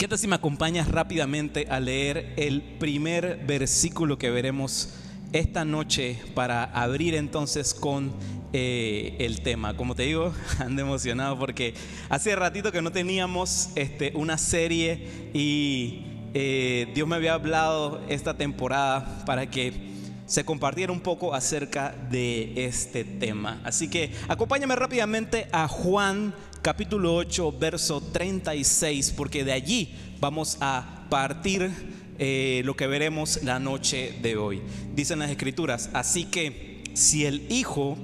¿Qué 0.00 0.08
tal 0.08 0.18
si 0.18 0.26
me 0.26 0.36
acompañas 0.36 0.88
rápidamente 0.88 1.66
a 1.68 1.78
leer 1.78 2.32
el 2.38 2.62
primer 2.62 3.44
versículo 3.46 4.16
que 4.16 4.30
veremos 4.30 4.94
esta 5.34 5.66
noche 5.66 6.18
para 6.34 6.64
abrir 6.64 7.14
entonces 7.14 7.74
con 7.74 8.10
eh, 8.54 9.16
el 9.20 9.42
tema? 9.42 9.76
Como 9.76 9.94
te 9.94 10.04
digo, 10.04 10.32
ando 10.58 10.80
emocionado 10.80 11.38
porque 11.38 11.74
hace 12.08 12.34
ratito 12.34 12.72
que 12.72 12.80
no 12.80 12.92
teníamos 12.92 13.68
este, 13.74 14.12
una 14.14 14.38
serie 14.38 15.30
y 15.34 16.06
eh, 16.32 16.90
Dios 16.94 17.06
me 17.06 17.16
había 17.16 17.34
hablado 17.34 18.00
esta 18.08 18.38
temporada 18.38 19.22
para 19.26 19.50
que 19.50 19.90
se 20.24 20.46
compartiera 20.46 20.92
un 20.92 21.00
poco 21.00 21.34
acerca 21.34 21.94
de 22.10 22.64
este 22.64 23.04
tema. 23.04 23.60
Así 23.64 23.90
que 23.90 24.12
acompáñame 24.28 24.76
rápidamente 24.76 25.46
a 25.52 25.68
Juan 25.68 26.32
capítulo 26.62 27.14
8, 27.14 27.52
verso 27.58 28.00
36, 28.00 29.12
porque 29.16 29.44
de 29.44 29.52
allí 29.52 29.94
vamos 30.20 30.58
a 30.60 31.06
partir 31.08 31.70
eh, 32.18 32.62
lo 32.64 32.76
que 32.76 32.86
veremos 32.86 33.42
la 33.42 33.58
noche 33.58 34.14
de 34.20 34.36
hoy. 34.36 34.60
Dicen 34.94 35.20
las 35.20 35.30
escrituras, 35.30 35.88
así 35.94 36.24
que 36.24 36.84
si 36.94 37.24
el 37.24 37.50
Hijo 37.50 37.96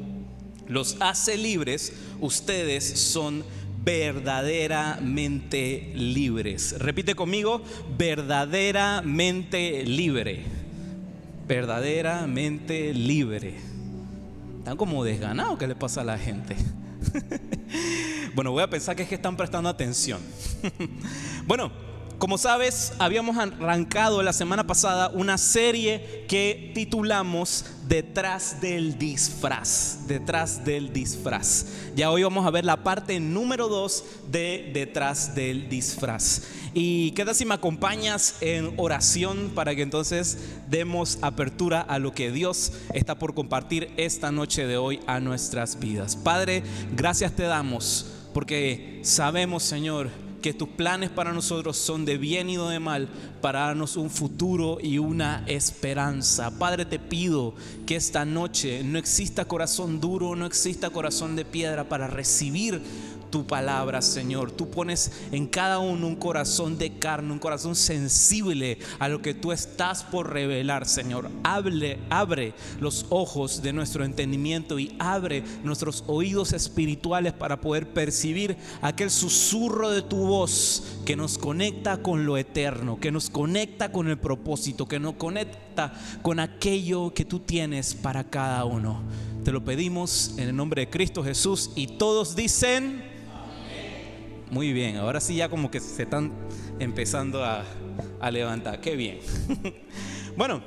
los 0.68 0.96
hace 1.00 1.36
libres, 1.36 1.92
ustedes 2.20 2.98
son 2.98 3.44
verdaderamente 3.84 5.92
libres. 5.94 6.76
Repite 6.78 7.14
conmigo, 7.14 7.62
verdaderamente 7.98 9.84
libre. 9.84 10.44
Verdaderamente 11.46 12.94
libre. 12.94 13.54
Están 14.58 14.76
como 14.76 15.04
desganados, 15.04 15.58
¿qué 15.58 15.68
le 15.68 15.76
pasa 15.76 16.00
a 16.00 16.04
la 16.04 16.18
gente? 16.18 16.56
bueno, 18.34 18.52
voy 18.52 18.62
a 18.62 18.70
pensar 18.70 18.96
que 18.96 19.02
es 19.02 19.08
que 19.08 19.14
están 19.16 19.36
prestando 19.36 19.68
atención. 19.68 20.20
bueno, 21.46 21.72
como 22.18 22.38
sabes, 22.38 22.94
habíamos 22.98 23.36
arrancado 23.36 24.22
la 24.22 24.32
semana 24.32 24.66
pasada 24.66 25.10
una 25.10 25.36
serie 25.38 26.24
que 26.28 26.72
titulamos 26.74 27.64
Detrás 27.86 28.60
del 28.60 28.98
disfraz, 28.98 30.08
detrás 30.08 30.64
del 30.64 30.92
disfraz. 30.92 31.66
Ya 31.94 32.10
hoy 32.10 32.22
vamos 32.24 32.44
a 32.44 32.50
ver 32.50 32.64
la 32.64 32.82
parte 32.82 33.20
número 33.20 33.68
2 33.68 34.04
de 34.30 34.70
Detrás 34.74 35.34
del 35.34 35.68
disfraz. 35.68 36.42
Y 36.74 37.12
qué 37.12 37.32
si 37.32 37.44
me 37.44 37.54
acompañas 37.54 38.36
en 38.40 38.72
oración 38.76 39.52
para 39.54 39.76
que 39.76 39.82
entonces 39.82 40.38
demos 40.68 41.18
apertura 41.22 41.80
a 41.80 41.98
lo 41.98 42.12
que 42.12 42.32
Dios 42.32 42.72
está 42.92 43.18
por 43.18 43.34
compartir 43.34 43.92
esta 43.96 44.32
noche 44.32 44.66
de 44.66 44.76
hoy 44.78 45.00
a 45.06 45.20
nuestras 45.20 45.78
vidas. 45.78 46.16
Padre, 46.16 46.62
gracias 46.96 47.32
te 47.32 47.44
damos 47.44 48.06
porque 48.34 49.00
sabemos, 49.02 49.62
Señor, 49.62 50.10
que 50.46 50.54
tus 50.54 50.68
planes 50.68 51.10
para 51.10 51.32
nosotros 51.32 51.76
son 51.76 52.04
de 52.04 52.18
bien 52.18 52.48
y 52.48 52.54
no 52.54 52.68
de 52.68 52.78
mal, 52.78 53.08
para 53.40 53.62
darnos 53.62 53.96
un 53.96 54.10
futuro 54.10 54.78
y 54.80 54.98
una 54.98 55.42
esperanza. 55.48 56.56
Padre, 56.56 56.84
te 56.84 57.00
pido 57.00 57.56
que 57.84 57.96
esta 57.96 58.24
noche 58.24 58.84
no 58.84 58.96
exista 58.96 59.46
corazón 59.46 60.00
duro, 60.00 60.36
no 60.36 60.46
exista 60.46 60.90
corazón 60.90 61.34
de 61.34 61.44
piedra 61.44 61.88
para 61.88 62.06
recibir 62.06 62.80
tu 63.36 63.46
palabra, 63.46 64.00
Señor. 64.00 64.50
Tú 64.50 64.70
pones 64.70 65.12
en 65.30 65.46
cada 65.46 65.78
uno 65.78 66.06
un 66.06 66.16
corazón 66.16 66.78
de 66.78 66.98
carne, 66.98 67.32
un 67.32 67.38
corazón 67.38 67.76
sensible 67.76 68.78
a 68.98 69.08
lo 69.08 69.20
que 69.20 69.34
tú 69.34 69.52
estás 69.52 70.04
por 70.04 70.32
revelar, 70.32 70.88
Señor. 70.88 71.28
Hable, 71.44 71.98
abre 72.08 72.54
los 72.80 73.04
ojos 73.10 73.60
de 73.60 73.74
nuestro 73.74 74.06
entendimiento 74.06 74.78
y 74.78 74.96
abre 74.98 75.44
nuestros 75.64 76.02
oídos 76.06 76.54
espirituales 76.54 77.34
para 77.34 77.60
poder 77.60 77.90
percibir 77.90 78.56
aquel 78.80 79.10
susurro 79.10 79.90
de 79.90 80.00
tu 80.00 80.16
voz 80.16 81.00
que 81.04 81.14
nos 81.14 81.36
conecta 81.36 81.98
con 81.98 82.24
lo 82.24 82.38
eterno, 82.38 82.98
que 82.98 83.12
nos 83.12 83.28
conecta 83.28 83.92
con 83.92 84.08
el 84.08 84.16
propósito, 84.16 84.88
que 84.88 84.98
nos 84.98 85.16
conecta 85.16 85.92
con 86.22 86.40
aquello 86.40 87.12
que 87.12 87.26
tú 87.26 87.40
tienes 87.40 87.94
para 87.94 88.24
cada 88.24 88.64
uno. 88.64 89.02
Te 89.44 89.52
lo 89.52 89.62
pedimos 89.62 90.32
en 90.38 90.48
el 90.48 90.56
nombre 90.56 90.86
de 90.86 90.90
Cristo 90.90 91.22
Jesús 91.22 91.70
y 91.76 91.98
todos 91.98 92.34
dicen... 92.34 93.15
Muy 94.50 94.72
bien, 94.72 94.96
ahora 94.96 95.20
sí 95.20 95.36
ya 95.36 95.48
como 95.48 95.70
que 95.70 95.80
se 95.80 96.04
están 96.04 96.32
empezando 96.78 97.44
a, 97.44 97.64
levantar. 98.30 98.80
Qué 98.80 98.96
bien. 98.96 99.18
bueno, 100.36 100.62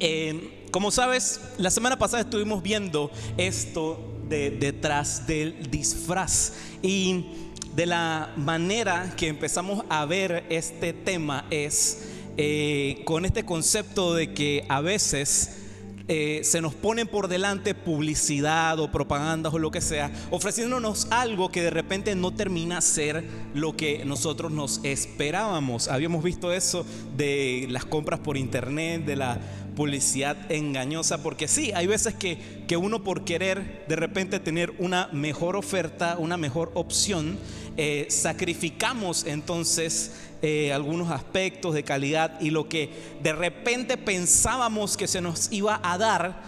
eh, 0.00 0.66
como 0.70 0.90
sabes, 0.90 1.40
la 1.58 1.70
semana 1.70 1.98
pasada 1.98 2.22
estuvimos 2.22 2.62
viendo 2.62 3.10
esto 3.36 4.20
de 4.28 4.50
detrás 4.50 5.26
del 5.26 5.70
disfraz 5.70 6.54
y 6.82 7.26
de 7.74 7.86
la 7.86 8.32
manera 8.36 9.14
que 9.16 9.28
empezamos 9.28 9.84
a 9.88 10.04
ver 10.04 10.44
este 10.50 10.92
tema 10.92 11.46
es 11.50 12.08
eh, 12.36 13.02
con 13.04 13.24
este 13.24 13.44
concepto 13.44 14.14
de 14.14 14.34
que 14.34 14.64
a 14.68 14.80
veces 14.80 15.67
eh, 16.08 16.40
se 16.42 16.62
nos 16.62 16.74
ponen 16.74 17.06
por 17.06 17.28
delante 17.28 17.74
publicidad 17.74 18.78
o 18.80 18.90
propaganda 18.90 19.50
o 19.50 19.58
lo 19.58 19.70
que 19.70 19.82
sea, 19.82 20.10
ofreciéndonos 20.30 21.06
algo 21.10 21.50
que 21.50 21.62
de 21.62 21.70
repente 21.70 22.14
no 22.14 22.32
termina 22.32 22.80
ser 22.80 23.24
lo 23.54 23.76
que 23.76 24.04
nosotros 24.06 24.50
nos 24.50 24.80
esperábamos. 24.84 25.88
Habíamos 25.88 26.24
visto 26.24 26.52
eso 26.52 26.86
de 27.16 27.66
las 27.68 27.84
compras 27.84 28.20
por 28.20 28.38
internet, 28.38 29.04
de 29.04 29.16
la 29.16 29.38
publicidad 29.76 30.50
engañosa, 30.50 31.22
porque 31.22 31.46
sí, 31.46 31.72
hay 31.72 31.86
veces 31.86 32.14
que, 32.14 32.64
que 32.66 32.76
uno 32.76 33.04
por 33.04 33.24
querer 33.24 33.84
de 33.86 33.94
repente 33.94 34.40
tener 34.40 34.74
una 34.78 35.08
mejor 35.12 35.56
oferta, 35.56 36.16
una 36.18 36.36
mejor 36.36 36.72
opción, 36.74 37.38
eh, 37.80 38.06
sacrificamos 38.10 39.24
entonces 39.24 40.10
eh, 40.42 40.72
algunos 40.72 41.12
aspectos 41.12 41.74
de 41.74 41.84
calidad 41.84 42.40
y 42.40 42.50
lo 42.50 42.68
que 42.68 42.90
de 43.22 43.32
repente 43.32 43.96
pensábamos 43.96 44.96
que 44.96 45.06
se 45.06 45.20
nos 45.20 45.52
iba 45.52 45.80
a 45.84 45.96
dar 45.96 46.42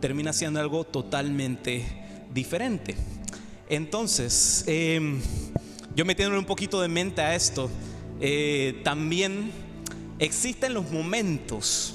termina 0.00 0.32
siendo 0.32 0.58
algo 0.58 0.82
totalmente 0.82 1.84
diferente. 2.34 2.96
Entonces, 3.68 4.64
em, 4.66 5.20
yo 5.94 6.04
metiéndole 6.04 6.40
un 6.40 6.44
poquito 6.44 6.80
de 6.80 6.88
mente 6.88 7.22
a 7.22 7.36
esto, 7.36 7.70
eh, 8.20 8.80
también 8.82 9.52
existen 10.18 10.74
los 10.74 10.90
momentos 10.90 11.94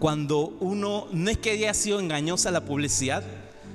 cuando 0.00 0.48
uno 0.58 1.06
no 1.12 1.30
es 1.30 1.38
que 1.38 1.52
haya 1.52 1.72
sido 1.74 2.00
engañosa 2.00 2.50
la 2.50 2.64
publicidad, 2.64 3.22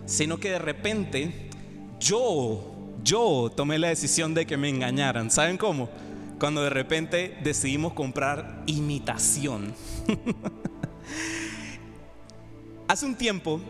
sino 0.06 0.42
que 0.42 0.52
de 0.52 0.60
repente 0.60 1.50
yo, 2.02 2.71
yo 3.04 3.52
tomé 3.56 3.80
la 3.80 3.90
decisión 3.90 4.34
de 4.34 4.46
que 4.46 4.58
me 4.58 4.70
engañaran. 4.70 5.32
¿Saben 5.32 5.58
cómo? 5.58 5.90
cuando 6.42 6.64
de 6.64 6.72
repente 6.72 7.38
decidimos 7.44 7.94
comprar 7.94 8.64
imitación. 8.66 9.76
hace 12.88 13.06
un 13.06 13.14
tiempo, 13.14 13.62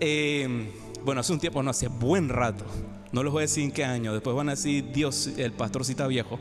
eh, 0.00 0.72
bueno, 1.04 1.20
hace 1.20 1.34
un 1.34 1.38
tiempo, 1.38 1.62
no, 1.62 1.68
hace 1.68 1.88
buen 1.88 2.30
rato, 2.30 2.64
no 3.12 3.22
les 3.22 3.30
voy 3.30 3.40
a 3.40 3.42
decir 3.42 3.64
en 3.64 3.70
qué 3.70 3.84
año, 3.84 4.14
después 4.14 4.34
van 4.34 4.48
a 4.48 4.52
decir, 4.52 4.92
Dios, 4.94 5.30
el 5.36 5.52
pastorcita 5.52 6.06
viejo. 6.06 6.38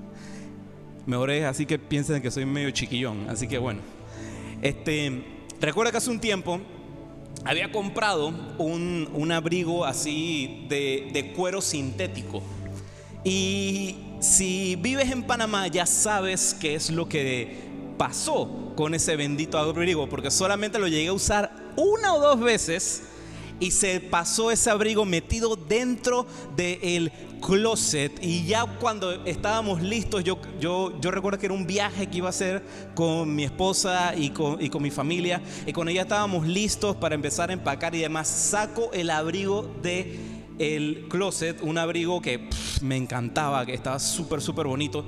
Mejor 1.06 1.30
es 1.30 1.44
así 1.44 1.66
que 1.66 1.78
piensen 1.78 2.22
que 2.22 2.30
soy 2.30 2.46
medio 2.46 2.70
chiquillón, 2.70 3.28
así 3.28 3.46
que 3.46 3.58
bueno. 3.58 3.82
Este, 4.62 5.22
recuerda 5.60 5.90
que 5.90 5.98
hace 5.98 6.08
un 6.08 6.20
tiempo 6.20 6.58
había 7.44 7.72
comprado 7.72 8.28
un, 8.58 9.32
abrigo 9.32 9.84
así 9.84 10.66
de, 10.68 11.10
de 11.12 11.32
cuero 11.32 11.60
sintético. 11.60 12.42
Y 13.24 13.96
si 14.20 14.76
vives 14.76 15.10
en 15.10 15.22
Panamá 15.22 15.66
ya 15.68 15.86
sabes 15.86 16.56
qué 16.58 16.74
es 16.74 16.90
lo 16.90 17.08
que 17.08 17.70
pasó 17.96 18.72
con 18.76 18.94
ese 18.94 19.16
bendito 19.16 19.58
abrigo, 19.58 20.08
porque 20.08 20.30
solamente 20.30 20.78
lo 20.78 20.88
llegué 20.88 21.08
a 21.08 21.12
usar 21.12 21.52
una 21.76 22.14
o 22.14 22.20
dos 22.20 22.40
veces 22.40 23.02
y 23.60 23.70
se 23.72 24.00
pasó 24.00 24.50
ese 24.50 24.70
abrigo 24.70 25.04
metido 25.04 25.54
dentro 25.54 26.26
del 26.56 27.12
closet 27.40 28.22
y 28.22 28.46
ya 28.46 28.66
cuando 28.78 29.24
estábamos 29.24 29.82
listos, 29.82 30.22
yo, 30.24 30.38
yo, 30.60 30.98
yo 31.00 31.10
recuerdo 31.10 31.38
que 31.38 31.46
era 31.46 31.54
un 31.54 31.66
viaje 31.66 32.06
que 32.06 32.18
iba 32.18 32.28
a 32.28 32.30
hacer 32.30 32.62
con 32.94 33.34
mi 33.34 33.44
esposa 33.44 34.14
y 34.16 34.30
con, 34.30 34.62
y 34.62 34.68
con 34.68 34.82
mi 34.82 34.90
familia 34.90 35.40
y 35.66 35.72
cuando 35.72 35.90
ya 35.90 36.02
estábamos 36.02 36.46
listos 36.46 36.96
para 36.96 37.14
empezar 37.14 37.50
a 37.50 37.52
empacar 37.52 37.94
y 37.94 37.98
demás, 37.98 38.28
saco 38.28 38.90
el 38.92 39.10
abrigo 39.10 39.70
de 39.82 40.40
el 40.60 41.06
closet, 41.08 41.62
un 41.62 41.78
abrigo 41.78 42.20
que 42.20 42.50
me 42.82 42.96
encantaba, 42.96 43.64
que 43.64 43.72
estaba 43.72 43.98
súper, 43.98 44.42
súper 44.42 44.66
bonito. 44.66 45.04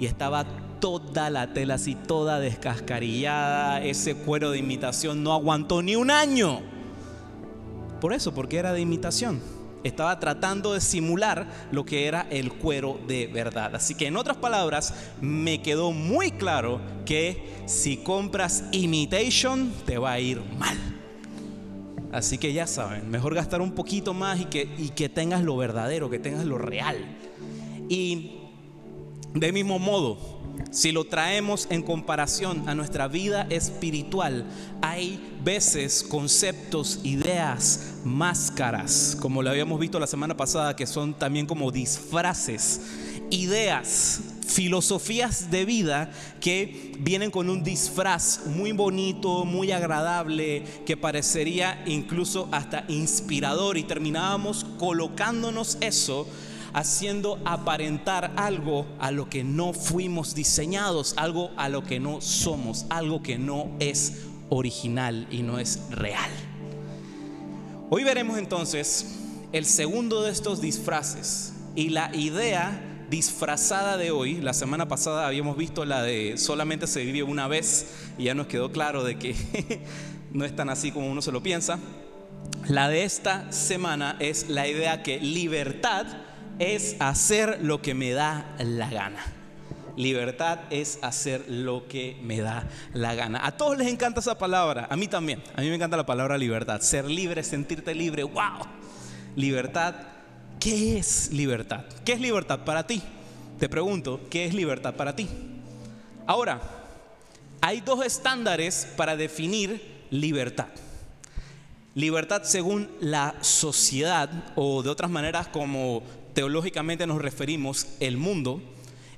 Y 0.00 0.06
estaba 0.06 0.44
toda 0.80 1.30
la 1.30 1.52
tela 1.52 1.74
así, 1.74 1.94
toda 1.94 2.40
descascarillada. 2.40 3.84
Ese 3.84 4.16
cuero 4.16 4.50
de 4.50 4.58
imitación 4.58 5.22
no 5.22 5.32
aguantó 5.32 5.80
ni 5.80 5.94
un 5.94 6.10
año. 6.10 6.60
Por 8.00 8.12
eso, 8.12 8.34
porque 8.34 8.56
era 8.56 8.72
de 8.72 8.80
imitación. 8.80 9.40
Estaba 9.82 10.20
tratando 10.20 10.74
de 10.74 10.80
simular 10.80 11.48
lo 11.72 11.84
que 11.84 12.06
era 12.06 12.26
el 12.30 12.52
cuero 12.52 13.00
de 13.06 13.26
verdad. 13.26 13.74
Así 13.74 13.94
que 13.94 14.06
en 14.06 14.16
otras 14.16 14.36
palabras, 14.36 14.94
me 15.20 15.62
quedó 15.62 15.92
muy 15.92 16.30
claro 16.32 16.80
que 17.06 17.62
si 17.66 17.98
compras 17.98 18.64
imitation, 18.72 19.72
te 19.86 19.98
va 19.98 20.12
a 20.12 20.20
ir 20.20 20.42
mal. 20.58 20.76
Así 22.12 22.38
que 22.38 22.52
ya 22.52 22.66
saben, 22.66 23.08
mejor 23.08 23.34
gastar 23.34 23.60
un 23.60 23.72
poquito 23.72 24.14
más 24.14 24.40
y 24.40 24.46
que, 24.46 24.68
y 24.76 24.88
que 24.90 25.08
tengas 25.08 25.42
lo 25.42 25.56
verdadero, 25.56 26.10
que 26.10 26.18
tengas 26.18 26.44
lo 26.44 26.58
real. 26.58 26.96
Y 27.88 28.36
De 29.34 29.52
mismo 29.52 29.78
modo, 29.78 30.39
si 30.70 30.92
lo 30.92 31.04
traemos 31.04 31.66
en 31.70 31.82
comparación 31.82 32.68
a 32.68 32.74
nuestra 32.74 33.08
vida 33.08 33.46
espiritual, 33.50 34.44
hay 34.82 35.20
veces 35.42 36.02
conceptos, 36.02 37.00
ideas, 37.02 37.94
máscaras, 38.04 39.16
como 39.20 39.42
lo 39.42 39.50
habíamos 39.50 39.80
visto 39.80 39.98
la 39.98 40.06
semana 40.06 40.36
pasada, 40.36 40.76
que 40.76 40.86
son 40.86 41.14
también 41.14 41.46
como 41.46 41.70
disfraces, 41.70 42.80
ideas, 43.30 44.20
filosofías 44.46 45.50
de 45.50 45.64
vida 45.64 46.10
que 46.40 46.92
vienen 46.98 47.30
con 47.30 47.48
un 47.48 47.62
disfraz 47.62 48.46
muy 48.46 48.72
bonito, 48.72 49.44
muy 49.44 49.72
agradable, 49.72 50.64
que 50.84 50.96
parecería 50.96 51.82
incluso 51.86 52.48
hasta 52.52 52.84
inspirador. 52.88 53.78
Y 53.78 53.84
terminábamos 53.84 54.64
colocándonos 54.78 55.78
eso 55.80 56.26
haciendo 56.72 57.38
aparentar 57.44 58.32
algo 58.36 58.86
a 58.98 59.10
lo 59.10 59.28
que 59.28 59.44
no 59.44 59.72
fuimos 59.72 60.34
diseñados, 60.34 61.14
algo 61.16 61.50
a 61.56 61.68
lo 61.68 61.84
que 61.84 62.00
no 62.00 62.20
somos, 62.20 62.86
algo 62.90 63.22
que 63.22 63.38
no 63.38 63.70
es 63.80 64.24
original 64.48 65.26
y 65.30 65.42
no 65.42 65.58
es 65.58 65.80
real. 65.90 66.30
Hoy 67.90 68.04
veremos 68.04 68.38
entonces 68.38 69.16
el 69.52 69.64
segundo 69.64 70.22
de 70.22 70.30
estos 70.30 70.60
disfraces 70.60 71.54
y 71.74 71.88
la 71.88 72.14
idea 72.14 72.86
disfrazada 73.10 73.96
de 73.96 74.12
hoy. 74.12 74.40
La 74.40 74.54
semana 74.54 74.86
pasada 74.86 75.26
habíamos 75.26 75.56
visto 75.56 75.84
la 75.84 76.02
de 76.02 76.38
solamente 76.38 76.86
se 76.86 77.04
vive 77.04 77.24
una 77.24 77.48
vez 77.48 77.86
y 78.16 78.24
ya 78.24 78.34
nos 78.34 78.46
quedó 78.46 78.70
claro 78.70 79.02
de 79.02 79.18
que 79.18 79.34
no 80.32 80.44
es 80.44 80.54
tan 80.54 80.70
así 80.70 80.92
como 80.92 81.10
uno 81.10 81.20
se 81.20 81.32
lo 81.32 81.42
piensa. 81.42 81.78
La 82.68 82.88
de 82.88 83.04
esta 83.04 83.50
semana 83.50 84.16
es 84.20 84.48
la 84.48 84.68
idea 84.68 85.02
que 85.02 85.18
libertad 85.18 86.06
es 86.60 86.94
hacer 87.00 87.58
lo 87.62 87.80
que 87.80 87.94
me 87.94 88.12
da 88.12 88.54
la 88.58 88.90
gana. 88.90 89.24
Libertad 89.96 90.60
es 90.70 90.98
hacer 91.02 91.46
lo 91.48 91.88
que 91.88 92.18
me 92.22 92.40
da 92.40 92.68
la 92.92 93.14
gana. 93.14 93.44
A 93.44 93.56
todos 93.56 93.78
les 93.78 93.88
encanta 93.88 94.20
esa 94.20 94.38
palabra, 94.38 94.86
a 94.90 94.96
mí 94.96 95.08
también. 95.08 95.42
A 95.56 95.62
mí 95.62 95.68
me 95.68 95.74
encanta 95.74 95.96
la 95.96 96.06
palabra 96.06 96.36
libertad. 96.36 96.80
Ser 96.82 97.06
libre, 97.06 97.42
sentirte 97.42 97.94
libre, 97.94 98.24
wow. 98.24 98.66
Libertad, 99.36 99.94
¿qué 100.60 100.98
es 100.98 101.32
libertad? 101.32 101.84
¿Qué 102.04 102.12
es 102.12 102.20
libertad 102.20 102.60
para 102.64 102.86
ti? 102.86 103.02
Te 103.58 103.68
pregunto, 103.68 104.20
¿qué 104.30 104.44
es 104.44 104.54
libertad 104.54 104.94
para 104.94 105.16
ti? 105.16 105.28
Ahora, 106.26 106.60
hay 107.62 107.80
dos 107.80 108.04
estándares 108.04 108.86
para 108.96 109.16
definir 109.16 110.06
libertad. 110.10 110.68
Libertad 111.94 112.42
según 112.44 112.88
la 113.00 113.34
sociedad 113.40 114.30
o 114.56 114.82
de 114.82 114.90
otras 114.90 115.10
maneras 115.10 115.48
como 115.48 116.02
teológicamente 116.34 117.06
nos 117.06 117.20
referimos 117.20 117.86
el 118.00 118.16
mundo, 118.16 118.62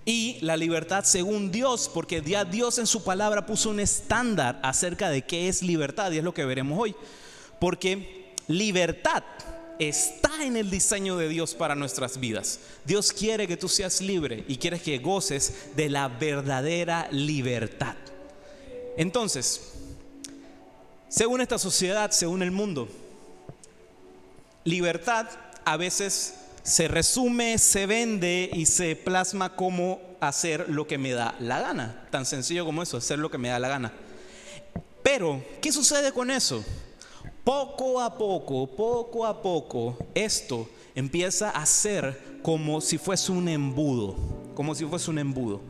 y 0.04 0.38
la 0.40 0.56
libertad 0.56 1.04
según 1.04 1.52
Dios, 1.52 1.90
porque 1.92 2.20
Dios 2.20 2.78
en 2.78 2.86
su 2.86 3.04
palabra 3.04 3.46
puso 3.46 3.70
un 3.70 3.78
estándar 3.78 4.58
acerca 4.62 5.10
de 5.10 5.22
qué 5.22 5.48
es 5.48 5.62
libertad, 5.62 6.10
y 6.10 6.18
es 6.18 6.24
lo 6.24 6.34
que 6.34 6.44
veremos 6.44 6.78
hoy. 6.78 6.94
Porque 7.60 8.34
libertad 8.48 9.22
está 9.78 10.44
en 10.44 10.56
el 10.56 10.70
diseño 10.70 11.16
de 11.16 11.28
Dios 11.28 11.54
para 11.54 11.76
nuestras 11.76 12.18
vidas. 12.18 12.58
Dios 12.84 13.12
quiere 13.12 13.46
que 13.46 13.56
tú 13.56 13.68
seas 13.68 14.00
libre 14.00 14.44
y 14.48 14.56
quiere 14.56 14.80
que 14.80 14.98
goces 14.98 15.70
de 15.76 15.88
la 15.88 16.08
verdadera 16.08 17.08
libertad. 17.12 17.94
Entonces, 18.96 19.72
según 21.08 21.40
esta 21.40 21.58
sociedad, 21.58 22.10
según 22.10 22.42
el 22.42 22.50
mundo, 22.50 22.88
libertad 24.64 25.28
a 25.64 25.76
veces 25.76 26.41
se 26.62 26.88
resume, 26.88 27.58
se 27.58 27.86
vende 27.86 28.50
y 28.52 28.66
se 28.66 28.96
plasma 28.96 29.56
como 29.56 30.00
hacer 30.20 30.68
lo 30.68 30.86
que 30.86 30.98
me 30.98 31.12
da 31.12 31.34
la 31.40 31.60
gana. 31.60 32.06
Tan 32.10 32.24
sencillo 32.26 32.64
como 32.64 32.82
eso, 32.82 32.96
hacer 32.96 33.18
lo 33.18 33.30
que 33.30 33.38
me 33.38 33.48
da 33.48 33.58
la 33.58 33.68
gana. 33.68 33.92
Pero, 35.02 35.42
¿qué 35.60 35.72
sucede 35.72 36.12
con 36.12 36.30
eso? 36.30 36.64
Poco 37.44 38.00
a 38.00 38.16
poco, 38.16 38.68
poco 38.68 39.26
a 39.26 39.42
poco, 39.42 39.96
esto 40.14 40.68
empieza 40.94 41.50
a 41.50 41.66
ser 41.66 42.38
como 42.42 42.80
si 42.80 42.98
fuese 42.98 43.32
un 43.32 43.48
embudo, 43.48 44.16
como 44.54 44.74
si 44.74 44.84
fuese 44.84 45.10
un 45.10 45.18
embudo 45.18 45.60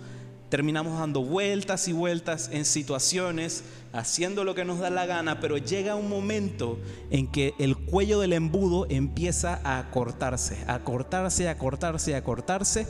terminamos 0.52 0.98
dando 0.98 1.24
vueltas 1.24 1.88
y 1.88 1.94
vueltas 1.94 2.50
en 2.52 2.66
situaciones, 2.66 3.64
haciendo 3.94 4.44
lo 4.44 4.54
que 4.54 4.66
nos 4.66 4.80
da 4.80 4.90
la 4.90 5.06
gana, 5.06 5.40
pero 5.40 5.56
llega 5.56 5.94
un 5.94 6.10
momento 6.10 6.78
en 7.08 7.26
que 7.26 7.54
el 7.58 7.74
cuello 7.74 8.20
del 8.20 8.34
embudo 8.34 8.86
empieza 8.90 9.62
a 9.64 9.90
cortarse, 9.90 10.58
a 10.66 10.80
cortarse, 10.80 11.48
a 11.48 11.56
cortarse, 11.56 12.14
a 12.14 12.22
cortarse, 12.22 12.86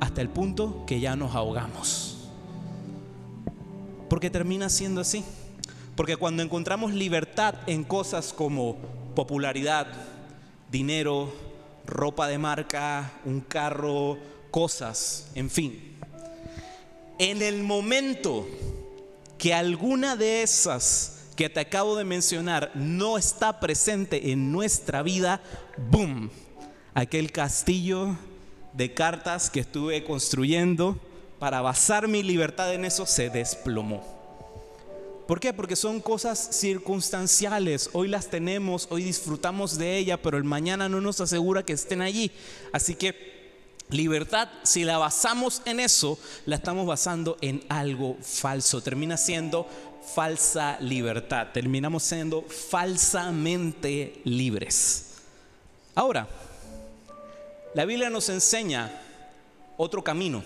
hasta 0.00 0.22
el 0.22 0.30
punto 0.30 0.84
que 0.86 1.00
ya 1.00 1.14
nos 1.14 1.34
ahogamos. 1.34 2.30
Porque 4.08 4.30
termina 4.30 4.70
siendo 4.70 5.02
así. 5.02 5.22
Porque 5.94 6.16
cuando 6.16 6.42
encontramos 6.42 6.94
libertad 6.94 7.56
en 7.66 7.84
cosas 7.84 8.32
como 8.32 8.78
popularidad, 9.14 9.86
dinero, 10.70 11.30
ropa 11.84 12.26
de 12.26 12.38
marca, 12.38 13.12
un 13.26 13.42
carro, 13.42 14.16
cosas, 14.50 15.30
en 15.34 15.50
fin, 15.50 15.91
en 17.22 17.40
el 17.40 17.62
momento 17.62 18.48
que 19.38 19.54
alguna 19.54 20.16
de 20.16 20.42
esas 20.42 21.28
que 21.36 21.48
te 21.48 21.60
acabo 21.60 21.94
de 21.94 22.02
mencionar 22.02 22.72
no 22.74 23.16
está 23.16 23.60
presente 23.60 24.32
en 24.32 24.50
nuestra 24.50 25.04
vida, 25.04 25.40
¡boom! 25.76 26.32
Aquel 26.94 27.30
castillo 27.30 28.16
de 28.72 28.92
cartas 28.92 29.50
que 29.50 29.60
estuve 29.60 30.02
construyendo 30.02 30.98
para 31.38 31.60
basar 31.60 32.08
mi 32.08 32.24
libertad 32.24 32.74
en 32.74 32.84
eso 32.84 33.06
se 33.06 33.30
desplomó. 33.30 34.04
¿Por 35.28 35.38
qué? 35.38 35.52
Porque 35.52 35.76
son 35.76 36.00
cosas 36.00 36.48
circunstanciales. 36.50 37.90
Hoy 37.92 38.08
las 38.08 38.30
tenemos, 38.30 38.88
hoy 38.90 39.04
disfrutamos 39.04 39.78
de 39.78 39.96
ella, 39.96 40.20
pero 40.20 40.38
el 40.38 40.44
mañana 40.44 40.88
no 40.88 41.00
nos 41.00 41.20
asegura 41.20 41.62
que 41.62 41.72
estén 41.72 42.02
allí. 42.02 42.32
Así 42.72 42.96
que 42.96 43.31
Libertad, 43.92 44.48
si 44.62 44.84
la 44.84 44.98
basamos 44.98 45.62
en 45.66 45.78
eso, 45.78 46.18
la 46.46 46.56
estamos 46.56 46.86
basando 46.86 47.36
en 47.40 47.62
algo 47.68 48.16
falso. 48.20 48.80
Termina 48.80 49.16
siendo 49.16 49.68
falsa 50.14 50.78
libertad. 50.80 51.48
Terminamos 51.52 52.02
siendo 52.02 52.42
falsamente 52.42 54.20
libres. 54.24 55.12
Ahora, 55.94 56.26
la 57.74 57.84
Biblia 57.84 58.10
nos 58.10 58.28
enseña 58.28 58.90
otro 59.76 60.02
camino. 60.02 60.42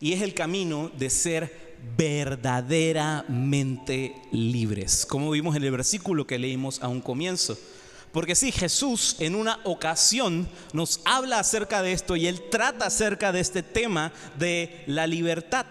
Y 0.00 0.12
es 0.12 0.20
el 0.22 0.34
camino 0.34 0.90
de 0.98 1.08
ser 1.10 1.76
verdaderamente 1.96 4.14
libres. 4.32 5.06
Como 5.06 5.30
vimos 5.30 5.54
en 5.56 5.64
el 5.64 5.70
versículo 5.70 6.26
que 6.26 6.38
leímos 6.38 6.82
a 6.82 6.88
un 6.88 7.00
comienzo. 7.00 7.56
Porque 8.12 8.34
sí, 8.34 8.52
Jesús 8.52 9.16
en 9.20 9.34
una 9.34 9.58
ocasión 9.64 10.46
nos 10.72 11.00
habla 11.04 11.38
acerca 11.38 11.82
de 11.82 11.92
esto 11.92 12.14
y 12.14 12.26
él 12.26 12.42
trata 12.50 12.86
acerca 12.86 13.32
de 13.32 13.40
este 13.40 13.62
tema 13.62 14.12
de 14.38 14.84
la 14.86 15.06
libertad. 15.06 15.66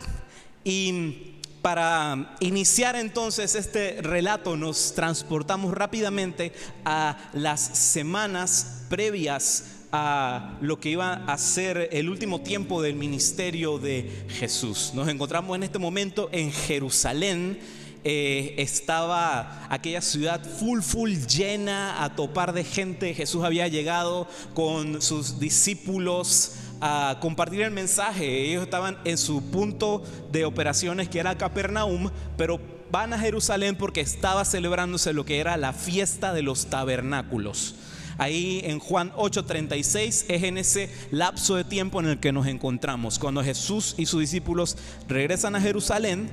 Y 0.64 1.38
para 1.62 2.36
iniciar 2.40 2.96
entonces 2.96 3.54
este 3.54 4.02
relato 4.02 4.58
nos 4.58 4.96
transportamos 4.96 5.74
rápidamente 5.74 6.52
a 6.84 7.30
las 7.34 7.62
semanas 7.62 8.86
previas 8.90 9.82
a 9.92 10.58
lo 10.62 10.80
que 10.80 10.90
iba 10.90 11.14
a 11.26 11.38
ser 11.38 11.90
el 11.92 12.10
último 12.10 12.42
tiempo 12.42 12.82
del 12.82 12.96
ministerio 12.96 13.78
de 13.78 14.26
Jesús. 14.30 14.92
Nos 14.96 15.08
encontramos 15.10 15.56
en 15.56 15.64
este 15.64 15.80
momento 15.80 16.30
en 16.32 16.52
Jerusalén 16.52 17.60
eh, 18.04 18.56
estaba 18.58 19.68
aquella 19.70 20.02
ciudad 20.02 20.44
full, 20.44 20.82
full 20.82 21.12
llena 21.12 22.04
a 22.04 22.16
topar 22.16 22.54
de 22.54 22.64
gente. 22.64 23.14
Jesús 23.14 23.44
había 23.44 23.68
llegado 23.68 24.28
con 24.54 25.02
sus 25.02 25.40
discípulos 25.40 26.54
a 26.82 27.18
compartir 27.22 27.62
el 27.62 27.72
mensaje. 27.72 28.50
Ellos 28.50 28.64
estaban 28.64 28.98
en 29.06 29.18
su 29.18 29.44
punto 29.52 30.04
de 30.32 30.46
operaciones 30.46 31.10
que 31.10 31.20
era 31.20 31.38
Capernaum, 31.38 32.10
pero 32.38 32.60
van 32.92 33.14
a 33.14 33.20
Jerusalén 33.20 33.76
porque 33.76 34.02
estaba 34.02 34.46
celebrándose 34.46 35.14
lo 35.14 35.24
que 35.24 35.40
era 35.40 35.56
la 35.58 35.72
fiesta 35.72 36.34
de 36.34 36.42
los 36.42 36.66
tabernáculos. 36.68 37.76
Ahí 38.18 38.62
en 38.66 38.80
Juan 38.80 39.12
8:36 39.16 40.26
es 40.28 40.44
en 40.44 40.58
ese 40.58 40.90
lapso 41.12 41.56
de 41.56 41.64
tiempo 41.64 42.00
en 42.00 42.08
el 42.08 42.20
que 42.20 42.32
nos 42.32 42.48
encontramos. 42.48 43.18
Cuando 43.18 43.44
Jesús 43.44 43.96
y 43.98 44.06
sus 44.06 44.20
discípulos 44.20 44.78
regresan 45.08 45.56
a 45.56 45.62
Jerusalén, 45.62 46.30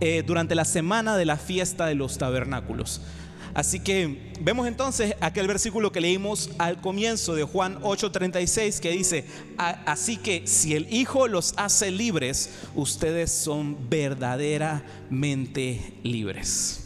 eh, 0.00 0.22
durante 0.26 0.54
la 0.54 0.64
semana 0.64 1.16
de 1.16 1.26
la 1.26 1.36
fiesta 1.36 1.86
de 1.86 1.94
los 1.94 2.18
tabernáculos. 2.18 3.00
Así 3.52 3.80
que 3.80 4.32
vemos 4.40 4.68
entonces 4.68 5.14
aquel 5.20 5.48
versículo 5.48 5.92
que 5.92 6.00
leímos 6.00 6.50
al 6.58 6.80
comienzo 6.80 7.34
de 7.34 7.42
Juan 7.42 7.80
8:36 7.82 8.80
que 8.80 8.92
dice, 8.92 9.26
así 9.58 10.16
que 10.16 10.46
si 10.46 10.74
el 10.74 10.90
Hijo 10.92 11.26
los 11.26 11.54
hace 11.56 11.90
libres, 11.90 12.50
ustedes 12.74 13.32
son 13.32 13.90
verdaderamente 13.90 15.94
libres. 16.04 16.84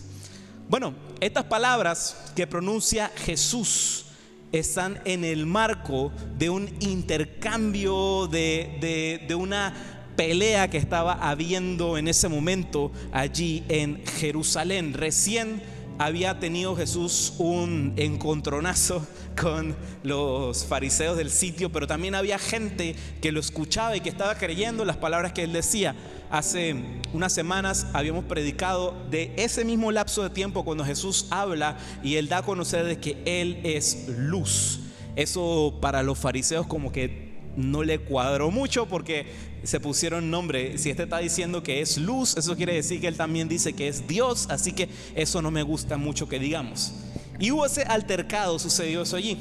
Bueno, 0.68 0.94
estas 1.20 1.44
palabras 1.44 2.32
que 2.34 2.46
pronuncia 2.46 3.12
Jesús 3.16 4.06
están 4.50 5.00
en 5.04 5.24
el 5.24 5.44
marco 5.46 6.12
de 6.38 6.48
un 6.48 6.74
intercambio, 6.80 8.28
de, 8.28 9.20
de 9.28 9.34
una 9.34 9.93
pelea 10.16 10.68
que 10.70 10.78
estaba 10.78 11.12
habiendo 11.12 11.98
en 11.98 12.08
ese 12.08 12.28
momento 12.28 12.92
allí 13.12 13.64
en 13.68 14.04
Jerusalén. 14.18 14.94
Recién 14.94 15.62
había 15.98 16.38
tenido 16.40 16.74
Jesús 16.74 17.34
un 17.38 17.92
encontronazo 17.96 19.06
con 19.40 19.76
los 20.02 20.64
fariseos 20.64 21.16
del 21.16 21.30
sitio, 21.30 21.70
pero 21.70 21.86
también 21.86 22.14
había 22.14 22.38
gente 22.38 22.96
que 23.20 23.32
lo 23.32 23.40
escuchaba 23.40 23.96
y 23.96 24.00
que 24.00 24.08
estaba 24.08 24.36
creyendo 24.36 24.84
las 24.84 24.96
palabras 24.96 25.32
que 25.32 25.44
él 25.44 25.52
decía. 25.52 25.94
Hace 26.30 26.74
unas 27.12 27.32
semanas 27.32 27.86
habíamos 27.92 28.24
predicado 28.24 28.96
de 29.10 29.32
ese 29.36 29.64
mismo 29.64 29.92
lapso 29.92 30.22
de 30.22 30.30
tiempo 30.30 30.64
cuando 30.64 30.84
Jesús 30.84 31.26
habla 31.30 31.76
y 32.02 32.16
él 32.16 32.28
da 32.28 32.38
a 32.38 32.42
conocer 32.42 32.84
de 32.86 32.98
que 32.98 33.22
él 33.24 33.60
es 33.62 34.08
luz. 34.08 34.80
Eso 35.16 35.78
para 35.80 36.02
los 36.02 36.18
fariseos 36.18 36.66
como 36.66 36.90
que 36.90 37.33
no 37.56 37.82
le 37.82 37.98
cuadró 37.98 38.50
mucho 38.50 38.86
porque 38.86 39.26
se 39.62 39.80
pusieron 39.80 40.30
nombre. 40.30 40.78
Si 40.78 40.90
este 40.90 41.04
está 41.04 41.18
diciendo 41.18 41.62
que 41.62 41.80
es 41.80 41.98
luz, 41.98 42.36
eso 42.36 42.56
quiere 42.56 42.74
decir 42.74 43.00
que 43.00 43.08
él 43.08 43.16
también 43.16 43.48
dice 43.48 43.72
que 43.72 43.88
es 43.88 44.06
Dios, 44.06 44.46
así 44.50 44.72
que 44.72 44.88
eso 45.14 45.42
no 45.42 45.50
me 45.50 45.62
gusta 45.62 45.96
mucho 45.96 46.28
que 46.28 46.38
digamos. 46.38 46.92
Y 47.38 47.50
hubo 47.50 47.66
ese 47.66 47.82
altercado, 47.82 48.58
sucedió 48.58 49.02
eso 49.02 49.16
allí. 49.16 49.38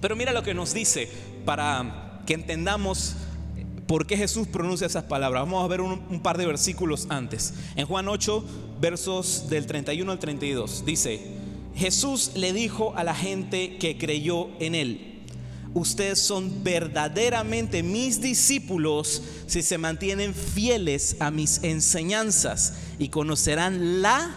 Pero 0.00 0.16
mira 0.16 0.32
lo 0.32 0.42
que 0.42 0.54
nos 0.54 0.74
dice 0.74 1.08
para 1.44 2.22
que 2.26 2.34
entendamos 2.34 3.16
por 3.86 4.06
qué 4.06 4.16
Jesús 4.16 4.46
pronuncia 4.46 4.86
esas 4.86 5.04
palabras. 5.04 5.42
Vamos 5.42 5.64
a 5.64 5.68
ver 5.68 5.80
un, 5.80 6.20
par 6.20 6.36
de 6.36 6.46
versículos 6.46 7.06
antes. 7.08 7.54
En 7.74 7.86
Juan 7.86 8.06
8, 8.06 8.44
versos 8.80 9.48
del 9.48 9.66
31 9.66 10.12
al 10.12 10.18
32, 10.18 10.84
dice, 10.84 11.20
Jesús 11.74 12.32
le 12.34 12.52
dijo 12.52 12.92
a 12.96 13.02
la 13.02 13.14
gente 13.14 13.78
que 13.78 13.96
creyó 13.96 14.50
en 14.60 14.74
él, 14.74 15.17
ustedes 15.74 16.20
son 16.20 16.64
verdaderamente 16.64 17.82
mis 17.82 18.20
discípulos 18.20 19.22
si 19.46 19.62
se 19.62 19.78
mantienen 19.78 20.34
fieles 20.34 21.16
a 21.20 21.30
mis 21.30 21.62
enseñanzas 21.62 22.74
y 22.98 23.08
conocerán 23.08 24.02
la 24.02 24.34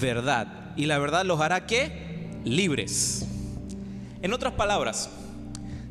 verdad. 0.00 0.72
Y 0.76 0.86
la 0.86 0.98
verdad 0.98 1.24
los 1.24 1.40
hará 1.40 1.66
que 1.66 2.40
libres. 2.44 3.26
En 4.22 4.32
otras 4.32 4.54
palabras, 4.54 5.10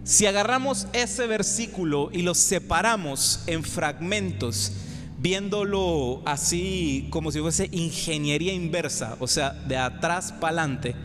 si 0.04 0.26
agarramos 0.26 0.88
ese 0.94 1.28
versículo 1.28 2.10
y 2.12 2.24
lo 2.24 2.36
separamos 2.36 3.44
en 3.48 3.64
fragmentos, 3.64 4.74
viéndolo 5.20 6.22
así 6.26 7.08
como 7.10 7.32
si 7.32 7.40
fuese 7.40 7.70
ingeniería 7.72 8.52
inversa, 8.52 9.16
o 9.20 9.28
sea, 9.28 9.52
de 9.52 9.78
atrás 9.78 10.34
para 10.34 10.62
adelante, 10.62 10.96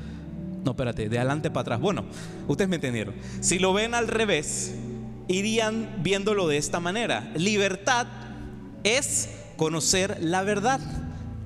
no, 0.69 0.73
espérate, 0.73 1.09
de 1.09 1.17
adelante 1.17 1.51
para 1.51 1.63
atrás. 1.63 1.81
Bueno, 1.81 2.05
ustedes 2.47 2.69
me 2.69 2.75
entendieron. 2.77 3.15
Si 3.41 3.59
lo 3.59 3.73
ven 3.73 3.95
al 3.95 4.07
revés, 4.07 4.75
irían 5.27 6.01
viéndolo 6.03 6.47
de 6.47 6.59
esta 6.59 6.79
manera. 6.79 7.33
Libertad 7.37 8.07
es 8.85 9.31
conocer 9.57 10.19
la 10.21 10.43
verdad. 10.43 10.79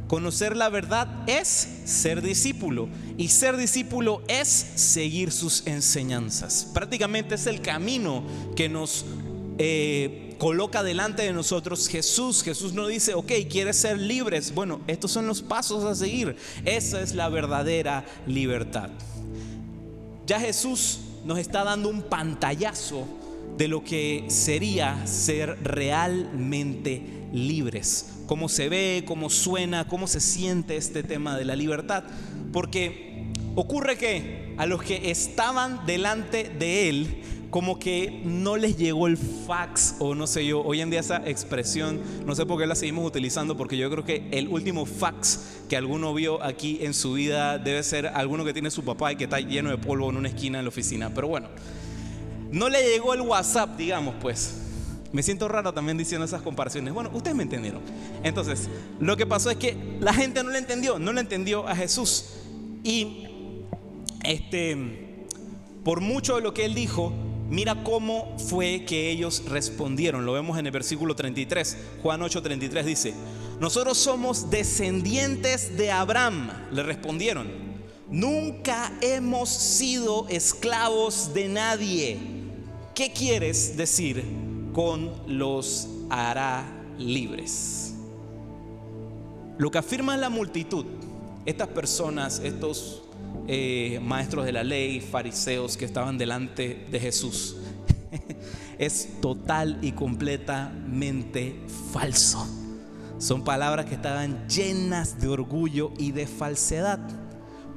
Conocer 0.08 0.56
la 0.56 0.68
verdad 0.70 1.06
es 1.28 1.46
ser 1.84 2.20
discípulo 2.20 2.88
y 3.16 3.28
ser 3.28 3.56
discípulo 3.56 4.22
es 4.26 4.48
seguir 4.48 5.30
sus 5.30 5.68
enseñanzas. 5.68 6.68
Prácticamente 6.74 7.36
es 7.36 7.46
el 7.46 7.62
camino 7.62 8.24
que 8.56 8.68
nos 8.68 9.04
eh, 9.58 10.34
coloca 10.38 10.82
delante 10.82 11.22
de 11.22 11.32
nosotros 11.32 11.88
Jesús. 11.88 12.42
Jesús 12.42 12.72
no 12.72 12.86
dice, 12.86 13.14
ok, 13.14 13.32
¿quieres 13.48 13.76
ser 13.76 13.98
libres? 13.98 14.54
Bueno, 14.54 14.80
estos 14.86 15.10
son 15.10 15.26
los 15.26 15.42
pasos 15.42 15.84
a 15.84 15.94
seguir. 15.94 16.36
Esa 16.64 17.00
es 17.00 17.14
la 17.14 17.28
verdadera 17.28 18.04
libertad. 18.26 18.90
Ya 20.26 20.40
Jesús 20.40 21.00
nos 21.24 21.38
está 21.38 21.64
dando 21.64 21.88
un 21.88 22.02
pantallazo 22.02 23.06
de 23.56 23.68
lo 23.68 23.84
que 23.84 24.24
sería 24.28 25.06
ser 25.06 25.58
realmente 25.62 27.02
libres. 27.32 28.08
Cómo 28.26 28.48
se 28.48 28.68
ve, 28.68 29.04
cómo 29.06 29.30
suena, 29.30 29.86
cómo 29.86 30.06
se 30.06 30.20
siente 30.20 30.76
este 30.76 31.02
tema 31.02 31.36
de 31.36 31.44
la 31.44 31.54
libertad. 31.54 32.04
Porque 32.52 33.30
ocurre 33.54 33.96
que 33.96 34.54
a 34.56 34.66
los 34.66 34.82
que 34.82 35.10
estaban 35.10 35.84
delante 35.86 36.44
de 36.44 36.88
Él, 36.88 37.22
como 37.52 37.78
que 37.78 38.22
no 38.24 38.56
les 38.56 38.78
llegó 38.78 39.06
el 39.06 39.18
fax 39.18 39.96
o 39.98 40.14
no 40.14 40.26
sé 40.26 40.46
yo, 40.46 40.62
hoy 40.62 40.80
en 40.80 40.88
día 40.88 41.00
esa 41.00 41.18
expresión, 41.26 42.00
no 42.24 42.34
sé 42.34 42.46
por 42.46 42.58
qué 42.58 42.66
la 42.66 42.74
seguimos 42.74 43.06
utilizando, 43.06 43.58
porque 43.58 43.76
yo 43.76 43.90
creo 43.90 44.06
que 44.06 44.26
el 44.30 44.48
último 44.48 44.86
fax 44.86 45.58
que 45.68 45.76
alguno 45.76 46.14
vio 46.14 46.42
aquí 46.42 46.78
en 46.80 46.94
su 46.94 47.12
vida 47.12 47.58
debe 47.58 47.82
ser 47.82 48.06
alguno 48.06 48.46
que 48.46 48.54
tiene 48.54 48.70
su 48.70 48.82
papá 48.84 49.12
y 49.12 49.16
que 49.16 49.24
está 49.24 49.38
lleno 49.38 49.68
de 49.68 49.76
polvo 49.76 50.08
en 50.08 50.16
una 50.16 50.28
esquina 50.28 50.60
en 50.60 50.64
la 50.64 50.70
oficina. 50.70 51.12
Pero 51.14 51.28
bueno, 51.28 51.48
no 52.50 52.70
le 52.70 52.88
llegó 52.90 53.12
el 53.12 53.20
WhatsApp, 53.20 53.76
digamos 53.76 54.14
pues. 54.18 54.54
Me 55.12 55.22
siento 55.22 55.46
raro 55.46 55.74
también 55.74 55.98
diciendo 55.98 56.24
esas 56.24 56.40
comparaciones. 56.40 56.94
Bueno, 56.94 57.10
ustedes 57.12 57.36
me 57.36 57.42
entendieron. 57.42 57.82
Entonces, 58.22 58.70
lo 58.98 59.14
que 59.18 59.26
pasó 59.26 59.50
es 59.50 59.58
que 59.58 59.98
la 60.00 60.14
gente 60.14 60.42
no 60.42 60.48
le 60.48 60.58
entendió, 60.58 60.98
no 60.98 61.12
le 61.12 61.20
entendió 61.20 61.68
a 61.68 61.76
Jesús. 61.76 62.30
Y 62.82 63.26
este, 64.24 65.18
por 65.84 66.00
mucho 66.00 66.36
de 66.36 66.40
lo 66.40 66.54
que 66.54 66.64
él 66.64 66.74
dijo, 66.74 67.12
Mira 67.52 67.84
cómo 67.84 68.34
fue 68.38 68.86
que 68.86 69.10
ellos 69.10 69.42
respondieron. 69.46 70.24
Lo 70.24 70.32
vemos 70.32 70.58
en 70.58 70.64
el 70.64 70.72
versículo 70.72 71.14
33. 71.14 71.76
Juan 72.02 72.22
8:33 72.22 72.82
dice, 72.82 73.12
nosotros 73.60 73.98
somos 73.98 74.48
descendientes 74.48 75.76
de 75.76 75.90
Abraham. 75.90 76.50
Le 76.70 76.82
respondieron, 76.82 77.48
nunca 78.08 78.90
hemos 79.02 79.50
sido 79.50 80.26
esclavos 80.30 81.34
de 81.34 81.48
nadie. 81.48 82.18
¿Qué 82.94 83.12
quieres 83.12 83.76
decir 83.76 84.24
con 84.72 85.12
los 85.26 85.88
hará 86.08 86.64
libres? 86.96 87.92
Lo 89.58 89.70
que 89.70 89.76
afirma 89.76 90.16
la 90.16 90.30
multitud, 90.30 90.86
estas 91.44 91.68
personas, 91.68 92.40
estos 92.42 93.02
eh, 93.48 94.00
maestros 94.02 94.44
de 94.44 94.52
la 94.52 94.64
ley, 94.64 95.00
fariseos 95.00 95.76
que 95.76 95.84
estaban 95.84 96.18
delante 96.18 96.86
de 96.90 97.00
Jesús. 97.00 97.56
es 98.78 99.20
total 99.20 99.78
y 99.82 99.92
completamente 99.92 101.60
falso. 101.92 102.46
Son 103.18 103.44
palabras 103.44 103.86
que 103.86 103.94
estaban 103.94 104.48
llenas 104.48 105.20
de 105.20 105.28
orgullo 105.28 105.92
y 105.98 106.10
de 106.10 106.26
falsedad. 106.26 106.98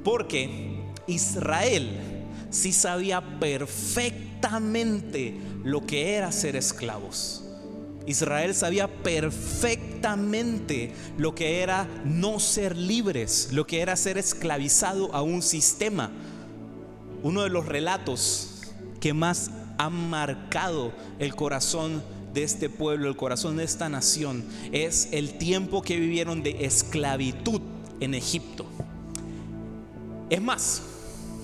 Porque 0.02 0.80
Israel 1.06 2.00
sí 2.50 2.72
sabía 2.72 3.38
perfectamente 3.38 5.38
lo 5.62 5.86
que 5.86 6.14
era 6.14 6.32
ser 6.32 6.56
esclavos. 6.56 7.45
Israel 8.06 8.54
sabía 8.54 8.88
perfectamente 8.88 10.92
lo 11.18 11.34
que 11.34 11.60
era 11.60 11.88
no 12.04 12.38
ser 12.38 12.76
libres, 12.76 13.48
lo 13.52 13.66
que 13.66 13.80
era 13.80 13.96
ser 13.96 14.18
esclavizado 14.18 15.14
a 15.14 15.22
un 15.22 15.42
sistema. 15.42 16.12
Uno 17.22 17.42
de 17.42 17.50
los 17.50 17.66
relatos 17.66 18.62
que 19.00 19.12
más 19.12 19.50
ha 19.78 19.90
marcado 19.90 20.92
el 21.18 21.34
corazón 21.34 22.02
de 22.32 22.42
este 22.42 22.68
pueblo, 22.68 23.08
el 23.08 23.16
corazón 23.16 23.56
de 23.56 23.64
esta 23.64 23.88
nación, 23.88 24.44
es 24.72 25.08
el 25.12 25.38
tiempo 25.38 25.82
que 25.82 25.98
vivieron 25.98 26.42
de 26.42 26.66
esclavitud 26.66 27.60
en 28.00 28.14
Egipto. 28.14 28.66
Es 30.30 30.42
más, 30.42 30.82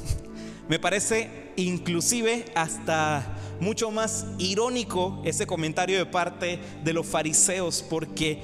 me 0.69 0.79
parece 0.79 1.53
inclusive 1.57 2.45
hasta 2.55 3.39
mucho 3.63 3.93
más 3.93 4.27
irónico 4.39 5.23
ese 5.25 5.47
comentario 5.47 5.97
de 5.97 6.05
parte 6.05 6.59
de 6.83 6.93
los 6.93 7.07
fariseos 7.07 7.85
porque 7.89 8.43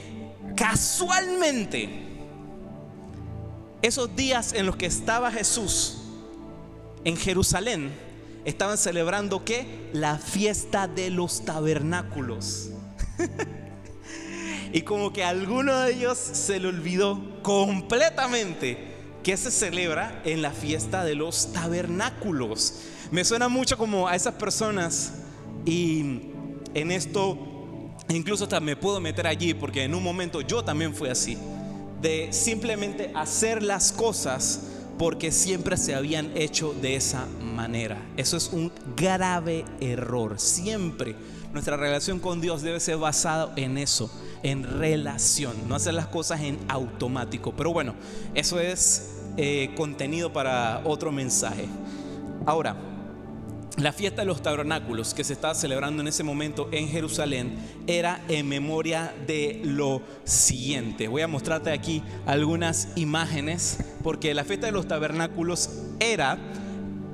casualmente 0.57 2.07
esos 3.83 4.15
días 4.15 4.53
en 4.53 4.65
los 4.65 4.77
que 4.77 4.87
estaba 4.87 5.33
Jesús 5.33 5.99
en 7.05 7.17
Jerusalén 7.17 7.91
estaban 8.45 8.79
celebrando 8.79 9.43
la 9.93 10.19
fiesta 10.19 10.87
de 10.87 11.11
los 11.11 11.45
tabernáculos. 11.45 12.71
y 14.73 14.83
como 14.83 15.13
que 15.13 15.25
alguno 15.25 15.81
de 15.81 15.95
ellos 15.95 16.17
se 16.17 16.61
le 16.61 16.69
olvidó 16.69 17.43
completamente 17.43 18.95
que 19.25 19.37
se 19.37 19.51
celebra 19.51 20.23
en 20.25 20.43
la 20.43 20.53
fiesta 20.53 21.05
de 21.05 21.17
los 21.17 21.53
tabernáculos. 21.53 22.75
Me 23.11 23.25
suena 23.25 23.49
mucho 23.49 23.79
como 23.79 24.07
a 24.07 24.15
esas 24.15 24.35
personas 24.35 25.15
y 25.65 26.21
en 26.75 26.91
esto 26.91 27.39
incluso 28.11 28.45
hasta 28.45 28.61
me 28.61 28.77
puedo 28.77 29.01
meter 29.01 29.27
allí 29.27 29.55
porque 29.55 29.85
en 29.85 29.95
un 29.95 30.03
momento 30.03 30.43
yo 30.43 30.63
también 30.63 30.95
fui 30.95 31.09
así, 31.09 31.39
de 32.03 32.29
simplemente 32.33 33.11
hacer 33.15 33.63
las 33.63 33.93
cosas 33.93 34.73
porque 34.99 35.33
siempre 35.33 35.77
se 35.77 35.95
habían 35.95 36.37
hecho 36.37 36.75
de 36.83 36.97
esa 36.97 37.27
manera. 37.55 37.97
Eso 38.17 38.37
es 38.37 38.51
un 38.53 38.73
grave 38.95 39.65
error. 39.81 40.39
Siempre 40.39 41.15
nuestra 41.53 41.79
relación 41.79 42.19
con 42.19 42.43
Dios 42.43 42.61
debe 42.61 42.79
ser 42.79 42.99
basada 42.99 43.53
en 43.57 43.79
eso, 43.79 44.11
en 44.43 44.65
relación, 44.65 45.55
no 45.67 45.77
hacer 45.77 45.95
las 45.95 46.09
cosas 46.09 46.43
en 46.43 46.59
automático. 46.69 47.55
Pero 47.57 47.73
bueno, 47.73 47.95
eso 48.35 48.61
es 48.61 49.15
eh, 49.39 49.73
contenido 49.77 50.33
para 50.33 50.83
otro 50.85 51.11
mensaje. 51.11 51.67
Ahora, 52.45 52.77
la 53.79 53.93
fiesta 53.93 54.23
de 54.23 54.27
los 54.27 54.43
tabernáculos 54.43 55.15
que 55.15 55.23
se 55.23 55.33
estaba 55.33 55.55
celebrando 55.55 56.03
en 56.03 56.09
ese 56.09 56.25
momento 56.25 56.69
en 56.73 56.89
Jerusalén 56.89 57.57
era 57.87 58.21
en 58.29 58.49
memoria 58.49 59.15
de 59.27 59.61
lo 59.65 60.03
siguiente. 60.25 61.07
Voy 61.07 61.23
a 61.23 61.29
mostrarte 61.29 61.71
aquí 61.71 62.03
algunas 62.27 62.89
imágenes 62.97 63.79
porque 64.03 64.35
la 64.35 64.45
fiesta 64.45 64.67
de 64.67 64.73
los 64.73 64.89
tabernáculos 64.89 65.71
era 66.01 66.39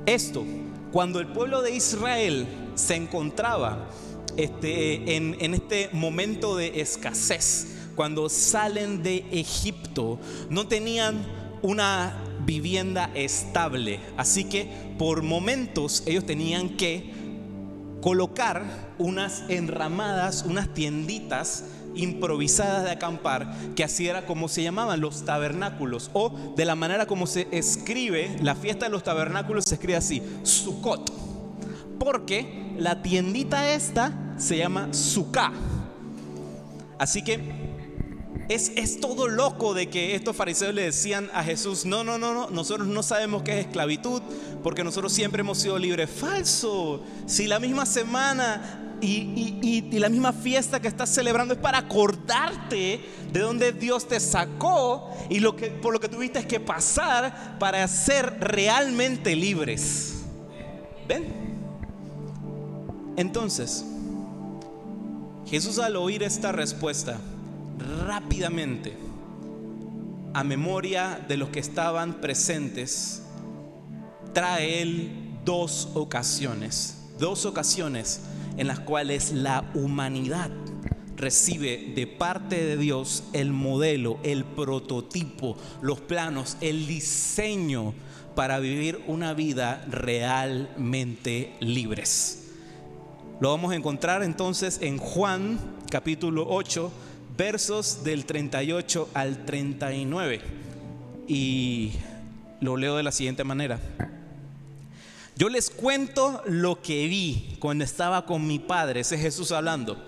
esto. 0.07 0.43
Cuando 0.91 1.19
el 1.19 1.27
pueblo 1.27 1.61
de 1.61 1.75
Israel 1.75 2.47
se 2.73 2.95
encontraba 2.95 3.87
este, 4.35 5.15
en, 5.15 5.37
en 5.39 5.53
este 5.53 5.89
momento 5.93 6.55
de 6.55 6.81
escasez, 6.81 7.75
cuando 7.95 8.27
salen 8.27 9.03
de 9.03 9.25
Egipto, 9.31 10.19
no 10.49 10.67
tenían 10.67 11.44
una 11.65 12.13
vivienda 12.45 13.09
estable. 13.15 13.99
Así 14.17 14.43
que 14.43 14.69
por 14.99 15.23
momentos 15.23 16.03
ellos 16.05 16.25
tenían 16.25 16.69
que 16.77 17.11
colocar 18.01 18.63
unas 18.99 19.43
enramadas, 19.49 20.45
unas 20.47 20.71
tienditas 20.73 21.65
improvisadas 21.95 22.83
de 22.83 22.91
acampar, 22.91 23.51
que 23.75 23.83
así 23.83 24.07
era 24.07 24.27
como 24.27 24.47
se 24.47 24.61
llamaban 24.61 25.01
los 25.01 25.25
tabernáculos, 25.25 26.11
o 26.13 26.53
de 26.55 26.65
la 26.65 26.75
manera 26.75 27.07
como 27.07 27.25
se 27.25 27.47
escribe, 27.51 28.37
la 28.43 28.53
fiesta 28.53 28.85
de 28.85 28.91
los 28.91 29.03
tabernáculos 29.03 29.65
se 29.65 29.75
escribe 29.75 29.95
así, 29.95 30.21
Sukkot, 30.43 31.11
porque 31.97 32.75
la 32.77 33.01
tiendita 33.01 33.73
esta 33.73 34.35
se 34.37 34.57
llama 34.57 34.93
Sukkah. 34.93 35.53
Así 36.99 37.23
que 37.23 37.64
es, 38.49 38.99
todo 38.99 39.27
loco 39.27 39.73
de 39.73 39.89
que 39.89 40.15
estos 40.15 40.35
fariseos 40.35 40.73
le 40.73 40.83
decían 40.83 41.29
a 41.33 41.43
Jesús, 41.43 41.85
no, 41.85 42.03
no, 42.03 42.17
no, 42.17 42.33
no, 42.33 42.49
nosotros 42.49 42.87
no 42.87 43.03
sabemos 43.03 43.43
qué 43.43 43.59
es 43.59 43.65
esclavitud, 43.65 44.21
porque 44.63 44.83
nosotros 44.83 45.11
siempre 45.13 45.41
hemos 45.41 45.57
sido 45.57 45.77
libres. 45.77 46.09
Falso. 46.09 47.03
Si 47.25 47.47
la 47.47 47.59
misma 47.59 47.85
semana 47.85 48.97
y, 49.01 49.99
la 49.99 50.09
misma 50.09 50.33
fiesta 50.33 50.79
que 50.79 50.87
estás 50.87 51.09
celebrando 51.09 51.53
es 51.53 51.59
para 51.59 51.79
acordarte 51.79 53.01
de 53.31 53.39
donde 53.39 53.71
Dios 53.71 54.07
te 54.07 54.19
sacó 54.19 55.09
y 55.29 55.39
lo 55.39 55.55
que, 55.55 55.67
por 55.67 55.93
lo 55.93 55.99
que 55.99 56.09
tuviste 56.09 56.45
que 56.47 56.59
pasar 56.59 57.57
para 57.59 57.87
ser 57.87 58.39
realmente 58.39 59.35
libres. 59.35 60.13
¿Ven? 61.07 61.45
Entonces, 63.17 63.85
Jesús 65.45 65.79
al 65.79 65.95
oír 65.95 66.23
esta 66.23 66.51
respuesta, 66.51 67.19
rápidamente 67.77 68.97
a 70.33 70.43
memoria 70.43 71.23
de 71.27 71.37
los 71.37 71.49
que 71.49 71.59
estaban 71.59 72.15
presentes, 72.15 73.23
trae 74.33 74.81
él 74.81 75.39
dos 75.45 75.89
ocasiones, 75.93 77.05
dos 77.19 77.45
ocasiones 77.45 78.21
en 78.57 78.67
las 78.67 78.79
cuales 78.79 79.31
la 79.31 79.71
humanidad 79.73 80.51
recibe 81.15 81.93
de 81.95 82.07
parte 82.07 82.63
de 82.63 82.75
Dios 82.77 83.23
el 83.31 83.53
modelo, 83.53 84.19
el 84.23 84.43
prototipo, 84.43 85.55
los 85.81 86.01
planos, 86.01 86.57
el 86.59 86.87
diseño 86.87 87.93
para 88.35 88.59
vivir 88.59 89.01
una 89.07 89.33
vida 89.33 89.85
realmente 89.89 91.53
libres. 91.61 92.51
Lo 93.39 93.49
vamos 93.51 93.71
a 93.71 93.75
encontrar 93.75 94.23
entonces 94.23 94.79
en 94.81 94.97
Juan 94.97 95.59
capítulo 95.89 96.45
8, 96.49 96.91
versos 97.37 98.03
del 98.03 98.25
38 98.25 99.09
al 99.13 99.45
39. 99.45 100.41
Y 101.27 101.93
lo 102.61 102.77
leo 102.77 102.97
de 102.97 103.03
la 103.03 103.11
siguiente 103.11 103.43
manera. 103.43 103.79
Yo 105.37 105.49
les 105.49 105.69
cuento 105.69 106.41
lo 106.45 106.81
que 106.81 107.07
vi 107.07 107.57
cuando 107.59 107.83
estaba 107.83 108.25
con 108.25 108.47
mi 108.47 108.59
padre, 108.59 109.01
ese 109.01 109.15
es 109.15 109.21
Jesús 109.21 109.51
hablando. 109.51 110.01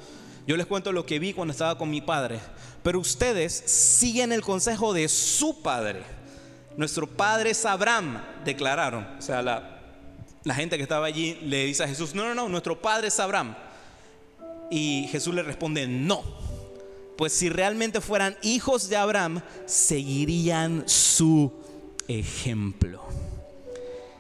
Yo 0.47 0.55
les 0.55 0.65
cuento 0.65 0.93
lo 0.93 1.05
que 1.05 1.19
vi 1.19 1.33
cuando 1.33 1.51
estaba 1.51 1.77
con 1.77 1.89
mi 1.89 1.99
padre, 1.99 2.39
pero 2.81 2.99
ustedes 2.99 3.53
siguen 3.53 4.31
el 4.31 4.41
consejo 4.41 4.93
de 4.93 5.09
su 5.09 5.61
padre. 5.61 6.03
Nuestro 6.77 7.07
padre 7.07 7.49
es 7.49 7.65
Abraham, 7.65 8.21
declararon. 8.45 9.05
O 9.17 9.21
sea, 9.21 9.41
la, 9.41 9.81
la 10.45 10.55
gente 10.55 10.77
que 10.77 10.83
estaba 10.83 11.05
allí 11.05 11.37
le 11.43 11.65
dice 11.65 11.83
a 11.83 11.87
Jesús, 11.89 12.15
no, 12.15 12.23
no, 12.23 12.33
no, 12.33 12.47
nuestro 12.47 12.81
padre 12.81 13.09
es 13.09 13.19
Abraham. 13.19 13.55
Y 14.71 15.07
Jesús 15.11 15.35
le 15.35 15.43
responde, 15.43 15.87
no, 15.87 16.23
pues 17.17 17.33
si 17.33 17.49
realmente 17.49 17.99
fueran 17.99 18.37
hijos 18.41 18.89
de 18.89 18.95
Abraham, 18.95 19.41
seguirían 19.65 20.83
su 20.87 21.51
ejemplo. 22.07 23.03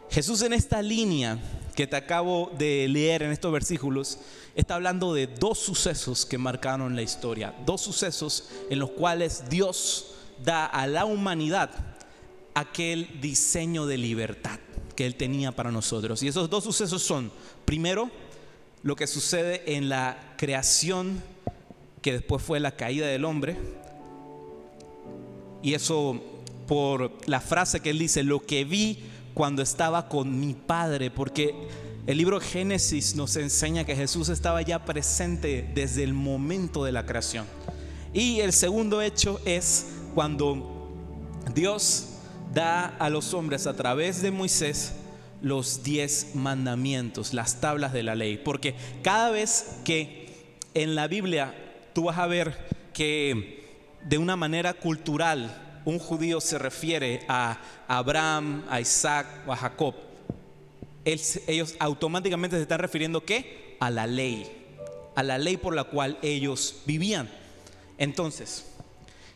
Jesús 0.09 0.41
en 0.41 0.53
esta 0.53 0.81
línea 0.81 1.39
que 1.75 1.85
te 1.85 1.95
acabo 1.95 2.51
de 2.57 2.87
leer 2.87 3.21
en 3.21 3.31
estos 3.31 3.51
versículos, 3.51 4.17
está 4.55 4.73
hablando 4.73 5.13
de 5.13 5.27
dos 5.27 5.59
sucesos 5.59 6.25
que 6.25 6.39
marcaron 6.39 6.95
la 6.95 7.03
historia, 7.03 7.53
dos 7.67 7.81
sucesos 7.81 8.49
en 8.71 8.79
los 8.79 8.89
cuales 8.89 9.43
Dios 9.47 10.15
da 10.43 10.65
a 10.65 10.87
la 10.87 11.05
humanidad 11.05 11.69
aquel 12.55 13.21
diseño 13.21 13.85
de 13.85 13.99
libertad 13.99 14.59
que 14.95 15.05
Él 15.05 15.13
tenía 15.13 15.51
para 15.51 15.71
nosotros. 15.71 16.23
Y 16.23 16.29
esos 16.29 16.49
dos 16.49 16.63
sucesos 16.63 17.03
son, 17.03 17.31
primero, 17.63 18.09
lo 18.81 18.95
que 18.95 19.05
sucede 19.05 19.75
en 19.75 19.87
la 19.87 20.33
creación 20.35 21.21
que 22.01 22.13
después 22.13 22.41
fue 22.43 22.59
la 22.59 22.75
caída 22.75 23.07
del 23.07 23.25
hombre. 23.25 23.57
Y 25.61 25.73
eso 25.73 26.21
por 26.67 27.11
la 27.27 27.41
frase 27.41 27.79
que 27.79 27.89
él 27.89 27.99
dice, 27.99 28.23
lo 28.23 28.45
que 28.45 28.65
vi 28.65 28.99
cuando 29.33 29.61
estaba 29.61 30.09
con 30.09 30.39
mi 30.39 30.53
padre, 30.53 31.09
porque 31.11 31.55
el 32.05 32.17
libro 32.17 32.39
Génesis 32.39 33.15
nos 33.15 33.35
enseña 33.35 33.85
que 33.85 33.95
Jesús 33.95 34.29
estaba 34.29 34.61
ya 34.61 34.85
presente 34.85 35.69
desde 35.73 36.03
el 36.03 36.13
momento 36.13 36.83
de 36.83 36.91
la 36.91 37.05
creación. 37.05 37.45
Y 38.13 38.39
el 38.39 38.53
segundo 38.53 39.01
hecho 39.01 39.39
es 39.45 39.87
cuando 40.15 40.89
Dios 41.53 42.07
da 42.53 42.87
a 42.87 43.09
los 43.09 43.33
hombres 43.33 43.67
a 43.67 43.75
través 43.75 44.21
de 44.21 44.31
Moisés 44.31 44.93
los 45.41 45.83
diez 45.83 46.33
mandamientos, 46.33 47.33
las 47.33 47.61
tablas 47.61 47.93
de 47.93 48.03
la 48.03 48.15
ley. 48.15 48.37
Porque 48.37 48.75
cada 49.03 49.29
vez 49.29 49.77
que 49.83 50.57
en 50.73 50.95
la 50.95 51.07
Biblia 51.07 51.53
tú 51.97 52.03
vas 52.03 52.19
a 52.19 52.27
ver 52.27 52.55
que 52.93 53.65
de 54.03 54.19
una 54.19 54.35
manera 54.35 54.75
cultural 54.75 55.81
un 55.83 55.97
judío 55.97 56.39
se 56.39 56.59
refiere 56.59 57.25
a 57.27 57.59
Abraham, 57.87 58.63
a 58.69 58.79
Isaac 58.79 59.25
o 59.47 59.51
a 59.51 59.55
Jacob. 59.55 59.95
Ellos 61.03 61.73
automáticamente 61.79 62.55
se 62.55 62.61
están 62.61 62.77
refiriendo 62.77 63.25
¿qué? 63.25 63.77
A 63.79 63.89
la 63.89 64.05
ley, 64.05 64.45
a 65.15 65.23
la 65.23 65.39
ley 65.39 65.57
por 65.57 65.73
la 65.73 65.85
cual 65.85 66.19
ellos 66.21 66.83
vivían. 66.85 67.31
Entonces, 67.97 68.67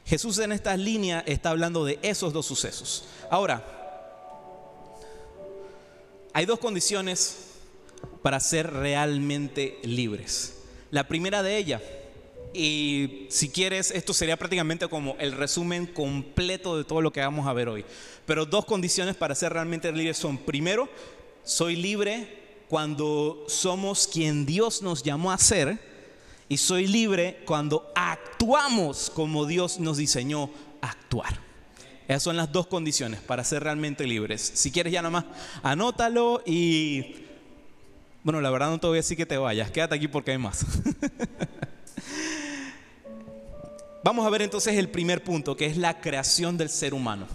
Jesús 0.05 0.37
en 0.37 0.51
esta 0.51 0.77
línea 0.77 1.23
está 1.25 1.49
hablando 1.49 1.83
de 1.83 1.97
esos 2.03 2.31
dos 2.31 2.45
sucesos. 2.45 3.05
Ahora, 3.31 3.65
hay 6.31 6.45
dos 6.45 6.59
condiciones 6.59 7.37
para 8.21 8.39
ser 8.39 8.71
realmente 8.71 9.79
libres. 9.81 10.59
La 10.91 11.07
primera 11.07 11.41
de 11.41 11.57
ellas 11.57 11.81
y 12.53 13.27
si 13.29 13.49
quieres, 13.49 13.91
esto 13.91 14.13
sería 14.13 14.37
prácticamente 14.37 14.87
como 14.87 15.15
el 15.19 15.31
resumen 15.31 15.85
completo 15.85 16.77
de 16.77 16.83
todo 16.83 17.01
lo 17.01 17.13
que 17.13 17.21
vamos 17.21 17.47
a 17.47 17.53
ver 17.53 17.69
hoy. 17.69 17.85
Pero 18.25 18.45
dos 18.45 18.65
condiciones 18.65 19.15
para 19.15 19.35
ser 19.35 19.53
realmente 19.53 19.91
libre 19.91 20.13
son, 20.13 20.37
primero, 20.37 20.89
soy 21.43 21.75
libre 21.75 22.41
cuando 22.67 23.45
somos 23.47 24.07
quien 24.07 24.45
Dios 24.45 24.81
nos 24.81 25.03
llamó 25.03 25.31
a 25.31 25.37
ser 25.37 25.79
y 26.49 26.57
soy 26.57 26.87
libre 26.87 27.41
cuando 27.45 27.91
actuamos 27.95 29.09
como 29.09 29.45
Dios 29.45 29.79
nos 29.79 29.97
diseñó 29.97 30.49
actuar. 30.81 31.39
Esas 32.07 32.23
son 32.23 32.35
las 32.35 32.51
dos 32.51 32.67
condiciones 32.67 33.21
para 33.21 33.43
ser 33.45 33.63
realmente 33.63 34.05
libres. 34.05 34.41
Si 34.41 34.71
quieres 34.71 34.91
ya 34.91 35.01
nomás, 35.01 35.25
anótalo 35.63 36.43
y... 36.45 37.15
Bueno, 38.23 38.39
la 38.41 38.51
verdad 38.51 38.69
no 38.69 38.79
te 38.79 38.85
voy 38.85 38.97
a 38.97 38.99
decir 38.99 39.17
que 39.17 39.25
te 39.25 39.37
vayas, 39.37 39.71
quédate 39.71 39.95
aquí 39.95 40.07
porque 40.07 40.31
hay 40.31 40.37
más. 40.37 40.65
Vamos 44.03 44.25
a 44.25 44.29
ver 44.29 44.41
entonces 44.41 44.75
el 44.75 44.89
primer 44.89 45.23
punto, 45.23 45.55
que 45.55 45.67
es 45.67 45.77
la 45.77 46.01
creación 46.01 46.57
del 46.57 46.69
ser 46.69 46.93
humano. 46.93 47.27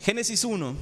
Génesis 0.00 0.44
1, 0.44 0.74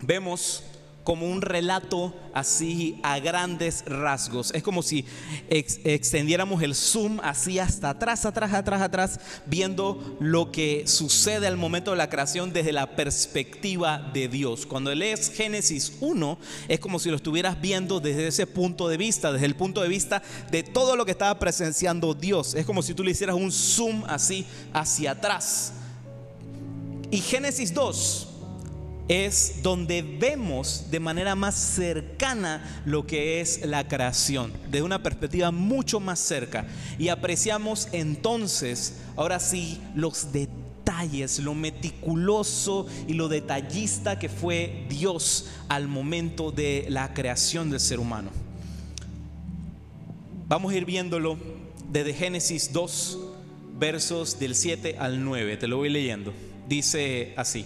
vemos 0.00 0.64
como 1.08 1.26
un 1.26 1.40
relato 1.40 2.14
así 2.34 3.00
a 3.02 3.18
grandes 3.18 3.82
rasgos. 3.86 4.52
Es 4.54 4.62
como 4.62 4.82
si 4.82 5.06
extendiéramos 5.48 6.62
el 6.62 6.74
zoom 6.74 7.18
así 7.22 7.58
hasta 7.58 7.88
atrás, 7.88 8.26
atrás, 8.26 8.52
atrás, 8.52 8.82
atrás, 8.82 9.20
viendo 9.46 10.18
lo 10.20 10.52
que 10.52 10.86
sucede 10.86 11.46
al 11.46 11.56
momento 11.56 11.92
de 11.92 11.96
la 11.96 12.10
creación 12.10 12.52
desde 12.52 12.72
la 12.72 12.94
perspectiva 12.94 14.10
de 14.12 14.28
Dios. 14.28 14.66
Cuando 14.66 14.94
lees 14.94 15.30
Génesis 15.30 15.94
1, 16.00 16.38
es 16.68 16.78
como 16.78 16.98
si 16.98 17.08
lo 17.08 17.16
estuvieras 17.16 17.58
viendo 17.58 18.00
desde 18.00 18.26
ese 18.26 18.46
punto 18.46 18.86
de 18.86 18.98
vista, 18.98 19.32
desde 19.32 19.46
el 19.46 19.56
punto 19.56 19.80
de 19.80 19.88
vista 19.88 20.22
de 20.50 20.62
todo 20.62 20.94
lo 20.94 21.06
que 21.06 21.12
estaba 21.12 21.38
presenciando 21.38 22.12
Dios. 22.12 22.54
Es 22.54 22.66
como 22.66 22.82
si 22.82 22.92
tú 22.92 23.02
le 23.02 23.12
hicieras 23.12 23.34
un 23.34 23.50
zoom 23.50 24.04
así 24.08 24.44
hacia 24.74 25.12
atrás. 25.12 25.72
Y 27.10 27.22
Génesis 27.22 27.72
2 27.72 28.27
es 29.08 29.62
donde 29.62 30.02
vemos 30.02 30.90
de 30.90 31.00
manera 31.00 31.34
más 31.34 31.54
cercana 31.54 32.82
lo 32.84 33.06
que 33.06 33.40
es 33.40 33.64
la 33.64 33.88
creación, 33.88 34.52
de 34.70 34.82
una 34.82 35.02
perspectiva 35.02 35.50
mucho 35.50 35.98
más 35.98 36.20
cerca. 36.20 36.66
Y 36.98 37.08
apreciamos 37.08 37.88
entonces, 37.92 39.00
ahora 39.16 39.40
sí, 39.40 39.80
los 39.94 40.30
detalles, 40.32 41.38
lo 41.38 41.54
meticuloso 41.54 42.86
y 43.06 43.14
lo 43.14 43.28
detallista 43.28 44.18
que 44.18 44.28
fue 44.28 44.84
Dios 44.90 45.46
al 45.68 45.88
momento 45.88 46.52
de 46.52 46.86
la 46.90 47.14
creación 47.14 47.70
del 47.70 47.80
ser 47.80 48.00
humano. 48.00 48.30
Vamos 50.48 50.72
a 50.72 50.76
ir 50.76 50.84
viéndolo 50.84 51.38
desde 51.90 52.12
Génesis 52.12 52.72
2, 52.72 53.18
versos 53.78 54.38
del 54.38 54.54
7 54.54 54.96
al 54.98 55.24
9. 55.24 55.56
Te 55.56 55.66
lo 55.66 55.78
voy 55.78 55.88
leyendo 55.88 56.47
dice 56.68 57.32
así. 57.36 57.64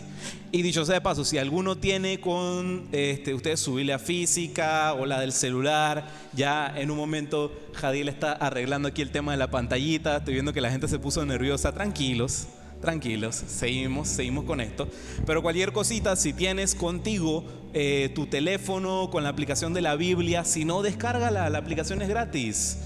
Y 0.53 0.63
dicho 0.63 0.85
sea 0.85 0.97
de 0.97 1.01
paso, 1.01 1.25
si 1.25 1.39
alguno 1.39 1.79
tiene 1.79 2.21
con 2.21 2.89
este, 2.93 3.35
ustedes 3.35 3.61
su 3.61 3.75
Biblia 3.75 3.99
física 3.99 4.93
o 4.95 5.07
la 5.07 5.19
del 5.21 5.33
celular, 5.33 6.07
ya 6.35 6.73
en 6.77 6.91
un 6.91 6.99
momento 6.99 7.53
Jadil 7.73 8.09
está 8.09 8.33
arreglando 8.33 8.89
aquí 8.89 9.03
el 9.03 9.11
tema 9.11 9.33
de 9.33 9.39
la 9.39 9.51
pantallita, 9.51 10.19
estoy 10.19 10.35
viendo 10.35 10.53
que 10.53 10.61
la 10.61 10.71
gente 10.71 10.89
se 10.89 10.99
puso 10.99 11.25
nerviosa, 11.25 11.73
tranquilos, 11.73 12.49
tranquilos, 12.83 13.35
seguimos, 13.47 14.09
seguimos 14.09 14.45
con 14.45 14.61
esto. 14.61 14.89
Pero 15.27 15.41
cualquier 15.41 15.73
cosita, 15.73 16.17
si 16.17 16.35
tienes 16.35 16.75
contigo 16.75 17.45
eh, 17.73 18.13
tu 18.15 18.27
teléfono 18.27 19.09
con 19.11 19.23
la 19.23 19.31
aplicación 19.31 19.73
de 19.73 19.81
la 19.81 19.97
Biblia, 19.97 20.45
si 20.45 20.67
no, 20.67 20.83
descárgala, 20.83 21.49
la 21.49 21.59
aplicación 21.59 22.03
es 22.03 22.09
gratis, 22.09 22.79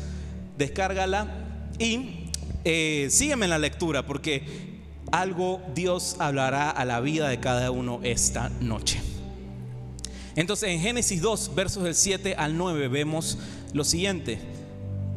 descárgala 0.57 1.27
y 1.81 2.31
eh, 2.65 3.09
sígueme 3.11 3.47
en 3.47 3.51
la 3.51 3.59
lectura 3.59 4.07
porque 4.07 4.76
algo 5.13 5.61
Dios 5.75 6.17
hablará 6.19 6.71
a 6.71 6.85
la 6.85 7.01
vida 7.01 7.29
de 7.29 7.41
cada 7.41 7.71
uno 7.71 8.01
esta 8.03 8.49
noche. 8.61 9.01
Entonces 10.35 10.69
en 10.69 10.81
Génesis 10.81 11.23
2, 11.23 11.55
versos 11.55 11.83
del 11.85 11.95
7 11.95 12.35
al 12.37 12.57
9 12.59 12.89
vemos 12.89 13.39
lo 13.73 13.85
siguiente. 13.85 14.39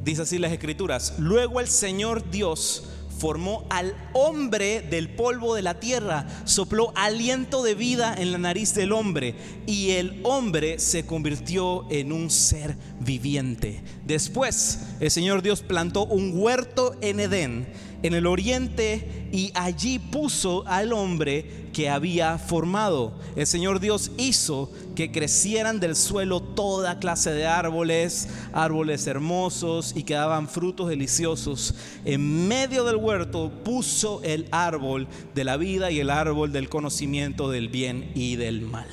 Dice 0.03 0.21
así 0.21 0.37
las 0.37 0.51
escrituras. 0.51 1.15
Luego 1.17 1.59
el 1.59 1.67
Señor 1.67 2.31
Dios 2.31 2.83
formó 3.19 3.65
al 3.69 3.93
hombre 4.13 4.81
del 4.81 5.09
polvo 5.09 5.53
de 5.53 5.61
la 5.61 5.79
tierra, 5.79 6.25
sopló 6.45 6.93
aliento 6.95 7.63
de 7.63 7.75
vida 7.75 8.15
en 8.17 8.31
la 8.31 8.37
nariz 8.37 8.73
del 8.73 8.93
hombre 8.93 9.35
y 9.67 9.91
el 9.91 10.21
hombre 10.23 10.79
se 10.79 11.05
convirtió 11.05 11.85
en 11.91 12.13
un 12.13 12.29
ser 12.29 12.77
viviente. 13.01 13.83
Después 14.05 14.79
el 15.01 15.11
Señor 15.11 15.41
Dios 15.41 15.61
plantó 15.61 16.05
un 16.05 16.31
huerto 16.33 16.95
en 17.01 17.19
Edén 17.19 17.67
en 18.03 18.13
el 18.13 18.25
oriente 18.25 19.29
y 19.31 19.51
allí 19.53 19.99
puso 19.99 20.65
al 20.67 20.93
hombre 20.93 21.69
que 21.73 21.89
había 21.89 22.37
formado. 22.37 23.13
El 23.35 23.45
Señor 23.45 23.79
Dios 23.79 24.11
hizo 24.17 24.71
que 24.95 25.11
crecieran 25.11 25.79
del 25.79 25.95
suelo 25.95 26.41
toda 26.41 26.99
clase 26.99 27.31
de 27.31 27.45
árboles, 27.45 28.27
árboles 28.53 29.05
hermosos 29.07 29.93
y 29.95 30.03
que 30.03 30.15
daban 30.15 30.47
frutos 30.47 30.89
deliciosos. 30.89 31.75
En 32.05 32.47
medio 32.47 32.83
del 32.83 32.97
huerto 32.97 33.51
puso 33.63 34.21
el 34.23 34.47
árbol 34.51 35.07
de 35.35 35.43
la 35.43 35.57
vida 35.57 35.91
y 35.91 35.99
el 35.99 36.09
árbol 36.09 36.51
del 36.51 36.69
conocimiento 36.69 37.49
del 37.49 37.69
bien 37.69 38.11
y 38.15 38.35
del 38.35 38.61
mal. 38.61 38.87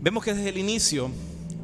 Vemos 0.00 0.24
que 0.24 0.34
desde 0.34 0.50
el 0.50 0.58
inicio 0.58 1.10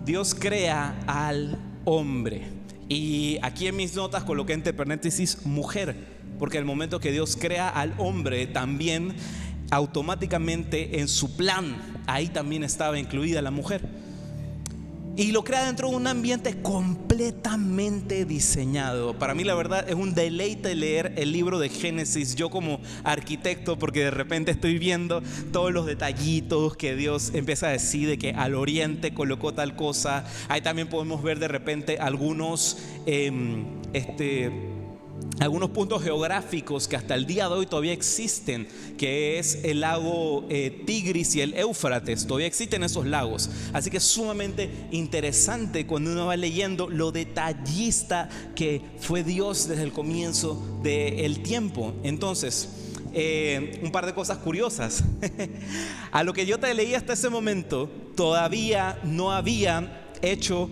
Dios 0.05 0.35
crea 0.35 0.99
al 1.07 1.59
hombre. 1.85 2.64
Y 2.89 3.39
aquí 3.43 3.67
en 3.67 3.77
mis 3.77 3.95
notas 3.95 4.25
coloqué 4.25 4.53
entre 4.53 4.73
paréntesis 4.73 5.47
mujer, 5.47 5.97
porque 6.39 6.59
el 6.59 6.65
momento 6.65 7.01
que 7.01 7.13
Dios 7.13 7.37
crea 7.41 7.69
al 7.69 7.95
hombre 7.99 8.47
también 8.47 9.15
automáticamente 9.71 11.01
en 11.01 11.09
su 11.09 11.37
plan, 11.37 11.77
ahí 12.07 12.29
también 12.29 12.63
estaba 12.65 12.99
incluida 12.99 13.41
la 13.43 13.51
mujer. 13.51 13.83
Y 15.17 15.31
lo 15.31 15.45
crea 15.45 15.67
dentro 15.67 15.91
de 15.91 15.97
un 15.97 16.09
ambiente 16.09 16.61
completamente 16.61 18.25
diseñado. 18.25 19.17
Para 19.17 19.33
mí 19.33 19.45
la 19.45 19.55
verdad 19.55 19.89
es 19.89 19.95
un 19.95 20.13
deleite 20.13 20.75
leer 20.75 21.13
el 21.17 21.31
libro 21.31 21.61
de 21.61 21.69
Génesis, 21.69 22.35
yo 22.35 22.51
como 22.51 22.81
arquitecto, 23.05 23.79
porque 23.79 24.01
de 24.01 24.11
repente 24.11 24.51
estoy 24.51 24.79
viendo 24.79 25.23
todos 25.53 25.73
los 25.73 25.87
detallitos 25.87 26.77
que 26.77 26.97
Dios 26.97 27.31
empieza 27.33 27.69
a 27.69 27.71
decir 27.71 28.09
de 28.09 28.19
que 28.19 28.33
al 28.33 28.57
oriente 28.57 29.15
colocó 29.15 29.55
tal 29.55 29.77
cosa. 29.77 30.25
Ahí 30.49 30.63
también 30.63 30.89
podemos 30.89 31.23
ver 31.23 31.39
de 31.39 31.49
repente 31.49 31.99
algunos... 31.99 32.79
Em, 33.07 33.65
este, 33.93 34.74
algunos 35.41 35.71
puntos 35.71 36.03
geográficos 36.03 36.87
que 36.87 36.97
hasta 36.97 37.15
el 37.15 37.27
día 37.27 37.49
de 37.49 37.55
hoy 37.55 37.67
todavía 37.67 37.93
existen, 37.93 38.69
que 38.97 39.39
es 39.39 39.61
el 39.65 39.81
lago 39.81 40.47
eh, 40.49 40.83
Tigris 40.87 41.35
y 41.35 41.41
el 41.41 41.55
Éufrates, 41.55 42.27
todavía 42.27 42.47
existen 42.47 42.85
esos 42.85 43.07
lagos. 43.07 43.51
Así 43.73 43.91
que 43.91 43.97
es 43.97 44.05
sumamente 44.05 44.71
interesante 44.93 45.87
cuando 45.87 46.13
uno 46.13 46.27
va 46.27 46.37
leyendo 46.37 46.89
lo 46.89 47.11
detallista 47.11 48.29
que 48.55 48.81
fue 49.01 49.25
Dios 49.25 49.69
desde 49.69 49.83
el 49.83 49.93
comienzo 49.93 50.81
del 50.83 51.43
tiempo. 51.43 51.95
Entonces, 52.05 52.69
eh, 53.13 53.81
un 53.83 53.91
par 53.91 54.07
de 54.07 54.15
cosas 54.15 54.39
curiosas. 54.39 55.05
A 56.13 56.23
lo 56.23 56.33
que 56.33 56.47
yo 56.47 56.59
te 56.59 56.73
leí 56.75 56.95
hasta 56.95 57.13
ese 57.13 57.29
momento, 57.29 57.91
todavía 58.17 59.01
no 59.03 59.33
había 59.33 60.09
hecho 60.23 60.71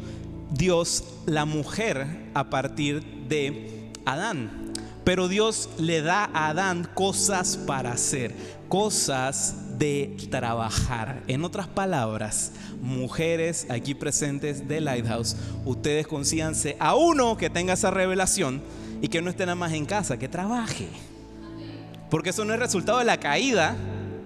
Dios 0.52 1.04
la 1.26 1.44
mujer 1.44 2.30
a 2.34 2.48
partir 2.48 3.02
de 3.28 3.81
Adán. 4.04 4.72
Pero 5.04 5.28
Dios 5.28 5.68
le 5.78 6.00
da 6.02 6.30
a 6.32 6.48
Adán 6.48 6.88
cosas 6.94 7.56
para 7.56 7.92
hacer, 7.92 8.34
cosas 8.68 9.78
de 9.78 10.16
trabajar. 10.30 11.22
En 11.26 11.44
otras 11.44 11.66
palabras, 11.66 12.52
mujeres 12.80 13.66
aquí 13.68 13.94
presentes 13.94 14.68
de 14.68 14.80
Lighthouse, 14.80 15.36
ustedes 15.64 16.06
consíganse 16.06 16.76
a 16.78 16.94
uno 16.94 17.36
que 17.36 17.50
tenga 17.50 17.72
esa 17.72 17.90
revelación 17.90 18.62
y 19.00 19.08
que 19.08 19.20
no 19.20 19.30
esté 19.30 19.44
nada 19.44 19.56
más 19.56 19.72
en 19.72 19.86
casa, 19.86 20.18
que 20.18 20.28
trabaje. 20.28 20.88
Porque 22.08 22.30
eso 22.30 22.44
no 22.44 22.54
es 22.54 22.60
resultado 22.60 22.98
de 22.98 23.04
la 23.04 23.18
caída, 23.18 23.76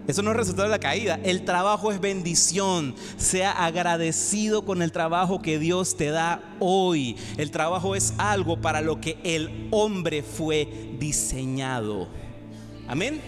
eso 0.07 0.23
no 0.23 0.31
es 0.31 0.37
resultado 0.37 0.69
de 0.69 0.73
la 0.73 0.79
caída. 0.79 1.19
El 1.25 1.45
trabajo 1.45 1.90
es 1.90 2.01
bendición. 2.01 2.95
Sea 3.16 3.51
agradecido 3.51 4.64
con 4.64 4.83
el 4.83 4.92
trabajo 4.92 5.42
que 5.42 5.59
Dios 5.59 5.97
te 5.97 6.11
da 6.11 6.40
hoy. 6.61 7.16
El 7.37 7.51
trabajo 7.51 7.97
es 7.97 8.14
algo 8.19 8.61
para 8.61 8.81
lo 8.81 9.01
que 9.01 9.19
el 9.25 9.69
hombre 9.71 10.23
fue 10.23 10.69
diseñado. 10.99 12.09
Amén. 12.87 13.21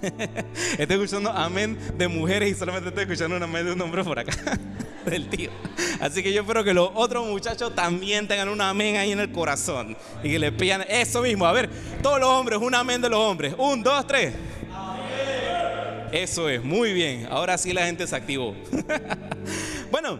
Estoy 0.78 0.96
escuchando 0.96 1.30
amén 1.30 1.78
de 1.96 2.08
mujeres 2.08 2.50
y 2.50 2.54
solamente 2.54 2.88
estoy 2.88 3.04
escuchando 3.04 3.36
un 3.36 3.42
amén 3.42 3.66
de 3.66 3.72
un 3.72 3.80
hombre 3.82 4.02
por 4.02 4.18
acá. 4.18 4.32
Del 5.04 5.28
tío. 5.28 5.50
Así 6.00 6.22
que 6.22 6.32
yo 6.32 6.42
espero 6.42 6.62
que 6.62 6.74
los 6.74 6.90
otros 6.94 7.26
muchachos 7.26 7.74
también 7.74 8.28
tengan 8.28 8.48
un 8.48 8.60
amén 8.60 8.96
ahí 8.96 9.12
en 9.12 9.20
el 9.20 9.32
corazón. 9.32 9.96
Y 10.22 10.30
que 10.30 10.38
le 10.38 10.52
pidan 10.52 10.84
eso 10.88 11.22
mismo. 11.22 11.46
A 11.46 11.52
ver, 11.52 11.70
todos 12.02 12.20
los 12.20 12.28
hombres, 12.28 12.58
un 12.60 12.74
amén 12.74 13.00
de 13.00 13.08
los 13.08 13.18
hombres. 13.18 13.54
Un, 13.56 13.82
dos, 13.82 14.06
tres. 14.06 14.34
Eso 16.12 16.48
es, 16.48 16.62
muy 16.64 16.92
bien. 16.92 17.26
Ahora 17.30 17.56
sí 17.56 17.72
la 17.72 17.86
gente 17.86 18.06
se 18.06 18.16
activó. 18.16 18.54
bueno, 19.90 20.18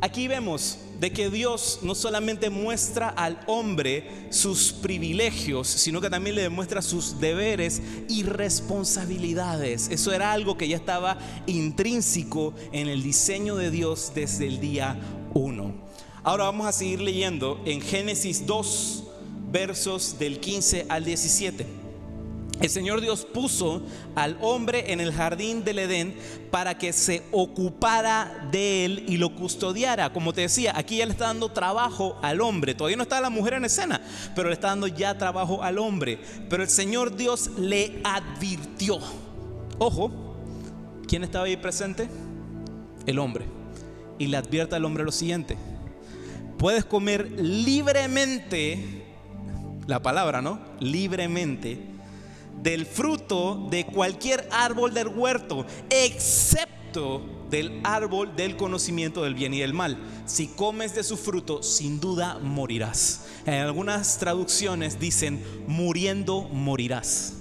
aquí 0.00 0.28
vemos 0.28 0.78
de 1.00 1.12
que 1.12 1.30
Dios 1.30 1.80
no 1.82 1.94
solamente 1.94 2.50
muestra 2.50 3.08
al 3.08 3.40
hombre 3.46 4.08
sus 4.30 4.72
privilegios, 4.72 5.68
sino 5.68 6.00
que 6.00 6.10
también 6.10 6.36
le 6.36 6.42
demuestra 6.42 6.82
sus 6.82 7.20
deberes 7.20 7.80
y 8.08 8.22
responsabilidades. 8.24 9.88
Eso 9.90 10.12
era 10.12 10.32
algo 10.32 10.56
que 10.56 10.68
ya 10.68 10.76
estaba 10.76 11.18
intrínseco 11.46 12.54
en 12.72 12.88
el 12.88 13.02
diseño 13.02 13.56
de 13.56 13.70
Dios 13.70 14.12
desde 14.14 14.46
el 14.46 14.60
día 14.60 14.98
1. 15.34 15.88
Ahora 16.24 16.44
vamos 16.44 16.66
a 16.66 16.72
seguir 16.72 17.00
leyendo 17.00 17.60
en 17.64 17.80
Génesis 17.80 18.44
2, 18.44 19.04
versos 19.50 20.18
del 20.18 20.40
15 20.40 20.86
al 20.88 21.04
17. 21.04 21.77
El 22.60 22.70
Señor 22.70 23.00
Dios 23.00 23.24
puso 23.24 23.82
al 24.16 24.36
hombre 24.40 24.92
en 24.92 25.00
el 25.00 25.12
jardín 25.12 25.62
del 25.62 25.78
Edén 25.78 26.16
para 26.50 26.76
que 26.76 26.92
se 26.92 27.22
ocupara 27.30 28.48
de 28.50 28.84
él 28.84 29.04
y 29.06 29.16
lo 29.16 29.34
custodiara. 29.34 30.12
Como 30.12 30.32
te 30.32 30.40
decía, 30.40 30.72
aquí 30.74 30.96
le 30.96 31.12
está 31.12 31.26
dando 31.26 31.50
trabajo 31.50 32.18
al 32.20 32.40
hombre. 32.40 32.74
Todavía 32.74 32.96
no 32.96 33.04
está 33.04 33.20
la 33.20 33.30
mujer 33.30 33.54
en 33.54 33.64
escena, 33.64 34.00
pero 34.34 34.48
le 34.48 34.54
está 34.54 34.68
dando 34.68 34.88
ya 34.88 35.16
trabajo 35.16 35.62
al 35.62 35.78
hombre. 35.78 36.18
Pero 36.50 36.64
el 36.64 36.68
Señor 36.68 37.16
Dios 37.16 37.50
le 37.58 38.00
advirtió. 38.02 38.98
Ojo, 39.78 40.10
¿quién 41.06 41.22
estaba 41.22 41.44
ahí 41.44 41.56
presente? 41.56 42.08
El 43.06 43.20
hombre. 43.20 43.44
Y 44.18 44.26
le 44.26 44.36
advierte 44.36 44.74
al 44.74 44.84
hombre 44.84 45.04
lo 45.04 45.12
siguiente. 45.12 45.56
Puedes 46.58 46.84
comer 46.84 47.30
libremente, 47.40 49.04
la 49.86 50.02
palabra, 50.02 50.42
¿no? 50.42 50.58
Libremente 50.80 51.97
del 52.62 52.86
fruto 52.86 53.66
de 53.70 53.86
cualquier 53.86 54.48
árbol 54.50 54.92
del 54.94 55.08
huerto, 55.08 55.66
excepto 55.90 57.22
del 57.50 57.80
árbol 57.84 58.34
del 58.36 58.56
conocimiento 58.56 59.22
del 59.22 59.34
bien 59.34 59.54
y 59.54 59.60
del 59.60 59.74
mal. 59.74 59.98
Si 60.26 60.48
comes 60.48 60.94
de 60.94 61.04
su 61.04 61.16
fruto, 61.16 61.62
sin 61.62 62.00
duda 62.00 62.38
morirás. 62.38 63.26
En 63.46 63.54
algunas 63.54 64.18
traducciones 64.18 64.98
dicen, 64.98 65.42
muriendo 65.66 66.42
morirás. 66.42 67.34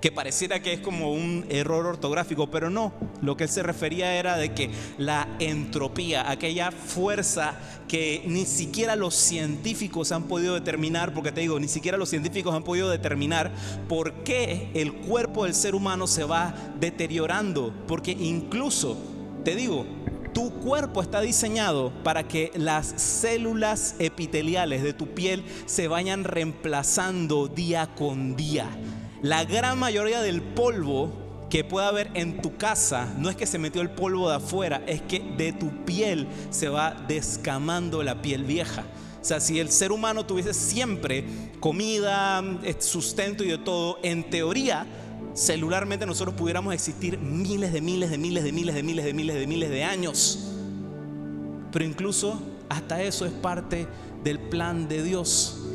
Que 0.00 0.12
pareciera 0.12 0.62
que 0.62 0.74
es 0.74 0.80
como 0.80 1.12
un 1.12 1.44
error 1.48 1.86
ortográfico, 1.86 2.50
pero 2.50 2.70
no. 2.70 2.92
Lo 3.20 3.36
que 3.36 3.44
él 3.44 3.50
se 3.50 3.62
refería 3.62 4.14
era 4.14 4.36
de 4.36 4.54
que 4.54 4.70
la 4.96 5.28
entropía, 5.40 6.30
aquella 6.30 6.70
fuerza 6.70 7.58
que 7.88 8.22
ni 8.26 8.46
siquiera 8.46 8.94
los 8.94 9.14
científicos 9.14 10.12
han 10.12 10.24
podido 10.24 10.54
determinar, 10.54 11.14
porque 11.14 11.32
te 11.32 11.40
digo, 11.40 11.58
ni 11.58 11.68
siquiera 11.68 11.98
los 11.98 12.10
científicos 12.10 12.54
han 12.54 12.62
podido 12.62 12.90
determinar 12.90 13.50
por 13.88 14.12
qué 14.24 14.70
el 14.74 14.92
cuerpo 14.92 15.44
del 15.44 15.54
ser 15.54 15.74
humano 15.74 16.06
se 16.06 16.24
va 16.24 16.54
deteriorando, 16.78 17.74
porque 17.88 18.12
incluso, 18.12 18.96
te 19.44 19.56
digo, 19.56 19.84
tu 20.32 20.50
cuerpo 20.60 21.02
está 21.02 21.20
diseñado 21.20 21.92
para 22.04 22.28
que 22.28 22.52
las 22.54 22.86
células 22.86 23.96
epiteliales 23.98 24.82
de 24.82 24.92
tu 24.92 25.08
piel 25.08 25.42
se 25.66 25.88
vayan 25.88 26.22
reemplazando 26.22 27.48
día 27.48 27.88
con 27.96 28.36
día. 28.36 28.68
La 29.22 29.44
gran 29.44 29.78
mayoría 29.78 30.22
del 30.22 30.42
polvo 30.42 31.12
que 31.50 31.64
pueda 31.64 31.88
haber 31.88 32.10
en 32.14 32.40
tu 32.40 32.56
casa 32.56 33.12
no 33.18 33.30
es 33.30 33.36
que 33.36 33.46
se 33.46 33.58
metió 33.58 33.80
el 33.82 33.90
polvo 33.90 34.28
de 34.28 34.36
afuera, 34.36 34.82
es 34.86 35.00
que 35.02 35.20
de 35.36 35.52
tu 35.52 35.84
piel 35.84 36.28
se 36.50 36.68
va 36.68 36.94
descamando 37.08 38.02
la 38.02 38.22
piel 38.22 38.44
vieja. 38.44 38.84
O 39.20 39.24
sea, 39.24 39.40
si 39.40 39.58
el 39.58 39.70
ser 39.70 39.90
humano 39.90 40.24
tuviese 40.24 40.54
siempre 40.54 41.24
comida, 41.58 42.42
eh, 42.62 42.76
sustento 42.78 43.42
y 43.42 43.48
de 43.48 43.58
todo, 43.58 43.98
en 44.02 44.30
teoría, 44.30 44.86
celularmente 45.34 46.06
nosotros 46.06 46.36
pudiéramos 46.36 46.72
existir 46.72 47.18
miles 47.18 47.72
de 47.72 47.80
miles 47.80 48.10
de 48.10 48.18
miles 48.18 48.44
de 48.44 48.52
miles 48.52 48.74
de 48.74 48.82
miles 48.82 49.04
de 49.04 49.14
miles 49.14 49.36
de 49.36 49.46
miles 49.46 49.70
de 49.70 49.84
años. 49.84 50.52
Pero 51.72 51.84
incluso 51.84 52.40
hasta 52.68 53.02
eso 53.02 53.26
es 53.26 53.32
parte 53.32 53.88
del 54.22 54.38
plan 54.38 54.88
de 54.88 55.02
Dios. 55.02 55.67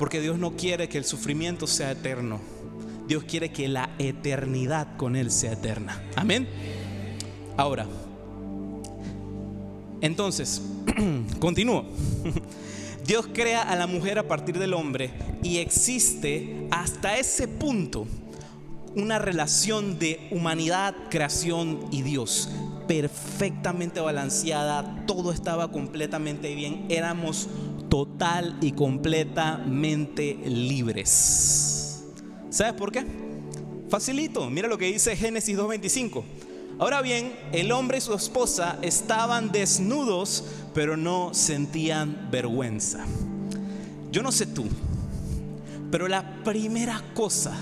Porque 0.00 0.22
Dios 0.22 0.38
no 0.38 0.56
quiere 0.56 0.88
que 0.88 0.96
el 0.96 1.04
sufrimiento 1.04 1.66
sea 1.66 1.90
eterno. 1.90 2.40
Dios 3.06 3.22
quiere 3.24 3.52
que 3.52 3.68
la 3.68 3.90
eternidad 3.98 4.96
con 4.96 5.14
Él 5.14 5.30
sea 5.30 5.52
eterna. 5.52 6.02
Amén. 6.16 6.48
Ahora, 7.58 7.86
entonces, 10.00 10.62
continúo. 11.38 11.84
Dios 13.06 13.28
crea 13.34 13.60
a 13.60 13.76
la 13.76 13.86
mujer 13.86 14.18
a 14.18 14.26
partir 14.26 14.58
del 14.58 14.72
hombre 14.72 15.10
y 15.42 15.58
existe 15.58 16.66
hasta 16.70 17.18
ese 17.18 17.46
punto 17.46 18.06
una 18.96 19.18
relación 19.18 19.98
de 19.98 20.28
humanidad, 20.30 20.94
creación 21.10 21.88
y 21.90 22.00
Dios 22.00 22.48
perfectamente 22.90 24.00
balanceada, 24.00 25.04
todo 25.06 25.30
estaba 25.30 25.70
completamente 25.70 26.56
bien, 26.56 26.86
éramos 26.88 27.48
total 27.90 28.56
y 28.62 28.72
completamente 28.72 30.38
libres. 30.46 32.04
¿Sabes 32.48 32.72
por 32.72 32.92
qué? 32.92 33.04
Facilito, 33.90 34.48
mira 34.48 34.68
lo 34.68 34.78
que 34.78 34.86
dice 34.86 35.16
Génesis 35.16 35.58
2.25. 35.58 36.22
Ahora 36.78 37.02
bien, 37.02 37.36
el 37.52 37.72
hombre 37.72 37.98
y 37.98 38.00
su 38.00 38.14
esposa 38.14 38.78
estaban 38.80 39.52
desnudos, 39.52 40.44
pero 40.72 40.96
no 40.96 41.34
sentían 41.34 42.28
vergüenza. 42.30 43.04
Yo 44.10 44.22
no 44.22 44.32
sé 44.32 44.46
tú, 44.46 44.64
pero 45.90 46.08
la 46.08 46.42
primera 46.42 47.02
cosa 47.12 47.54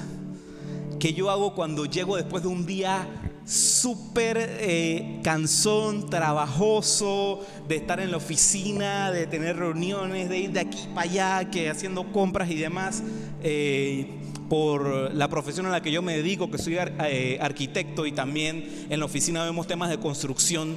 que 1.01 1.15
yo 1.15 1.31
hago 1.31 1.55
cuando 1.55 1.87
llego 1.87 2.17
después 2.17 2.43
de 2.43 2.49
un 2.49 2.67
día 2.67 3.07
súper 3.49 4.37
eh, 4.61 5.21
cansón, 5.25 6.11
trabajoso, 6.11 7.41
de 7.67 7.77
estar 7.77 7.99
en 7.99 8.11
la 8.11 8.19
oficina, 8.19 9.11
de 9.11 9.27
tener 9.27 9.57
reuniones, 9.57 10.29
de 10.29 10.39
ir 10.39 10.53
de 10.53 10.61
aquí 10.61 10.87
para 10.95 11.11
allá, 11.11 11.51
que 11.51 11.71
haciendo 11.71 12.13
compras 12.13 12.51
y 12.51 12.57
demás, 12.57 13.03
eh, 13.43 14.19
por 14.51 15.15
la 15.15 15.29
profesión 15.29 15.65
a 15.65 15.71
la 15.71 15.81
que 15.81 15.91
yo 15.91 16.03
me 16.03 16.15
dedico, 16.15 16.51
que 16.51 16.59
soy 16.59 16.77
eh, 16.79 17.39
arquitecto 17.41 18.05
y 18.05 18.13
también 18.13 18.87
en 18.91 19.01
la 19.01 19.07
oficina 19.07 19.43
vemos 19.45 19.67
temas 19.67 19.89
de 19.89 19.99
construcción. 19.99 20.77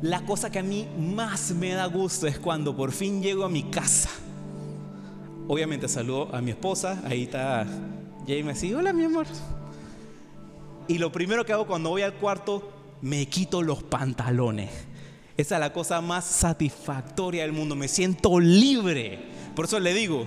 La 0.00 0.24
cosa 0.24 0.52
que 0.52 0.60
a 0.60 0.62
mí 0.62 0.86
más 0.96 1.50
me 1.50 1.72
da 1.72 1.86
gusto 1.86 2.28
es 2.28 2.38
cuando 2.38 2.76
por 2.76 2.92
fin 2.92 3.22
llego 3.22 3.44
a 3.44 3.48
mi 3.48 3.64
casa. 3.64 4.10
Obviamente 5.48 5.88
saludo 5.88 6.32
a 6.32 6.40
mi 6.40 6.52
esposa, 6.52 7.02
ahí 7.04 7.24
está 7.24 7.66
James 8.26 8.62
y 8.62 8.72
hola 8.72 8.92
mi 8.92 9.04
amor. 9.04 9.26
Y 10.88 10.98
lo 10.98 11.10
primero 11.12 11.44
que 11.44 11.52
hago 11.52 11.66
cuando 11.66 11.90
voy 11.90 12.02
al 12.02 12.14
cuarto, 12.14 12.70
me 13.00 13.26
quito 13.26 13.62
los 13.62 13.82
pantalones. 13.82 14.70
Esa 15.36 15.56
es 15.56 15.60
la 15.60 15.72
cosa 15.72 16.00
más 16.00 16.24
satisfactoria 16.24 17.42
del 17.42 17.52
mundo. 17.52 17.74
Me 17.74 17.88
siento 17.88 18.38
libre. 18.38 19.18
Por 19.54 19.64
eso 19.64 19.80
le 19.80 19.92
digo, 19.94 20.26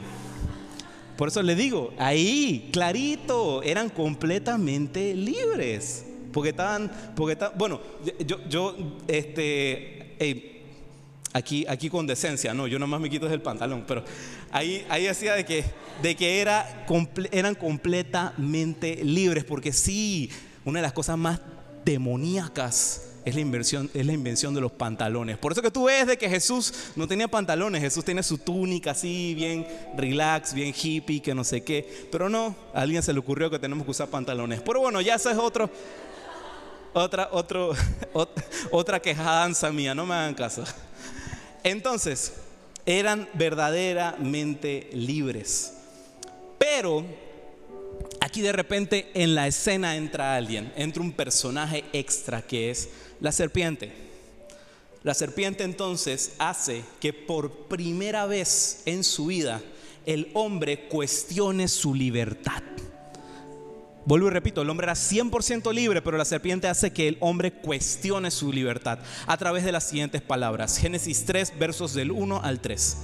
por 1.18 1.30
eso 1.30 1.42
le 1.42 1.56
digo, 1.56 1.94
ahí, 1.98 2.70
clarito, 2.72 3.64
eran 3.64 3.90
completamente 3.90 5.16
libres. 5.16 6.06
Porque 6.32 6.50
estaban, 6.50 6.92
porque 7.16 7.34
estaban, 7.34 7.58
bueno, 7.58 7.82
yo, 8.26 8.38
yo, 8.48 8.76
este, 9.08 10.62
aquí, 11.34 11.66
aquí 11.68 11.90
con 11.90 12.06
decencia, 12.06 12.54
no, 12.54 12.68
yo 12.68 12.78
nomás 12.78 13.00
me 13.00 13.10
quito 13.10 13.32
el 13.32 13.42
pantalón, 13.42 13.86
pero 13.88 14.04
ahí, 14.52 14.86
ahí 14.90 15.06
decía 15.06 15.34
de 15.34 15.46
que, 15.46 15.64
de 16.02 16.16
que 16.16 16.42
era, 16.42 16.86
eran 17.32 17.56
completamente 17.56 19.04
libres, 19.04 19.44
porque 19.44 19.74
sí, 19.74 20.30
una 20.68 20.80
de 20.80 20.84
las 20.84 20.92
cosas 20.92 21.18
más 21.18 21.40
demoníacas 21.86 23.04
es 23.24 23.36
la, 23.36 23.40
inversión, 23.40 23.90
es 23.94 24.06
la 24.06 24.12
invención 24.12 24.54
de 24.54 24.60
los 24.60 24.74
pantalones. 24.74 25.38
Por 25.38 25.54
eso 25.54 25.62
que 25.62 25.72
tú 25.72 25.86
ves 25.86 26.08
de 26.08 26.18
que 26.18 26.30
Jesús 26.30 26.92
no 26.98 27.08
tenía 27.08 27.30
pantalones, 27.30 27.82
Jesús 27.82 28.04
tiene 28.04 28.22
su 28.22 28.38
túnica 28.38 28.92
así, 28.92 29.34
bien 29.34 29.66
relax, 29.96 30.54
bien 30.54 30.74
hippie, 30.78 31.22
que 31.22 31.34
no 31.34 31.46
sé 31.46 31.64
qué. 31.64 32.08
Pero 32.12 32.28
no, 32.28 32.54
a 32.74 32.82
alguien 32.82 33.02
se 33.02 33.14
le 33.14 33.20
ocurrió 33.20 33.50
que 33.50 33.60
tenemos 33.60 33.86
que 33.86 33.92
usar 33.92 34.10
pantalones. 34.10 34.60
Pero 34.60 34.82
bueno, 34.82 35.00
ya 35.00 35.16
eso 35.16 35.30
es 35.30 35.38
otro, 35.38 35.70
otra, 36.94 37.30
otro, 37.32 37.74
otra 38.72 39.02
quejanza 39.02 39.72
mía, 39.72 39.96
no 39.96 40.06
me 40.06 40.16
hagan 40.16 40.36
caso. 40.36 40.66
Entonces, 41.64 42.34
eran 42.86 43.30
verdaderamente 43.36 44.90
libres. 44.92 45.74
Pero 46.58 47.06
Aquí 48.38 48.44
de 48.44 48.52
repente 48.52 49.10
en 49.16 49.34
la 49.34 49.48
escena 49.48 49.96
entra 49.96 50.36
alguien, 50.36 50.72
entra 50.76 51.02
un 51.02 51.12
personaje 51.12 51.86
extra 51.92 52.44
que 52.44 52.70
es 52.70 52.90
la 53.20 53.32
serpiente. 53.32 53.92
La 55.02 55.16
serpiente 55.16 55.64
entonces 55.64 56.34
hace 56.38 56.84
que 57.00 57.14
por 57.14 57.66
primera 57.68 58.28
vez 58.28 58.84
en 58.86 59.04
su 59.04 59.26
vida 59.26 59.60
el 60.06 60.30
hombre 60.36 60.88
cuestione 60.88 61.68
su 61.68 61.96
libertad. 61.96 62.62
Vuelvo 64.06 64.28
y 64.28 64.30
repito, 64.30 64.62
el 64.62 64.70
hombre 64.70 64.86
era 64.86 64.94
100% 64.94 65.74
libre, 65.74 66.04
pero 66.04 66.16
la 66.16 66.24
serpiente 66.24 66.68
hace 66.68 66.94
que 66.94 67.08
el 67.08 67.18
hombre 67.22 67.52
cuestione 67.52 68.30
su 68.30 68.54
libertad 68.54 69.00
a 69.26 69.36
través 69.38 69.64
de 69.64 69.72
las 69.72 69.86
siguientes 69.86 70.22
palabras. 70.22 70.78
Génesis 70.78 71.26
3, 71.26 71.58
versos 71.58 71.96
del 71.96 72.12
1 72.12 72.40
al 72.44 72.60
3. 72.60 72.98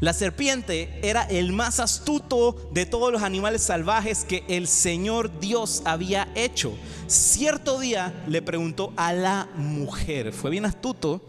La 0.00 0.12
serpiente 0.12 1.00
era 1.02 1.22
el 1.22 1.52
más 1.52 1.80
astuto 1.80 2.68
de 2.72 2.84
todos 2.84 3.10
los 3.10 3.22
animales 3.22 3.62
salvajes 3.62 4.24
que 4.24 4.44
el 4.48 4.68
Señor 4.68 5.40
Dios 5.40 5.82
había 5.86 6.28
hecho. 6.34 6.76
Cierto 7.06 7.80
día 7.80 8.12
le 8.26 8.42
preguntó 8.42 8.92
a 8.96 9.14
la 9.14 9.48
mujer, 9.56 10.34
fue 10.34 10.50
bien 10.50 10.66
astuto 10.66 11.22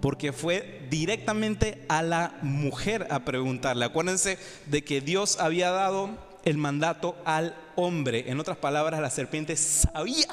porque 0.00 0.32
fue 0.32 0.86
directamente 0.90 1.84
a 1.88 2.02
la 2.02 2.38
mujer 2.40 3.06
a 3.10 3.24
preguntarle. 3.26 3.84
Acuérdense 3.84 4.38
de 4.66 4.82
que 4.84 5.02
Dios 5.02 5.38
había 5.38 5.70
dado 5.70 6.10
el 6.44 6.56
mandato 6.56 7.14
al 7.26 7.54
hombre. 7.76 8.24
En 8.30 8.40
otras 8.40 8.56
palabras, 8.56 9.00
la 9.00 9.10
serpiente 9.10 9.54
sabía, 9.56 10.28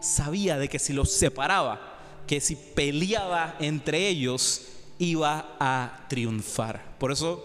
sabía 0.00 0.58
de 0.58 0.68
que 0.68 0.80
si 0.80 0.92
los 0.92 1.12
separaba, 1.12 1.98
que 2.26 2.40
si 2.40 2.56
peleaba 2.56 3.54
entre 3.60 4.08
ellos, 4.08 4.62
iba 5.02 5.56
a 5.58 6.06
triunfar. 6.08 6.80
Por 6.98 7.10
eso 7.10 7.44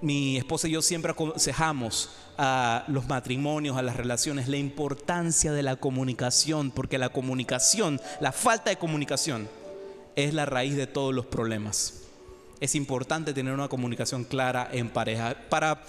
mi 0.00 0.36
esposa 0.36 0.66
y 0.66 0.72
yo 0.72 0.82
siempre 0.82 1.12
aconsejamos 1.12 2.10
a 2.36 2.84
los 2.88 3.06
matrimonios, 3.06 3.76
a 3.76 3.82
las 3.82 3.96
relaciones, 3.96 4.48
la 4.48 4.56
importancia 4.56 5.52
de 5.52 5.62
la 5.62 5.76
comunicación, 5.76 6.72
porque 6.72 6.98
la 6.98 7.10
comunicación, 7.10 8.00
la 8.18 8.32
falta 8.32 8.70
de 8.70 8.76
comunicación, 8.78 9.48
es 10.16 10.34
la 10.34 10.44
raíz 10.44 10.74
de 10.74 10.88
todos 10.88 11.14
los 11.14 11.26
problemas. 11.26 12.02
Es 12.58 12.74
importante 12.74 13.32
tener 13.32 13.54
una 13.54 13.68
comunicación 13.68 14.24
clara 14.24 14.68
en 14.72 14.88
pareja. 14.88 15.36
Para 15.48 15.80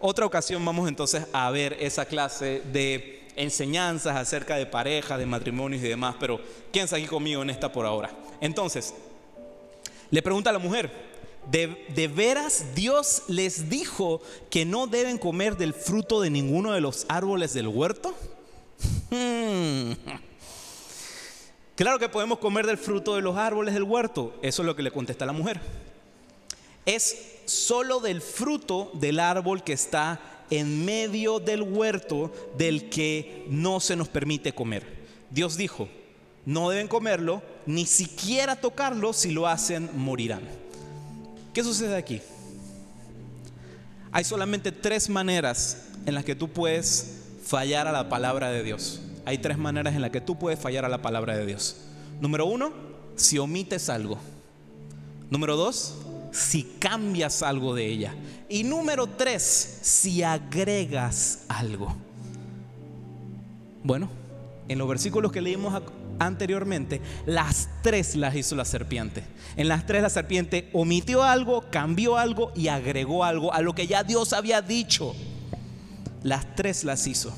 otra 0.00 0.24
ocasión 0.24 0.64
vamos 0.64 0.88
entonces 0.88 1.26
a 1.34 1.50
ver 1.50 1.76
esa 1.78 2.06
clase 2.06 2.62
de 2.72 3.28
enseñanzas 3.36 4.16
acerca 4.16 4.56
de 4.56 4.64
pareja, 4.64 5.18
de 5.18 5.26
matrimonios 5.26 5.82
y 5.82 5.88
demás, 5.88 6.16
pero 6.18 6.40
quédense 6.72 6.96
aquí 6.96 7.06
conmigo 7.06 7.42
en 7.42 7.50
esta 7.50 7.70
por 7.70 7.84
ahora. 7.84 8.10
Entonces, 8.40 8.94
le 10.14 10.22
pregunta 10.22 10.50
a 10.50 10.52
la 10.52 10.60
mujer, 10.60 10.92
¿de, 11.50 12.06
veras 12.06 12.66
Dios 12.76 13.24
les 13.26 13.68
dijo 13.68 14.22
que 14.48 14.64
no 14.64 14.86
deben 14.86 15.18
comer 15.18 15.56
del 15.56 15.74
fruto 15.74 16.20
de 16.20 16.30
ninguno 16.30 16.70
de 16.70 16.80
los 16.80 17.04
árboles 17.08 17.52
del 17.52 17.66
huerto? 17.66 18.14
Claro 21.74 21.98
que 21.98 22.08
podemos 22.08 22.38
comer 22.38 22.64
del 22.66 22.78
fruto 22.78 23.16
de 23.16 23.22
los 23.22 23.36
árboles 23.36 23.74
del 23.74 23.82
huerto. 23.82 24.32
Eso 24.42 24.62
es 24.62 24.66
lo 24.66 24.76
que 24.76 24.84
le 24.84 24.92
contesta 24.92 25.26
la 25.26 25.32
mujer. 25.32 25.60
Es 26.86 27.40
solo 27.46 27.98
del 27.98 28.20
fruto 28.20 28.92
del 28.94 29.18
árbol 29.18 29.64
que 29.64 29.72
está 29.72 30.20
en 30.50 30.84
medio 30.84 31.40
del 31.40 31.62
huerto 31.62 32.30
del 32.56 32.88
que 32.88 33.44
no 33.48 33.80
se 33.80 33.96
nos 33.96 34.06
permite 34.08 34.52
comer. 34.52 34.86
Dios 35.30 35.56
dijo, 35.56 35.88
no 36.46 36.70
deben 36.70 36.88
comerlo, 36.88 37.42
ni 37.66 37.86
siquiera 37.86 38.56
tocarlo, 38.56 39.12
si 39.12 39.30
lo 39.30 39.46
hacen 39.46 39.90
morirán. 39.96 40.42
¿Qué 41.52 41.62
sucede 41.62 41.96
aquí? 41.96 42.20
Hay 44.12 44.24
solamente 44.24 44.70
tres 44.72 45.08
maneras 45.08 45.86
en 46.06 46.14
las 46.14 46.24
que 46.24 46.34
tú 46.34 46.48
puedes 46.48 47.22
fallar 47.44 47.88
a 47.88 47.92
la 47.92 48.08
palabra 48.08 48.50
de 48.50 48.62
Dios. 48.62 49.00
Hay 49.24 49.38
tres 49.38 49.58
maneras 49.58 49.94
en 49.94 50.02
las 50.02 50.10
que 50.10 50.20
tú 50.20 50.38
puedes 50.38 50.58
fallar 50.58 50.84
a 50.84 50.88
la 50.88 51.00
palabra 51.02 51.36
de 51.36 51.46
Dios. 51.46 51.76
Número 52.20 52.46
uno, 52.46 52.72
si 53.16 53.38
omites 53.38 53.88
algo. 53.88 54.18
Número 55.30 55.56
dos, 55.56 55.94
si 56.30 56.64
cambias 56.78 57.42
algo 57.42 57.74
de 57.74 57.86
ella. 57.86 58.14
Y 58.48 58.64
número 58.64 59.06
tres, 59.06 59.78
si 59.82 60.22
agregas 60.22 61.44
algo. 61.48 61.94
Bueno, 63.82 64.08
en 64.68 64.78
los 64.78 64.88
versículos 64.88 65.32
que 65.32 65.40
leímos 65.40 65.74
anteriormente, 66.18 67.00
las 67.26 67.68
tres 67.82 68.16
las 68.16 68.34
hizo 68.34 68.56
la 68.56 68.64
serpiente. 68.64 69.24
En 69.56 69.68
las 69.68 69.86
tres 69.86 70.02
la 70.02 70.10
serpiente 70.10 70.70
omitió 70.72 71.22
algo, 71.22 71.64
cambió 71.70 72.16
algo 72.16 72.52
y 72.54 72.68
agregó 72.68 73.24
algo 73.24 73.52
a 73.52 73.62
lo 73.62 73.74
que 73.74 73.86
ya 73.86 74.04
Dios 74.04 74.32
había 74.32 74.62
dicho. 74.62 75.14
Las 76.22 76.56
tres 76.56 76.84
las 76.84 77.06
hizo. 77.06 77.34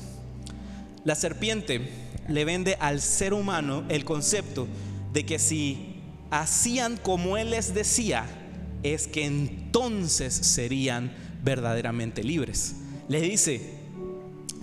La 1.03 1.15
serpiente 1.15 1.89
le 2.27 2.45
vende 2.45 2.77
al 2.79 3.01
ser 3.01 3.33
humano 3.33 3.83
el 3.89 4.05
concepto 4.05 4.67
de 5.13 5.25
que 5.25 5.39
si 5.39 6.01
hacían 6.31 6.97
como 6.97 7.37
Él 7.37 7.51
les 7.51 7.73
decía, 7.73 8.25
es 8.83 9.07
que 9.07 9.25
entonces 9.25 10.33
serían 10.33 11.13
verdaderamente 11.43 12.23
libres. 12.23 12.75
Le 13.07 13.21
dice, 13.21 13.61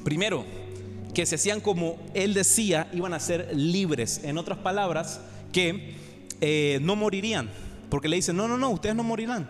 primero, 0.05 0.45
que 1.15 1.27
se 1.27 1.37
hacían 1.37 1.61
como 1.61 1.97
Él 2.13 2.35
decía, 2.35 2.89
iban 2.93 3.15
a 3.15 3.21
ser 3.21 3.51
libres. 3.55 4.21
En 4.25 4.37
otras 4.37 4.59
palabras, 4.59 5.21
que 5.53 5.95
eh, 6.41 6.79
no 6.83 6.97
morirían. 6.97 7.49
Porque 7.89 8.09
le 8.09 8.17
dicen, 8.17 8.37
no, 8.37 8.49
no, 8.49 8.59
no, 8.59 8.71
ustedes 8.71 8.97
no 8.97 9.05
morirán. 9.05 9.49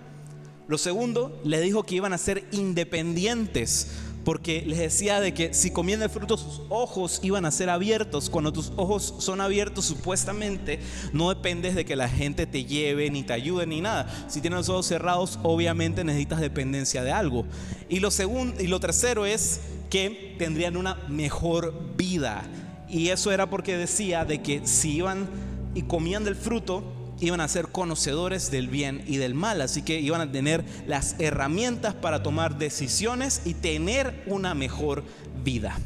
Lo 0.69 0.79
segundo, 0.79 1.41
le 1.45 1.61
dijo 1.61 1.83
que 1.83 1.97
iban 1.97 2.13
a 2.13 2.19
ser 2.19 2.45
independientes 2.53 3.91
porque 4.25 4.65
les 4.67 4.79
decía 4.79 5.21
de 5.21 5.35
que 5.35 5.53
si 5.53 5.71
comían 5.71 6.03
el 6.03 6.09
fruto 6.09 6.37
sus 6.37 6.63
ojos 6.71 7.21
iban 7.23 7.45
a 7.45 7.51
ser 7.51 7.69
abiertos. 7.71 8.31
Cuando 8.31 8.53
tus 8.53 8.73
ojos 8.77 9.15
son 9.19 9.41
abiertos 9.41 9.85
supuestamente 9.85 10.81
no 11.13 11.29
dependes 11.29 11.75
de 11.75 11.85
que 11.85 11.95
la 11.95 12.09
gente 12.09 12.47
te 12.47 12.65
lleve 12.65 13.11
ni 13.11 13.23
te 13.23 13.35
ayude 13.35 13.67
ni 13.67 13.81
nada. 13.81 14.09
Si 14.29 14.41
tienes 14.41 14.61
los 14.61 14.69
ojos 14.71 14.87
cerrados 14.87 15.39
obviamente 15.43 16.05
necesitas 16.05 16.41
dependencia 16.41 17.05
de 17.05 17.13
algo. 17.13 17.45
Y 17.89 18.01
lo 18.01 18.11
segundo 18.11 18.63
y 18.63 18.67
lo 18.67 18.81
tercero 18.81 19.27
es 19.27 19.61
que 19.95 20.35
tendrían 20.41 20.77
una 20.77 20.97
mejor 21.07 21.73
vida. 21.97 22.43
Y 22.89 23.11
eso 23.11 23.31
era 23.31 23.49
porque 23.49 23.77
decía 23.77 24.25
de 24.25 24.43
que 24.43 24.67
si 24.67 24.97
iban 24.97 25.29
y 25.73 25.83
comían 25.83 26.25
del 26.25 26.35
fruto 26.35 26.83
iban 27.21 27.41
a 27.41 27.47
ser 27.47 27.69
conocedores 27.69 28.51
del 28.51 28.67
bien 28.67 29.05
y 29.07 29.19
del 29.19 29.35
mal, 29.35 29.61
así 29.61 29.83
que 29.83 30.01
iban 30.01 30.21
a 30.21 30.33
tener 30.33 30.65
las 30.89 31.15
herramientas 31.21 31.95
para 31.95 32.25
tomar 32.25 32.59
decisiones 32.59 33.43
y 33.45 33.55
tener 33.55 34.25
una 34.27 34.53
mejor 34.53 35.05
vida. 35.45 35.79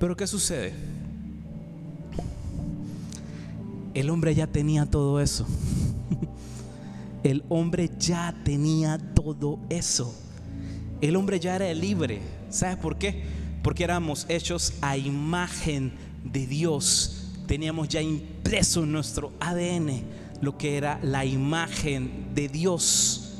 Pero 0.00 0.16
¿qué 0.16 0.26
sucede? 0.26 0.72
El 3.92 4.08
hombre 4.08 4.34
ya 4.34 4.46
tenía 4.46 4.86
todo 4.86 5.20
eso. 5.20 5.46
El 7.22 7.44
hombre 7.50 7.90
ya 7.98 8.34
tenía 8.44 8.96
todo 9.14 9.58
eso. 9.68 10.23
El 11.06 11.16
hombre 11.16 11.38
ya 11.40 11.56
era 11.56 11.72
libre. 11.74 12.20
¿Sabes 12.50 12.76
por 12.76 12.96
qué? 12.96 13.22
Porque 13.62 13.84
éramos 13.84 14.26
hechos 14.28 14.74
a 14.80 14.96
imagen 14.96 15.92
de 16.24 16.46
Dios 16.46 17.24
teníamos 17.46 17.88
ya 17.88 18.00
impreso 18.00 18.82
en 18.82 18.92
nuestro 18.92 19.32
ADN 19.40 20.02
lo 20.40 20.56
que 20.58 20.76
era 20.76 20.98
la 21.02 21.24
imagen 21.24 22.34
de 22.34 22.48
Dios. 22.48 23.34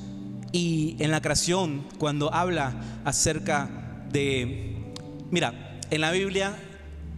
Y 0.53 0.97
en 1.01 1.11
la 1.11 1.21
creación, 1.21 1.85
cuando 1.99 2.33
habla 2.33 2.75
acerca 3.05 3.69
de, 4.13 4.93
mira, 5.31 5.79
en 5.91 6.01
la 6.01 6.13
Biblia 6.13 6.57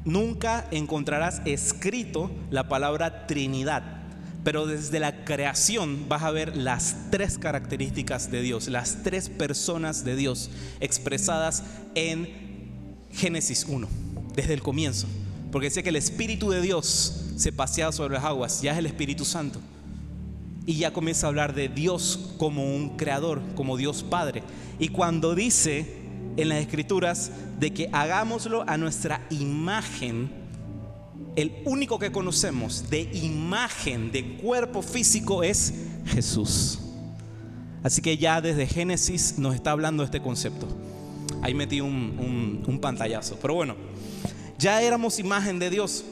nunca 0.05 0.67
encontrarás 0.71 1.43
escrito 1.45 2.31
la 2.51 2.69
palabra 2.69 3.27
Trinidad, 3.27 3.96
pero 4.47 4.65
desde 4.65 5.01
la 5.01 5.25
creación 5.25 6.09
vas 6.09 6.23
a 6.23 6.31
ver 6.31 6.57
las 6.57 7.11
tres 7.11 7.37
características 7.37 8.31
de 8.31 8.43
Dios, 8.43 8.69
las 8.69 9.03
tres 9.03 9.29
personas 9.29 10.05
de 10.05 10.15
Dios 10.15 10.51
expresadas 10.79 11.65
en 11.97 12.29
Génesis 13.11 13.67
1, 13.69 13.89
desde 14.37 14.55
el 14.55 14.63
comienzo. 14.63 15.09
Porque 15.51 15.67
dice 15.67 15.83
que 15.83 15.89
el 15.89 15.97
Espíritu 15.97 16.49
de 16.51 16.61
Dios 16.61 17.25
se 17.35 17.51
pasea 17.51 17.91
sobre 17.91 18.15
las 18.15 18.25
aguas, 18.25 18.63
ya 18.63 18.71
es 18.71 18.79
el 18.79 18.87
Espíritu 18.87 19.25
Santo. 19.25 19.59
Y 20.65 20.75
ya 20.75 20.93
comienza 20.93 21.27
a 21.27 21.31
hablar 21.31 21.53
de 21.53 21.69
Dios 21.69 22.37
como 22.39 22.73
un 22.73 22.97
creador, 22.97 23.43
como 23.57 23.77
Dios 23.77 24.05
Padre. 24.05 24.45
Y 24.79 24.91
cuando 24.91 25.35
dice 25.35 25.93
en 26.37 26.51
las 26.51 26.59
Escrituras 26.59 27.33
de 27.59 27.73
que 27.73 27.89
hagámoslo 27.91 28.63
a 28.69 28.77
nuestra 28.77 29.27
imagen, 29.29 30.31
el 31.37 31.63
único 31.65 31.99
que 31.99 32.11
conocemos 32.11 32.91
de 32.91 33.03
imagen, 33.03 34.11
de 34.11 34.37
cuerpo 34.39 34.83
físico 34.83 35.43
es 35.43 35.75
Jesús. 36.07 36.81
Así 37.83 38.03
que 38.03 38.17
ya 38.17 38.41
desde 38.41 38.67
Génesis 38.67 39.39
nos 39.39 39.55
está 39.55 39.71
hablando 39.71 40.03
este 40.03 40.21
concepto. 40.21 40.67
Ahí 41.43 41.55
metí 41.55 41.81
un, 41.81 42.65
un 42.67 42.81
pantallazo. 42.81 43.39
Pero 43.41 43.55
bueno 43.55 43.77
ya 44.59 44.83
éramos 44.83 45.19
imagen 45.19 45.59
de 45.59 45.71
Dios 45.71 46.05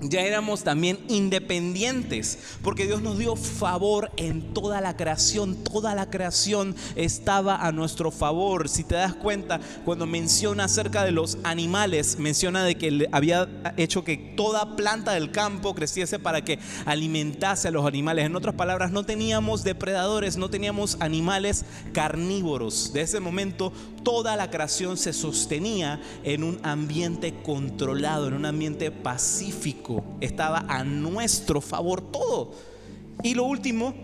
ya 0.00 0.20
éramos 0.20 0.64
también 0.64 0.98
independientes, 1.08 2.38
porque 2.62 2.86
Dios 2.86 3.02
nos 3.02 3.18
dio 3.18 3.36
favor 3.36 4.10
en 4.16 4.52
toda 4.52 4.80
la 4.80 4.96
creación, 4.96 5.56
toda 5.56 5.94
la 5.94 6.10
creación 6.10 6.74
estaba 6.96 7.56
a 7.56 7.72
nuestro 7.72 8.10
favor. 8.10 8.68
Si 8.68 8.84
te 8.84 8.94
das 8.94 9.14
cuenta, 9.14 9.60
cuando 9.84 10.06
menciona 10.06 10.64
acerca 10.64 11.04
de 11.04 11.12
los 11.12 11.38
animales, 11.42 12.18
menciona 12.18 12.64
de 12.64 12.76
que 12.76 13.08
había 13.12 13.48
hecho 13.76 14.04
que 14.04 14.16
toda 14.16 14.76
planta 14.76 15.12
del 15.12 15.30
campo 15.30 15.74
creciese 15.74 16.18
para 16.18 16.44
que 16.44 16.58
alimentase 16.84 17.68
a 17.68 17.70
los 17.70 17.86
animales. 17.86 18.26
En 18.26 18.36
otras 18.36 18.54
palabras, 18.54 18.90
no 18.90 19.04
teníamos 19.04 19.64
depredadores, 19.64 20.36
no 20.36 20.50
teníamos 20.50 20.96
animales 21.00 21.64
carnívoros. 21.92 22.92
De 22.92 23.02
ese 23.02 23.20
momento, 23.20 23.72
toda 24.02 24.36
la 24.36 24.50
creación 24.50 24.96
se 24.96 25.12
sostenía 25.12 26.00
en 26.24 26.44
un 26.44 26.58
ambiente 26.62 27.34
controlado, 27.42 28.28
en 28.28 28.34
un 28.34 28.46
ambiente 28.46 28.90
pacífico 28.90 29.83
estaba 30.20 30.64
a 30.68 30.84
nuestro 30.84 31.60
favor 31.60 32.00
todo. 32.00 32.52
Y 33.22 33.34
lo 33.34 33.44
último, 33.44 33.94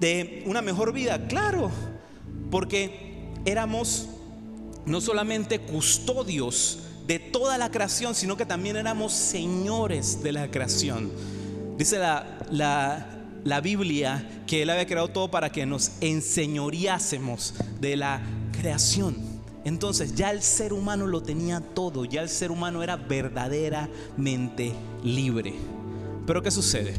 de 0.00 0.42
una 0.46 0.62
mejor 0.62 0.92
vida, 0.92 1.26
claro, 1.26 1.70
porque 2.50 3.30
éramos 3.44 4.08
no 4.86 5.00
solamente 5.00 5.60
custodios 5.60 6.80
de 7.06 7.18
toda 7.18 7.58
la 7.58 7.70
creación, 7.70 8.14
sino 8.14 8.36
que 8.36 8.46
también 8.46 8.76
éramos 8.76 9.12
señores 9.12 10.22
de 10.22 10.32
la 10.32 10.50
creación. 10.50 11.10
Dice 11.76 11.98
la, 11.98 12.38
la, 12.50 13.06
la 13.44 13.60
Biblia 13.60 14.42
que 14.46 14.62
Él 14.62 14.70
había 14.70 14.86
creado 14.86 15.08
todo 15.08 15.30
para 15.30 15.50
que 15.50 15.66
nos 15.66 15.92
enseñoreásemos 16.00 17.54
de 17.80 17.96
la 17.96 18.20
creación. 18.52 19.31
Entonces 19.64 20.14
ya 20.14 20.30
el 20.30 20.42
ser 20.42 20.72
humano 20.72 21.06
lo 21.06 21.22
tenía 21.22 21.60
todo, 21.60 22.04
ya 22.04 22.22
el 22.22 22.28
ser 22.28 22.50
humano 22.50 22.82
era 22.82 22.96
verdaderamente 22.96 24.72
libre. 25.04 25.54
Pero 26.26 26.42
¿qué 26.42 26.50
sucede? 26.50 26.94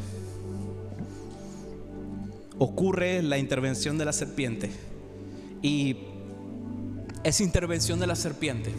Ocurre 2.59 3.21
la 3.21 3.37
intervención 3.37 3.97
de 3.97 4.05
la 4.05 4.13
serpiente 4.13 4.71
y 5.61 5.97
esa 7.23 7.43
intervención 7.43 7.99
de 7.99 8.07
la 8.07 8.15
serpiente, 8.15 8.73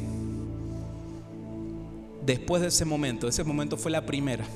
después 2.25 2.63
de 2.63 2.69
ese 2.69 2.85
momento, 2.85 3.29
ese 3.29 3.45
momento 3.45 3.77
fue 3.77 3.91
la 3.91 4.07
primera, 4.07 4.47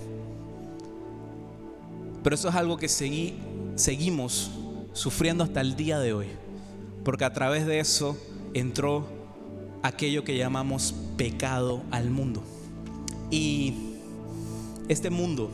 pero 2.22 2.34
eso 2.34 2.48
es 2.48 2.54
algo 2.54 2.76
que 2.76 2.88
seguimos 2.88 4.50
sufriendo 4.92 5.44
hasta 5.44 5.60
el 5.60 5.76
día 5.76 5.98
de 5.98 6.12
hoy, 6.12 6.26
porque 7.04 7.24
a 7.24 7.32
través 7.32 7.66
de 7.66 7.80
eso 7.80 8.16
entró 8.54 9.17
aquello 9.88 10.24
que 10.24 10.36
llamamos 10.36 10.94
pecado 11.16 11.82
al 11.90 12.10
mundo. 12.10 12.42
Y 13.30 13.74
este 14.88 15.10
mundo 15.10 15.50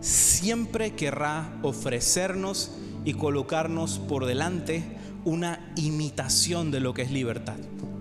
siempre 0.00 0.92
querrá 0.92 1.58
ofrecernos 1.62 2.72
y 3.04 3.14
colocarnos 3.14 3.98
por 3.98 4.26
delante 4.26 4.82
una 5.24 5.72
imitación 5.76 6.70
de 6.70 6.80
lo 6.80 6.92
que 6.92 7.02
es 7.02 7.10
libertad. 7.10 7.56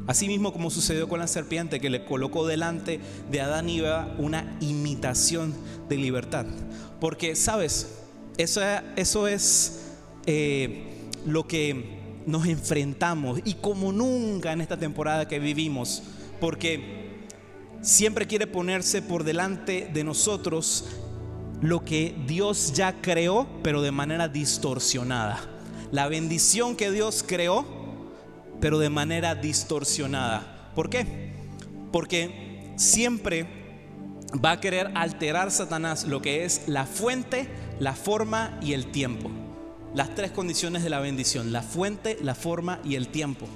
Así 0.06 0.28
mismo 0.28 0.52
como 0.52 0.70
sucedió 0.70 1.08
con 1.08 1.20
la 1.20 1.28
serpiente 1.28 1.80
que 1.80 1.90
le 1.90 2.04
colocó 2.04 2.46
delante 2.46 3.00
de 3.32 3.42
Adán 3.42 3.70
y 3.70 3.80
Eva 3.80 4.14
una 4.18 4.58
imitación 4.60 5.54
de 5.88 5.96
libertad. 5.96 6.46
Porque, 7.00 7.36
¿sabes? 7.36 8.00
Eso, 8.38 8.62
eso 8.98 9.28
es 9.28 9.94
eh, 10.26 10.94
lo 11.26 11.48
que 11.48 12.03
nos 12.26 12.46
enfrentamos 12.48 13.40
y 13.44 13.56
como 13.56 13.92
nunca 13.92 14.52
en 14.52 14.62
esta 14.62 14.78
temporada 14.78 15.28
que 15.28 15.40
vivimos, 15.40 16.04
porque 16.40 17.28
siempre 17.82 18.28
quiere 18.28 18.48
ponerse 18.48 19.02
por 19.02 19.24
delante 19.24 19.90
de 19.94 20.04
nosotros 20.04 20.86
lo 21.62 21.86
que 21.86 22.16
Dios 22.28 22.74
ya 22.74 23.02
creó, 23.02 23.48
pero 23.64 23.82
de 23.82 23.92
manera 23.92 24.28
distorsionada. 24.28 25.40
La 25.92 26.08
bendición 26.08 26.76
que 26.76 26.92
Dios 26.92 27.24
creó, 27.26 27.66
pero 28.60 28.80
de 28.80 28.90
manera 28.90 29.36
distorsionada. 29.36 30.72
¿Por 30.76 30.90
qué? 30.90 31.34
Porque 31.92 32.74
siempre 32.76 33.48
va 34.44 34.52
a 34.52 34.60
querer 34.60 34.92
alterar 34.96 35.52
Satanás 35.52 36.06
lo 36.06 36.22
que 36.22 36.44
es 36.44 36.68
la 36.68 36.86
fuente, 36.86 37.48
la 37.80 37.94
forma 37.94 38.58
y 38.62 38.74
el 38.74 38.88
tiempo. 38.88 39.30
Las 39.94 40.16
tres 40.16 40.32
condiciones 40.32 40.84
de 40.84 40.90
la 40.90 41.00
bendición, 41.00 41.52
la 41.52 41.62
fuente, 41.62 42.18
la 42.22 42.34
forma 42.34 42.80
y 42.84 42.96
el 42.96 43.10
tiempo. 43.10 43.48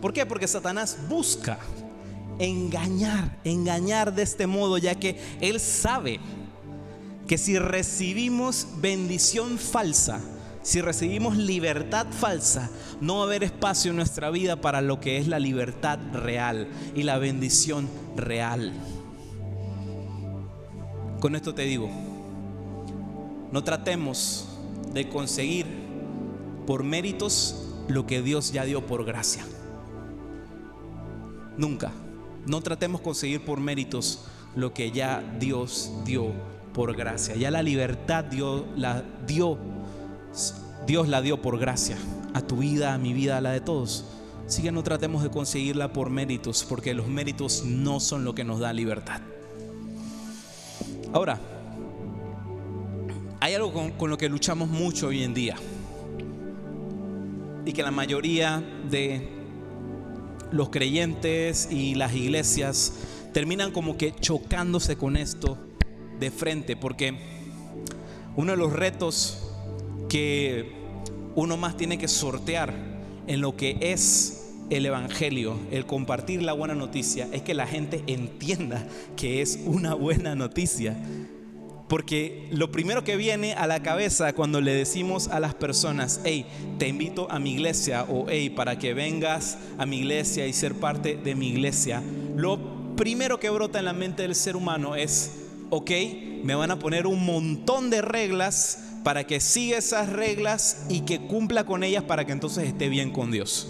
¿Por 0.00 0.12
qué? 0.12 0.26
Porque 0.26 0.46
Satanás 0.46 0.98
busca 1.08 1.58
engañar, 2.38 3.38
engañar 3.44 4.14
de 4.14 4.22
este 4.22 4.46
modo, 4.46 4.76
ya 4.76 4.94
que 4.94 5.18
él 5.40 5.58
sabe 5.58 6.20
que 7.26 7.38
si 7.38 7.58
recibimos 7.58 8.66
bendición 8.76 9.58
falsa, 9.58 10.20
si 10.62 10.80
recibimos 10.80 11.36
libertad 11.36 12.06
falsa, 12.10 12.70
no 13.00 13.16
va 13.16 13.22
a 13.22 13.26
haber 13.26 13.44
espacio 13.44 13.90
en 13.90 13.96
nuestra 13.96 14.30
vida 14.30 14.60
para 14.60 14.80
lo 14.80 15.00
que 15.00 15.18
es 15.18 15.28
la 15.28 15.38
libertad 15.38 15.98
real 16.12 16.68
y 16.94 17.04
la 17.04 17.18
bendición 17.18 17.88
real. 18.16 18.72
Con 21.20 21.34
esto 21.36 21.54
te 21.54 21.62
digo, 21.62 21.88
no 23.50 23.64
tratemos 23.64 24.48
de 24.92 25.08
conseguir 25.08 25.85
por 26.66 26.84
méritos 26.84 27.66
lo 27.88 28.06
que 28.06 28.22
Dios 28.22 28.52
ya 28.52 28.64
dio 28.64 28.86
por 28.86 29.04
gracia. 29.04 29.44
Nunca. 31.56 31.92
No 32.46 32.60
tratemos 32.60 33.00
conseguir 33.00 33.44
por 33.44 33.60
méritos 33.60 34.24
lo 34.54 34.72
que 34.72 34.90
ya 34.90 35.22
Dios 35.40 35.90
dio 36.04 36.32
por 36.72 36.96
gracia. 36.96 37.34
Ya 37.34 37.50
la 37.50 37.62
libertad 37.62 38.24
Dios 38.24 38.64
la 38.76 39.02
dio. 39.26 39.58
Dios 40.86 41.08
la 41.08 41.22
dio 41.22 41.42
por 41.42 41.58
gracia 41.58 41.96
a 42.34 42.40
tu 42.40 42.58
vida, 42.58 42.94
a 42.94 42.98
mi 42.98 43.12
vida, 43.12 43.38
a 43.38 43.40
la 43.40 43.52
de 43.52 43.60
todos. 43.60 44.04
Así 44.46 44.62
que 44.62 44.70
no 44.70 44.84
tratemos 44.84 45.22
de 45.22 45.30
conseguirla 45.30 45.92
por 45.92 46.10
méritos, 46.10 46.64
porque 46.68 46.94
los 46.94 47.08
méritos 47.08 47.64
no 47.64 47.98
son 47.98 48.24
lo 48.24 48.34
que 48.34 48.44
nos 48.44 48.60
da 48.60 48.72
libertad. 48.72 49.20
Ahora, 51.12 51.40
hay 53.40 53.54
algo 53.54 53.72
con, 53.96 54.10
lo 54.10 54.18
que 54.18 54.28
luchamos 54.28 54.68
mucho 54.68 55.08
hoy 55.08 55.22
en 55.22 55.34
día 55.34 55.56
y 57.66 57.72
que 57.72 57.82
la 57.82 57.90
mayoría 57.90 58.62
de 58.88 59.28
los 60.52 60.70
creyentes 60.70 61.68
y 61.70 61.96
las 61.96 62.14
iglesias 62.14 62.94
terminan 63.34 63.72
como 63.72 63.98
que 63.98 64.14
chocándose 64.14 64.96
con 64.96 65.16
esto 65.16 65.58
de 66.18 66.30
frente, 66.30 66.76
porque 66.76 67.18
uno 68.36 68.52
de 68.52 68.56
los 68.56 68.72
retos 68.72 69.52
que 70.08 70.72
uno 71.34 71.56
más 71.56 71.76
tiene 71.76 71.98
que 71.98 72.08
sortear 72.08 72.72
en 73.26 73.40
lo 73.40 73.56
que 73.56 73.76
es 73.80 74.44
el 74.70 74.86
Evangelio, 74.86 75.58
el 75.70 75.86
compartir 75.86 76.42
la 76.42 76.52
buena 76.52 76.74
noticia, 76.74 77.28
es 77.32 77.42
que 77.42 77.54
la 77.54 77.66
gente 77.66 78.02
entienda 78.06 78.86
que 79.16 79.42
es 79.42 79.58
una 79.66 79.94
buena 79.94 80.34
noticia. 80.34 80.96
Porque 81.88 82.48
lo 82.50 82.72
primero 82.72 83.04
que 83.04 83.16
viene 83.16 83.54
a 83.54 83.66
la 83.66 83.80
cabeza 83.80 84.32
cuando 84.32 84.60
le 84.60 84.74
decimos 84.74 85.28
a 85.28 85.38
las 85.38 85.54
personas, 85.54 86.20
hey, 86.24 86.46
te 86.78 86.88
invito 86.88 87.30
a 87.30 87.38
mi 87.38 87.52
iglesia 87.52 88.04
o 88.08 88.26
hey, 88.28 88.50
para 88.50 88.78
que 88.78 88.92
vengas 88.92 89.58
a 89.78 89.86
mi 89.86 89.98
iglesia 89.98 90.46
y 90.46 90.52
ser 90.52 90.74
parte 90.74 91.16
de 91.16 91.34
mi 91.36 91.48
iglesia, 91.48 92.02
lo 92.34 92.58
primero 92.96 93.38
que 93.38 93.50
brota 93.50 93.78
en 93.78 93.84
la 93.84 93.92
mente 93.92 94.22
del 94.22 94.34
ser 94.34 94.56
humano 94.56 94.96
es, 94.96 95.30
ok, 95.70 95.90
me 96.42 96.56
van 96.56 96.72
a 96.72 96.78
poner 96.78 97.06
un 97.06 97.24
montón 97.24 97.90
de 97.90 98.02
reglas 98.02 98.78
para 99.04 99.24
que 99.24 99.38
siga 99.38 99.78
esas 99.78 100.08
reglas 100.08 100.86
y 100.88 101.02
que 101.02 101.20
cumpla 101.20 101.64
con 101.64 101.84
ellas 101.84 102.02
para 102.02 102.24
que 102.24 102.32
entonces 102.32 102.64
esté 102.64 102.88
bien 102.88 103.12
con 103.12 103.30
Dios. 103.30 103.68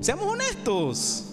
Seamos 0.00 0.26
honestos. 0.26 1.23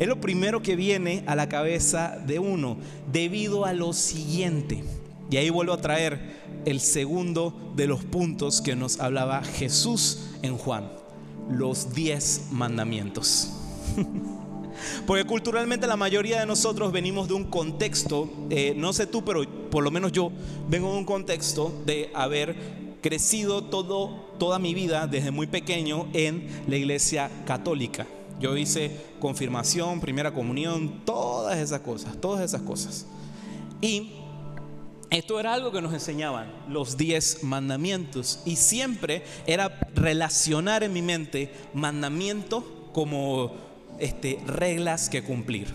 Es 0.00 0.08
lo 0.08 0.18
primero 0.18 0.62
que 0.62 0.76
viene 0.76 1.22
a 1.26 1.36
la 1.36 1.50
cabeza 1.50 2.18
de 2.26 2.38
uno, 2.38 2.78
debido 3.12 3.66
a 3.66 3.74
lo 3.74 3.92
siguiente. 3.92 4.82
Y 5.30 5.36
ahí 5.36 5.50
vuelvo 5.50 5.74
a 5.74 5.80
traer 5.82 6.40
el 6.64 6.80
segundo 6.80 7.74
de 7.76 7.86
los 7.86 8.02
puntos 8.02 8.62
que 8.62 8.74
nos 8.74 8.98
hablaba 8.98 9.44
Jesús 9.44 10.30
en 10.40 10.56
Juan, 10.56 10.90
los 11.50 11.92
diez 11.92 12.46
mandamientos. 12.50 13.52
Porque 15.06 15.24
culturalmente 15.24 15.86
la 15.86 15.96
mayoría 15.96 16.40
de 16.40 16.46
nosotros 16.46 16.92
venimos 16.92 17.28
de 17.28 17.34
un 17.34 17.44
contexto, 17.44 18.30
eh, 18.48 18.72
no 18.74 18.94
sé 18.94 19.06
tú, 19.06 19.22
pero 19.22 19.46
por 19.68 19.84
lo 19.84 19.90
menos 19.90 20.12
yo 20.12 20.32
vengo 20.70 20.92
de 20.92 20.96
un 20.96 21.04
contexto 21.04 21.74
de 21.84 22.10
haber 22.14 22.56
crecido 23.02 23.64
todo, 23.64 24.30
toda 24.38 24.58
mi 24.58 24.72
vida 24.72 25.06
desde 25.06 25.30
muy 25.30 25.46
pequeño 25.46 26.08
en 26.14 26.48
la 26.68 26.78
iglesia 26.78 27.30
católica. 27.44 28.06
Yo 28.40 28.56
hice 28.56 28.90
confirmación, 29.20 30.00
primera 30.00 30.32
comunión, 30.32 31.04
todas 31.04 31.58
esas 31.58 31.80
cosas, 31.80 32.18
todas 32.18 32.42
esas 32.42 32.62
cosas. 32.62 33.06
Y 33.82 34.12
esto 35.10 35.38
era 35.38 35.52
algo 35.52 35.70
que 35.72 35.82
nos 35.82 35.92
enseñaban, 35.92 36.50
los 36.66 36.96
diez 36.96 37.44
mandamientos. 37.44 38.40
Y 38.46 38.56
siempre 38.56 39.24
era 39.46 39.78
relacionar 39.94 40.82
en 40.82 40.92
mi 40.94 41.02
mente 41.02 41.52
mandamiento 41.74 42.88
como 42.94 43.54
este, 43.98 44.40
reglas 44.46 45.10
que 45.10 45.22
cumplir. 45.22 45.68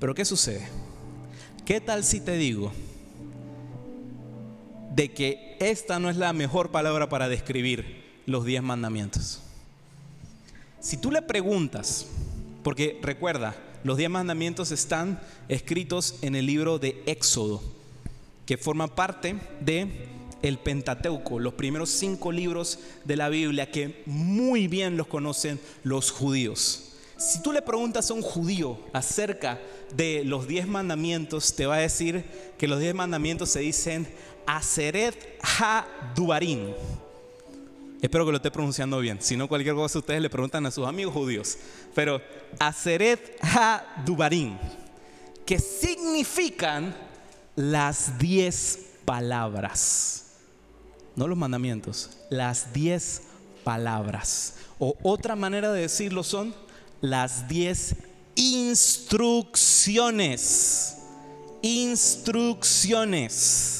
Pero 0.00 0.14
¿qué 0.16 0.24
sucede? 0.24 0.66
¿Qué 1.64 1.80
tal 1.80 2.02
si 2.02 2.20
te 2.20 2.36
digo 2.36 2.72
de 4.96 5.12
que 5.12 5.56
esta 5.60 6.00
no 6.00 6.10
es 6.10 6.16
la 6.16 6.32
mejor 6.32 6.70
palabra 6.70 7.08
para 7.08 7.28
describir 7.28 8.22
los 8.26 8.44
diez 8.44 8.62
mandamientos? 8.62 9.42
Si 10.80 10.96
tú 10.96 11.10
le 11.10 11.22
preguntas, 11.22 12.06
porque 12.62 13.00
recuerda, 13.02 13.56
los 13.82 13.96
diez 13.96 14.08
mandamientos 14.10 14.70
están 14.70 15.20
escritos 15.48 16.16
en 16.22 16.36
el 16.36 16.46
libro 16.46 16.78
de 16.78 17.02
Éxodo, 17.06 17.60
que 18.46 18.56
forma 18.56 18.94
parte 18.94 19.36
de 19.60 20.06
el 20.42 20.58
Pentateuco, 20.58 21.40
los 21.40 21.54
primeros 21.54 21.90
cinco 21.90 22.30
libros 22.30 22.78
de 23.04 23.16
la 23.16 23.28
Biblia 23.28 23.72
que 23.72 24.02
muy 24.06 24.68
bien 24.68 24.96
los 24.96 25.08
conocen 25.08 25.60
los 25.82 26.12
judíos. 26.12 26.92
Si 27.16 27.42
tú 27.42 27.52
le 27.52 27.62
preguntas 27.62 28.10
a 28.10 28.14
un 28.14 28.22
judío 28.22 28.78
acerca 28.92 29.58
de 29.96 30.22
los 30.24 30.46
diez 30.46 30.68
mandamientos, 30.68 31.56
te 31.56 31.66
va 31.66 31.74
a 31.74 31.80
decir 31.80 32.24
que 32.56 32.68
los 32.68 32.78
diez 32.78 32.94
mandamientos 32.94 33.50
se 33.50 33.58
dicen 33.58 34.06
Aseret 34.46 35.38
ha-Dubarim. 35.42 36.68
Espero 38.00 38.24
que 38.24 38.30
lo 38.30 38.36
esté 38.36 38.50
pronunciando 38.50 39.00
bien. 39.00 39.18
Si 39.20 39.36
no, 39.36 39.48
cualquier 39.48 39.74
cosa 39.74 39.98
ustedes 39.98 40.22
le 40.22 40.30
preguntan 40.30 40.64
a 40.66 40.70
sus 40.70 40.86
amigos 40.86 41.12
judíos. 41.14 41.58
Pero 41.94 42.22
Aseret 42.58 43.36
ha-Dubarim, 43.42 44.56
que 45.44 45.58
significan 45.58 46.96
las 47.56 48.18
diez 48.18 48.78
palabras. 49.04 50.24
No 51.16 51.26
los 51.26 51.36
mandamientos, 51.36 52.10
las 52.30 52.72
diez 52.72 53.22
palabras. 53.64 54.54
O 54.78 54.96
otra 55.02 55.34
manera 55.34 55.72
de 55.72 55.80
decirlo 55.80 56.22
son 56.22 56.54
las 57.00 57.48
diez 57.48 57.96
instrucciones. 58.36 60.98
Instrucciones. 61.62 63.77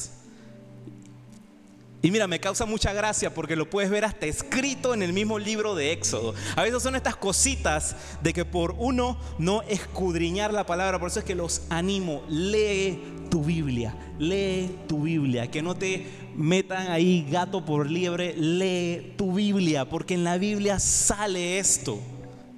Y 2.01 2.13
mira, 2.13 2.29
me 2.29 2.39
causa 2.39 2.65
mucha 2.65 2.93
gracia 2.93 3.35
porque 3.35 3.57
lo 3.57 3.69
puedes 3.69 3.91
ver 3.91 4.05
hasta 4.05 4.27
escrito 4.27 4.95
en 4.95 5.03
el 5.03 5.13
mismo 5.13 5.39
libro 5.39 5.75
de 5.75 5.93
Éxodo. 5.93 6.33
A 6.55 6.63
veces 6.63 6.81
son 6.81 6.95
estas 6.95 7.17
cositas 7.17 7.97
de 8.23 8.33
que 8.33 8.45
por 8.45 8.77
uno 8.79 9.19
no 9.39 9.63
escudriñar 9.63 10.53
la 10.53 10.65
palabra, 10.65 11.01
por 11.01 11.11
eso 11.11 11.19
es 11.19 11.25
que 11.25 11.35
los 11.35 11.63
animo, 11.71 12.23
lee 12.29 13.03
tu 13.31 13.43
Biblia, 13.43 13.97
lee 14.19 14.79
tu 14.87 15.03
Biblia, 15.03 15.51
que 15.51 15.61
no 15.61 15.75
te 15.75 16.07
metan 16.37 16.93
ahí 16.93 17.27
gato 17.29 17.65
por 17.65 17.91
liebre, 17.91 18.33
lee 18.37 19.15
tu 19.17 19.33
Biblia, 19.33 19.89
porque 19.89 20.15
en 20.15 20.23
la 20.23 20.39
Biblia 20.39 20.79
sale 20.79 21.59
esto. 21.59 21.99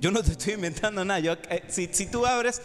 Yo 0.01 0.11
no 0.11 0.23
te 0.23 0.33
estoy 0.33 0.55
inventando 0.55 1.03
nada. 1.03 1.39
Eh, 1.51 1.63
si, 1.69 1.89
si 1.93 2.07
tú 2.07 2.27
abres 2.27 2.61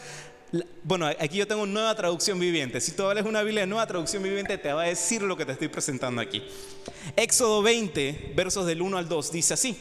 bueno, 0.84 1.08
aquí 1.08 1.38
yo 1.38 1.48
tengo 1.48 1.64
una 1.64 1.74
nueva 1.74 1.96
traducción 1.96 2.40
viviente. 2.40 2.80
Si 2.80 2.92
tú 2.92 3.04
hablas 3.04 3.26
una 3.26 3.42
Biblia 3.42 3.66
nueva 3.66 3.88
traducción 3.88 4.22
viviente, 4.22 4.58
te 4.58 4.72
va 4.72 4.84
a 4.84 4.88
decir 4.88 5.22
lo 5.22 5.36
que 5.36 5.46
te 5.46 5.54
estoy 5.54 5.68
presentando 5.68 6.22
aquí. 6.22 6.44
Éxodo 7.16 7.62
20, 7.62 8.34
versos 8.36 8.66
del 8.66 8.82
1 8.82 8.98
al 8.98 9.08
2, 9.08 9.32
dice 9.32 9.54
así. 9.54 9.78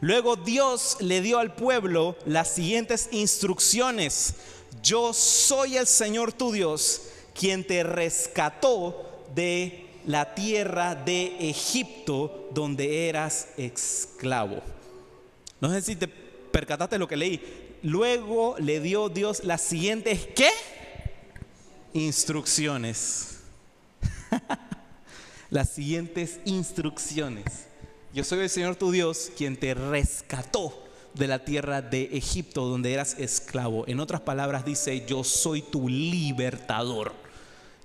Luego 0.00 0.36
Dios 0.36 0.98
le 1.00 1.22
dio 1.22 1.38
al 1.38 1.54
pueblo 1.54 2.16
las 2.26 2.48
siguientes 2.48 3.08
instrucciones. 3.12 4.34
Yo 4.82 5.14
soy 5.14 5.78
el 5.78 5.86
Señor 5.86 6.32
tu 6.32 6.52
Dios, 6.52 7.02
quien 7.32 7.64
te 7.64 7.82
rescató 7.82 9.24
de 9.34 9.86
la 10.06 10.34
tierra 10.34 10.94
de 10.94 11.48
Egipto 11.48 12.50
donde 12.52 13.08
eras 13.08 13.48
esclavo. 13.56 14.62
No 15.60 15.70
sé 15.70 15.80
si 15.80 15.96
te 15.96 16.06
percataste 16.06 16.98
lo 16.98 17.08
que 17.08 17.16
leí. 17.16 17.63
Luego 17.84 18.56
le 18.58 18.80
dio 18.80 19.10
Dios 19.10 19.44
las 19.44 19.60
siguientes, 19.60 20.26
¿qué? 20.34 20.48
Instrucciones. 21.92 23.40
las 25.50 25.68
siguientes 25.68 26.40
instrucciones. 26.46 27.44
Yo 28.14 28.24
soy 28.24 28.40
el 28.40 28.48
Señor 28.48 28.76
tu 28.76 28.90
Dios 28.90 29.30
quien 29.36 29.58
te 29.58 29.74
rescató 29.74 30.82
de 31.12 31.26
la 31.26 31.44
tierra 31.44 31.82
de 31.82 32.04
Egipto 32.12 32.64
donde 32.64 32.94
eras 32.94 33.16
esclavo. 33.18 33.84
En 33.86 34.00
otras 34.00 34.22
palabras 34.22 34.64
dice, 34.64 35.04
yo 35.06 35.22
soy 35.22 35.60
tu 35.60 35.86
libertador. 35.86 37.12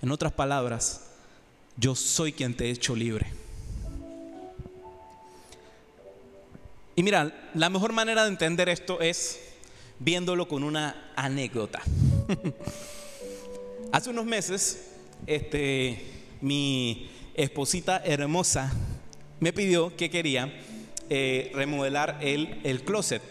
En 0.02 0.12
otras 0.12 0.32
palabras, 0.32 1.08
yo 1.76 1.94
soy 1.94 2.32
quien 2.32 2.56
te 2.56 2.68
he 2.68 2.72
hecho 2.72 2.96
libre. 2.96 3.34
Y 6.96 7.04
mira, 7.04 7.50
la 7.54 7.70
mejor 7.70 7.92
manera 7.92 8.24
de 8.24 8.30
entender 8.30 8.70
esto 8.70 9.02
es 9.02 9.49
viéndolo 10.00 10.48
con 10.48 10.64
una 10.64 11.12
anécdota. 11.16 11.82
Hace 13.92 14.10
unos 14.10 14.26
meses, 14.26 14.92
este, 15.28 16.02
mi 16.42 17.10
esposita 17.36 18.02
hermosa 18.04 18.72
me 19.40 19.54
pidió 19.54 19.96
que 19.96 20.10
quería 20.10 20.54
eh, 21.10 21.52
remodelar 21.54 22.18
el, 22.22 22.60
el 22.64 22.84
closet, 22.84 23.22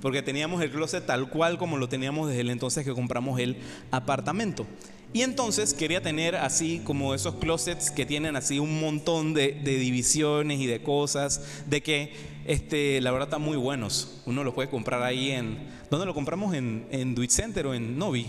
porque 0.00 0.22
teníamos 0.22 0.62
el 0.62 0.70
closet 0.70 1.06
tal 1.06 1.28
cual 1.28 1.58
como 1.58 1.76
lo 1.76 1.88
teníamos 1.88 2.28
desde 2.28 2.42
el 2.42 2.50
entonces 2.50 2.84
que 2.84 2.92
compramos 2.92 3.40
el 3.40 3.56
apartamento. 3.90 4.66
Y 5.14 5.22
entonces 5.22 5.74
quería 5.74 6.00
tener 6.00 6.36
así 6.36 6.80
como 6.84 7.14
esos 7.14 7.34
closets 7.34 7.90
que 7.90 8.06
tienen 8.06 8.34
así 8.34 8.58
un 8.58 8.80
montón 8.80 9.34
de, 9.34 9.52
divisiones 9.52 10.58
y 10.60 10.66
de 10.66 10.82
cosas, 10.82 11.42
de 11.66 11.82
que 11.82 12.12
este, 12.46 13.00
la 13.02 13.10
verdad 13.12 13.28
están 13.28 13.42
muy 13.42 13.58
buenos. 13.58 14.22
Uno 14.24 14.42
los 14.42 14.54
puede 14.54 14.70
comprar 14.70 15.02
ahí 15.02 15.30
en... 15.30 15.58
¿Dónde 15.90 16.06
lo 16.06 16.14
compramos? 16.14 16.54
¿En, 16.54 16.86
en 16.90 17.14
Duit 17.14 17.30
Center 17.30 17.66
o 17.66 17.74
en 17.74 17.98
Novi? 17.98 18.26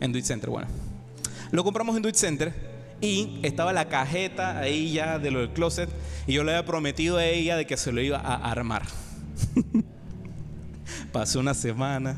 En 0.00 0.12
Duit 0.12 0.24
Center, 0.24 0.48
bueno. 0.48 0.68
Lo 1.50 1.62
compramos 1.62 1.94
en 1.96 2.02
Duit 2.02 2.14
Center 2.14 2.54
y 3.00 3.38
estaba 3.42 3.72
la 3.72 3.88
cajeta 3.88 4.58
ahí 4.58 4.92
ya 4.92 5.18
de 5.18 5.30
lo 5.30 5.40
del 5.40 5.50
closet 5.50 5.88
y 6.26 6.32
yo 6.32 6.44
le 6.44 6.52
había 6.52 6.66
prometido 6.66 7.18
a 7.18 7.24
ella 7.24 7.56
de 7.56 7.66
que 7.66 7.76
se 7.76 7.92
lo 7.92 8.00
iba 8.00 8.18
a 8.18 8.50
armar. 8.50 8.82
Pasó 11.12 11.40
una 11.40 11.54
semana, 11.54 12.16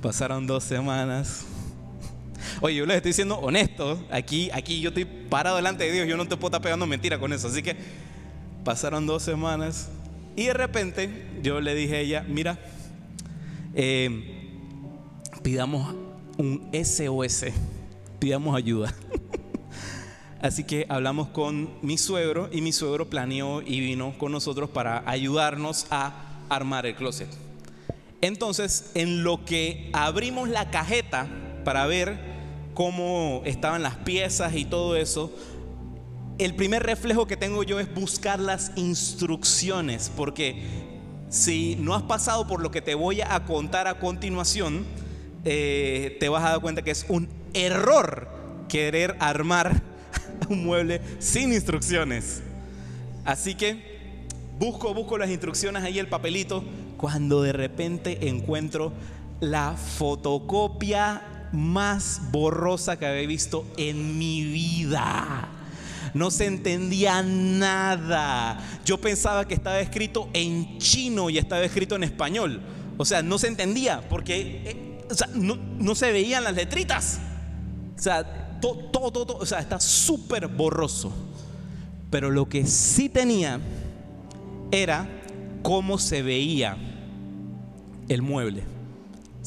pasaron 0.00 0.46
dos 0.46 0.64
semanas. 0.64 1.47
Oye, 2.60 2.76
yo 2.76 2.86
les 2.86 2.96
estoy 2.96 3.10
diciendo 3.10 3.38
honesto, 3.38 4.04
aquí, 4.10 4.50
aquí 4.52 4.80
yo 4.80 4.88
estoy 4.88 5.04
parado 5.04 5.56
delante 5.56 5.84
de 5.84 5.92
Dios, 5.92 6.08
yo 6.08 6.16
no 6.16 6.26
te 6.26 6.36
puedo 6.36 6.48
estar 6.48 6.62
pegando 6.62 6.86
mentira 6.86 7.18
con 7.18 7.32
eso. 7.32 7.48
Así 7.48 7.62
que 7.62 7.76
pasaron 8.64 9.06
dos 9.06 9.22
semanas 9.22 9.88
y 10.36 10.46
de 10.46 10.54
repente 10.54 11.10
yo 11.42 11.60
le 11.60 11.74
dije 11.74 11.96
a 11.96 12.00
ella, 12.00 12.24
mira, 12.28 12.58
eh, 13.74 14.50
pidamos 15.42 15.94
un 16.36 16.70
SOS 16.72 17.46
pidamos 18.18 18.56
ayuda. 18.56 18.92
Así 20.42 20.64
que 20.64 20.86
hablamos 20.88 21.28
con 21.28 21.70
mi 21.82 21.98
suegro 21.98 22.48
y 22.52 22.60
mi 22.60 22.72
suegro 22.72 23.10
planeó 23.10 23.60
y 23.62 23.80
vino 23.80 24.16
con 24.18 24.32
nosotros 24.32 24.70
para 24.70 25.02
ayudarnos 25.08 25.86
a 25.90 26.38
armar 26.48 26.86
el 26.86 26.94
closet. 26.94 27.28
Entonces, 28.20 28.92
en 28.94 29.24
lo 29.24 29.44
que 29.44 29.90
abrimos 29.92 30.48
la 30.48 30.70
cajeta 30.70 31.28
para 31.64 31.86
ver 31.86 32.18
cómo 32.78 33.42
estaban 33.44 33.82
las 33.82 33.96
piezas 33.96 34.54
y 34.54 34.64
todo 34.64 34.94
eso, 34.94 35.32
el 36.38 36.54
primer 36.54 36.84
reflejo 36.84 37.26
que 37.26 37.36
tengo 37.36 37.64
yo 37.64 37.80
es 37.80 37.92
buscar 37.92 38.38
las 38.38 38.70
instrucciones, 38.76 40.12
porque 40.16 40.62
si 41.28 41.74
no 41.80 41.96
has 41.96 42.04
pasado 42.04 42.46
por 42.46 42.62
lo 42.62 42.70
que 42.70 42.80
te 42.80 42.94
voy 42.94 43.20
a 43.20 43.44
contar 43.46 43.88
a 43.88 43.98
continuación, 43.98 44.86
eh, 45.44 46.18
te 46.20 46.28
vas 46.28 46.44
a 46.44 46.50
dar 46.50 46.60
cuenta 46.60 46.82
que 46.82 46.92
es 46.92 47.04
un 47.08 47.28
error 47.52 48.28
querer 48.68 49.16
armar 49.18 49.82
un 50.48 50.64
mueble 50.64 51.00
sin 51.18 51.52
instrucciones. 51.52 52.44
Así 53.24 53.56
que 53.56 54.28
busco, 54.56 54.94
busco 54.94 55.18
las 55.18 55.30
instrucciones 55.30 55.82
ahí, 55.82 55.98
el 55.98 56.06
papelito, 56.06 56.62
cuando 56.96 57.42
de 57.42 57.54
repente 57.54 58.28
encuentro 58.28 58.92
la 59.40 59.74
fotocopia 59.76 61.37
más 61.52 62.20
borrosa 62.30 62.98
que 62.98 63.06
había 63.06 63.26
visto 63.26 63.66
en 63.76 64.18
mi 64.18 64.44
vida. 64.44 65.48
No 66.14 66.30
se 66.30 66.46
entendía 66.46 67.22
nada. 67.22 68.58
Yo 68.84 69.00
pensaba 69.00 69.46
que 69.46 69.54
estaba 69.54 69.80
escrito 69.80 70.28
en 70.32 70.78
chino 70.78 71.30
y 71.30 71.38
estaba 71.38 71.62
escrito 71.62 71.96
en 71.96 72.04
español. 72.04 72.60
O 72.96 73.04
sea, 73.04 73.22
no 73.22 73.38
se 73.38 73.48
entendía 73.48 74.06
porque 74.08 74.62
eh, 74.64 75.04
no, 75.34 75.56
no 75.56 75.94
se 75.94 76.12
veían 76.12 76.44
las 76.44 76.54
letritas. 76.54 77.20
O 77.96 78.00
sea, 78.00 78.60
todo, 78.60 79.36
o 79.38 79.46
sea, 79.46 79.60
está 79.60 79.80
súper 79.80 80.48
borroso. 80.48 81.12
Pero 82.10 82.30
lo 82.30 82.48
que 82.48 82.66
sí 82.66 83.08
tenía 83.08 83.60
era 84.70 85.08
cómo 85.62 85.98
se 85.98 86.22
veía 86.22 86.76
el 88.08 88.22
mueble. 88.22 88.77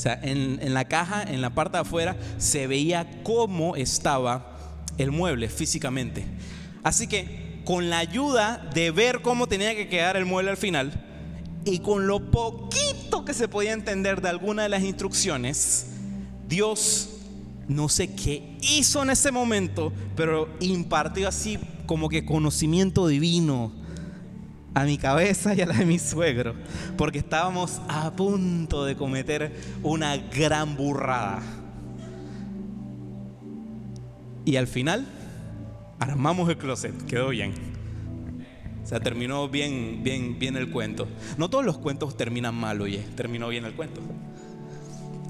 Sea, 0.02 0.20
en, 0.24 0.58
en, 0.64 0.74
la 0.74 0.86
caja, 0.86 1.22
en 1.22 1.42
la 1.42 1.52
parte 1.52 1.78
de 1.78 1.82
afuera, 1.82 2.18
se 2.40 2.66
veía 2.66 3.22
cómo 3.22 3.76
estaba 3.76 4.58
el 4.98 5.12
mueble 5.12 5.48
físicamente. 5.48 6.26
Así 6.82 7.06
que 7.06 7.62
con 7.66 7.92
la 7.92 8.00
ayuda 8.00 8.68
de 8.74 8.90
ver 8.90 9.22
cómo 9.22 9.46
tenía 9.46 9.76
que 9.76 9.88
quedar 9.90 10.18
el 10.18 10.26
mueble 10.26 10.50
al 10.50 10.58
final 10.58 10.92
y 11.66 11.80
con 11.80 12.08
lo 12.08 12.32
poquito 12.32 13.24
que 13.26 13.36
se 13.36 13.48
podía 13.48 13.74
entender 13.74 14.22
de 14.22 14.30
alguna 14.30 14.64
de 14.64 14.70
las 14.70 14.82
instrucciones, 14.82 15.86
Dios 16.48 17.10
no 17.68 17.88
sé 17.88 18.16
qué 18.16 18.58
hizo 18.62 19.04
en 19.04 19.12
ese 19.12 19.32
momento, 19.32 19.94
pero 20.16 20.50
impartió 20.60 21.28
así 21.28 21.60
como 21.86 22.10
que 22.10 22.26
conocimiento 22.26 23.08
divino 23.08 23.72
a 24.74 24.84
mi 24.86 24.98
cabeza 24.98 25.54
y 25.54 25.62
a 25.62 25.66
la 25.66 25.76
de 25.76 25.86
mi 25.86 26.00
suegro, 26.00 26.56
porque 26.98 27.20
estábamos 27.20 27.82
a 27.90 28.12
punto 28.12 28.86
de 28.86 28.96
cometer 28.96 29.54
una 29.84 30.18
gran 30.18 30.78
burrada. 30.78 31.42
Y 34.46 34.56
al 34.56 34.68
final 34.68 35.06
armamos 36.00 36.50
el 36.50 36.58
closet, 36.58 37.06
quedó 37.06 37.30
bien. 37.30 37.54
O 38.84 38.88
sea, 38.88 39.00
terminó 39.00 39.48
bien, 39.48 40.02
bien, 40.04 40.40
bien 40.40 40.56
el 40.56 40.72
cuento. 40.72 41.08
No 41.38 41.50
todos 41.50 41.64
los 41.64 41.78
cuentos 41.78 42.18
terminan 42.18 42.56
mal, 42.56 42.82
oye, 42.82 43.06
terminó 43.16 43.50
bien 43.50 43.66
el 43.66 43.74
cuento. 43.74 44.02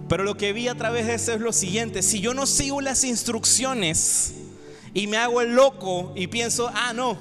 Pero 0.07 0.23
lo 0.23 0.35
que 0.35 0.53
vi 0.53 0.67
a 0.67 0.75
través 0.75 1.07
de 1.07 1.15
eso 1.15 1.33
es 1.33 1.41
lo 1.41 1.53
siguiente, 1.53 2.01
si 2.01 2.21
yo 2.21 2.33
no 2.33 2.45
sigo 2.45 2.81
las 2.81 3.03
instrucciones 3.03 4.35
y 4.93 5.07
me 5.07 5.17
hago 5.17 5.41
el 5.41 5.55
loco 5.55 6.13
y 6.15 6.27
pienso, 6.27 6.69
ah, 6.73 6.93
no, 6.93 7.17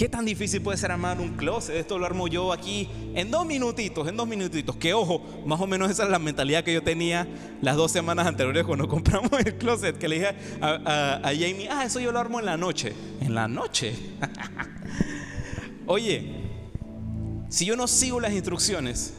¿qué 0.00 0.08
tan 0.08 0.24
difícil 0.24 0.62
puede 0.62 0.78
ser 0.78 0.92
armar 0.92 1.20
un 1.20 1.36
closet? 1.36 1.76
Esto 1.76 1.98
lo 1.98 2.06
armo 2.06 2.26
yo 2.26 2.54
aquí 2.54 2.88
en 3.14 3.30
dos 3.30 3.44
minutitos, 3.44 4.08
en 4.08 4.16
dos 4.16 4.26
minutitos. 4.26 4.74
Que 4.76 4.94
ojo, 4.94 5.20
más 5.44 5.60
o 5.60 5.66
menos 5.66 5.90
esa 5.90 6.04
es 6.04 6.08
la 6.08 6.18
mentalidad 6.18 6.64
que 6.64 6.72
yo 6.72 6.82
tenía 6.82 7.28
las 7.60 7.76
dos 7.76 7.92
semanas 7.92 8.26
anteriores 8.26 8.64
cuando 8.64 8.88
compramos 8.88 9.30
el 9.44 9.58
closet, 9.58 9.98
que 9.98 10.08
le 10.08 10.14
dije 10.14 10.34
a, 10.62 11.20
a 11.22 11.28
Jamie, 11.34 11.68
ah, 11.70 11.84
eso 11.84 12.00
yo 12.00 12.12
lo 12.12 12.18
armo 12.18 12.40
en 12.40 12.46
la 12.46 12.56
noche. 12.56 12.94
En 13.20 13.34
la 13.34 13.46
noche. 13.46 13.94
Oye, 15.86 16.32
si 17.50 17.66
yo 17.66 17.76
no 17.76 17.86
sigo 17.86 18.20
las 18.20 18.32
instrucciones, 18.32 19.12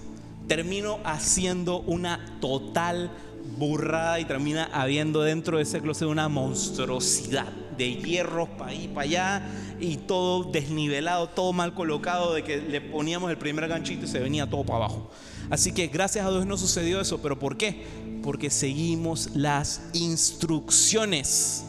termino 0.47 0.97
haciendo 1.03 1.81
una 1.81 2.39
total 2.41 3.11
burrada 3.57 4.19
y 4.19 4.25
termina 4.25 4.69
habiendo 4.73 5.21
dentro 5.21 5.57
de 5.57 5.63
ese 5.63 5.81
closet 5.81 6.07
una 6.07 6.29
monstruosidad 6.29 7.47
de 7.77 7.95
hierros 7.95 8.49
para 8.49 8.71
ahí, 8.71 8.87
para 8.87 9.01
allá 9.01 9.41
y 9.79 9.97
todo 9.97 10.43
desnivelado, 10.51 11.29
todo 11.29 11.53
mal 11.53 11.73
colocado 11.73 12.33
de 12.33 12.43
que 12.43 12.57
le 12.57 12.81
poníamos 12.81 13.31
el 13.31 13.37
primer 13.37 13.67
ganchito 13.67 14.05
y 14.05 14.07
se 14.07 14.19
venía 14.19 14.49
todo 14.49 14.63
para 14.63 14.85
abajo. 14.85 15.11
Así 15.49 15.73
que 15.73 15.87
gracias 15.87 16.25
a 16.25 16.29
Dios 16.29 16.45
no 16.45 16.57
sucedió 16.57 17.01
eso, 17.01 17.21
pero 17.21 17.37
¿por 17.37 17.57
qué? 17.57 17.83
Porque 18.23 18.49
seguimos 18.49 19.31
las 19.35 19.81
instrucciones. 19.93 21.65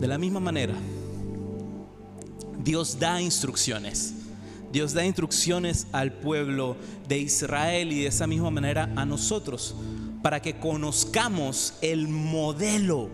De 0.00 0.08
la 0.08 0.18
misma 0.18 0.40
manera, 0.40 0.74
Dios 2.64 2.98
da 2.98 3.20
instrucciones. 3.20 4.14
Dios 4.72 4.92
da 4.92 5.06
instrucciones 5.06 5.86
al 5.92 6.12
pueblo 6.12 6.76
de 7.06 7.18
Israel 7.18 7.92
y 7.92 8.00
de 8.00 8.08
esa 8.08 8.26
misma 8.26 8.50
manera 8.50 8.90
a 8.96 9.04
nosotros, 9.04 9.76
para 10.24 10.40
que 10.40 10.54
conozcamos 10.54 11.74
el 11.82 12.08
modelo, 12.08 13.10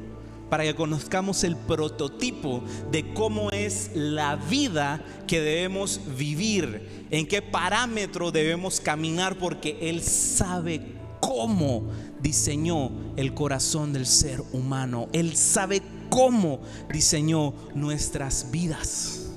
para 0.49 0.63
que 0.63 0.77
conozcamos 0.77 1.43
el 1.43 1.57
prototipo 1.57 2.63
de 2.93 3.13
cómo 3.15 3.51
es 3.51 3.91
la 3.97 4.37
vida 4.37 5.05
que 5.27 5.41
debemos 5.41 6.01
vivir, 6.17 7.09
en 7.11 7.27
qué 7.27 7.43
parámetro 7.43 8.31
debemos 8.31 8.79
caminar, 8.79 9.37
porque 9.39 9.77
Él 9.91 10.05
sabe 10.05 10.83
cómo 11.19 11.89
diseñó 12.23 12.93
el 13.17 13.35
corazón 13.35 13.93
del 13.93 14.07
ser 14.07 14.41
humano. 14.53 15.09
Él 15.13 15.35
sabe 15.35 15.83
cómo 16.11 16.61
diseñó 16.93 17.55
nuestras 17.75 18.53
vidas. 18.53 19.33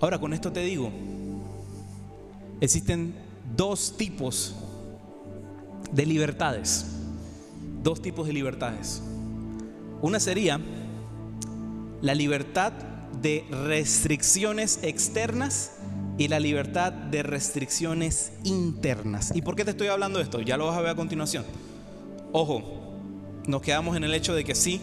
Ahora 0.00 0.18
con 0.18 0.32
esto 0.32 0.50
te 0.50 0.64
digo, 0.64 0.90
existen 2.60 3.14
dos 3.56 3.94
tipos 3.96 4.56
de 5.92 6.06
libertades. 6.06 6.86
Dos 7.82 8.02
tipos 8.02 8.26
de 8.26 8.32
libertades. 8.32 9.02
Una 10.02 10.20
sería 10.20 10.60
la 12.02 12.14
libertad 12.14 12.72
de 13.20 13.44
restricciones 13.50 14.80
externas 14.82 15.72
y 16.18 16.28
la 16.28 16.40
libertad 16.40 16.92
de 16.92 17.22
restricciones 17.22 18.32
internas. 18.44 19.32
¿Y 19.34 19.42
por 19.42 19.56
qué 19.56 19.64
te 19.64 19.70
estoy 19.70 19.88
hablando 19.88 20.18
de 20.18 20.24
esto? 20.24 20.40
Ya 20.40 20.56
lo 20.56 20.66
vas 20.66 20.76
a 20.76 20.80
ver 20.80 20.90
a 20.90 20.94
continuación. 20.94 21.44
Ojo, 22.32 22.62
nos 23.46 23.62
quedamos 23.62 23.96
en 23.96 24.04
el 24.04 24.14
hecho 24.14 24.34
de 24.34 24.44
que 24.44 24.54
sí, 24.54 24.80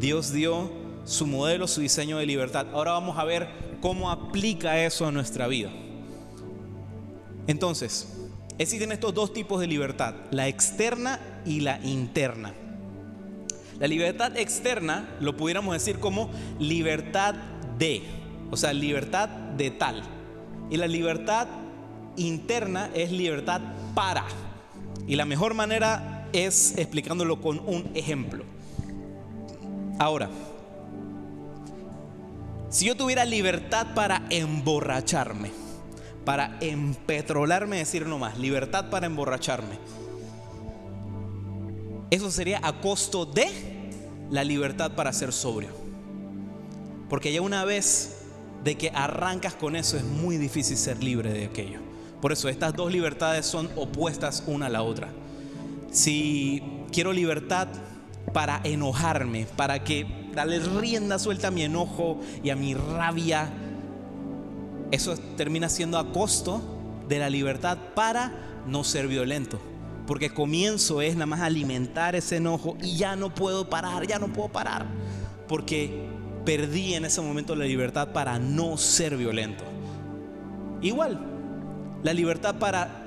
Dios 0.00 0.32
dio 0.32 0.70
su 1.04 1.26
modelo, 1.26 1.66
su 1.66 1.80
diseño 1.80 2.18
de 2.18 2.26
libertad. 2.26 2.66
Ahora 2.72 2.92
vamos 2.92 3.18
a 3.18 3.24
ver 3.24 3.48
cómo 3.80 4.10
aplica 4.10 4.84
eso 4.84 5.06
a 5.06 5.12
nuestra 5.12 5.46
vida. 5.46 5.70
Entonces, 7.46 8.08
existen 8.58 8.92
estos 8.92 9.14
dos 9.14 9.32
tipos 9.32 9.60
de 9.60 9.66
libertad, 9.66 10.14
la 10.30 10.48
externa 10.48 11.20
y 11.44 11.60
la 11.60 11.78
interna. 11.84 12.52
La 13.78 13.86
libertad 13.86 14.36
externa 14.36 15.08
lo 15.20 15.36
pudiéramos 15.36 15.72
decir 15.72 16.00
como 16.00 16.30
libertad 16.58 17.36
de, 17.78 18.02
o 18.50 18.56
sea, 18.56 18.72
libertad 18.72 19.28
de 19.28 19.70
tal. 19.70 20.02
Y 20.68 20.76
la 20.76 20.88
libertad 20.88 21.46
interna 22.16 22.90
es 22.94 23.12
libertad 23.12 23.60
para. 23.94 24.24
Y 25.06 25.14
la 25.14 25.24
mejor 25.24 25.54
manera 25.54 26.28
es 26.32 26.76
explicándolo 26.76 27.40
con 27.40 27.60
un 27.60 27.90
ejemplo. 27.94 28.44
Ahora, 30.00 30.28
si 32.68 32.86
yo 32.86 32.96
tuviera 32.96 33.24
libertad 33.24 33.94
para 33.94 34.26
emborracharme, 34.28 35.50
para 36.28 36.58
empetrolarme, 36.60 37.78
decir 37.78 38.04
nomás, 38.04 38.36
libertad 38.36 38.90
para 38.90 39.06
emborracharme, 39.06 39.78
eso 42.10 42.30
sería 42.30 42.60
a 42.62 42.82
costo 42.82 43.24
de 43.24 43.46
la 44.28 44.44
libertad 44.44 44.92
para 44.94 45.10
ser 45.14 45.32
sobrio. 45.32 45.70
Porque 47.08 47.32
ya 47.32 47.40
una 47.40 47.64
vez 47.64 48.24
de 48.62 48.76
que 48.76 48.90
arrancas 48.90 49.54
con 49.54 49.74
eso 49.74 49.96
es 49.96 50.04
muy 50.04 50.36
difícil 50.36 50.76
ser 50.76 51.02
libre 51.02 51.32
de 51.32 51.46
aquello. 51.46 51.80
Por 52.20 52.30
eso 52.30 52.50
estas 52.50 52.76
dos 52.76 52.92
libertades 52.92 53.46
son 53.46 53.70
opuestas 53.74 54.44
una 54.46 54.66
a 54.66 54.68
la 54.68 54.82
otra. 54.82 55.08
Si 55.90 56.62
quiero 56.92 57.14
libertad 57.14 57.68
para 58.34 58.60
enojarme, 58.64 59.46
para 59.56 59.82
que 59.82 60.04
darle 60.34 60.58
rienda 60.60 61.18
suelta 61.18 61.48
a 61.48 61.52
mi 61.52 61.62
enojo 61.62 62.20
y 62.44 62.50
a 62.50 62.54
mi 62.54 62.74
rabia, 62.74 63.50
eso 64.90 65.16
termina 65.36 65.68
siendo 65.68 65.98
a 65.98 66.12
costo 66.12 66.62
de 67.08 67.18
la 67.18 67.30
libertad 67.30 67.78
para 67.94 68.62
no 68.66 68.84
ser 68.84 69.08
violento. 69.08 69.58
Porque 70.06 70.30
comienzo 70.30 71.02
es 71.02 71.14
nada 71.14 71.26
más 71.26 71.40
alimentar 71.40 72.16
ese 72.16 72.36
enojo 72.36 72.76
y 72.80 72.96
ya 72.96 73.14
no 73.16 73.34
puedo 73.34 73.68
parar, 73.68 74.06
ya 74.06 74.18
no 74.18 74.28
puedo 74.32 74.48
parar. 74.48 74.86
Porque 75.46 76.08
perdí 76.44 76.94
en 76.94 77.04
ese 77.04 77.20
momento 77.20 77.54
la 77.54 77.66
libertad 77.66 78.12
para 78.12 78.38
no 78.38 78.78
ser 78.78 79.16
violento. 79.16 79.64
Igual, 80.80 81.20
la 82.02 82.14
libertad 82.14 82.58
para 82.58 83.06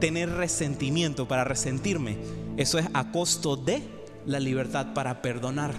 tener 0.00 0.30
resentimiento, 0.30 1.28
para 1.28 1.44
resentirme, 1.44 2.16
eso 2.56 2.78
es 2.78 2.86
a 2.94 3.12
costo 3.12 3.56
de 3.56 3.82
la 4.24 4.40
libertad 4.40 4.94
para 4.94 5.20
perdonar. 5.22 5.74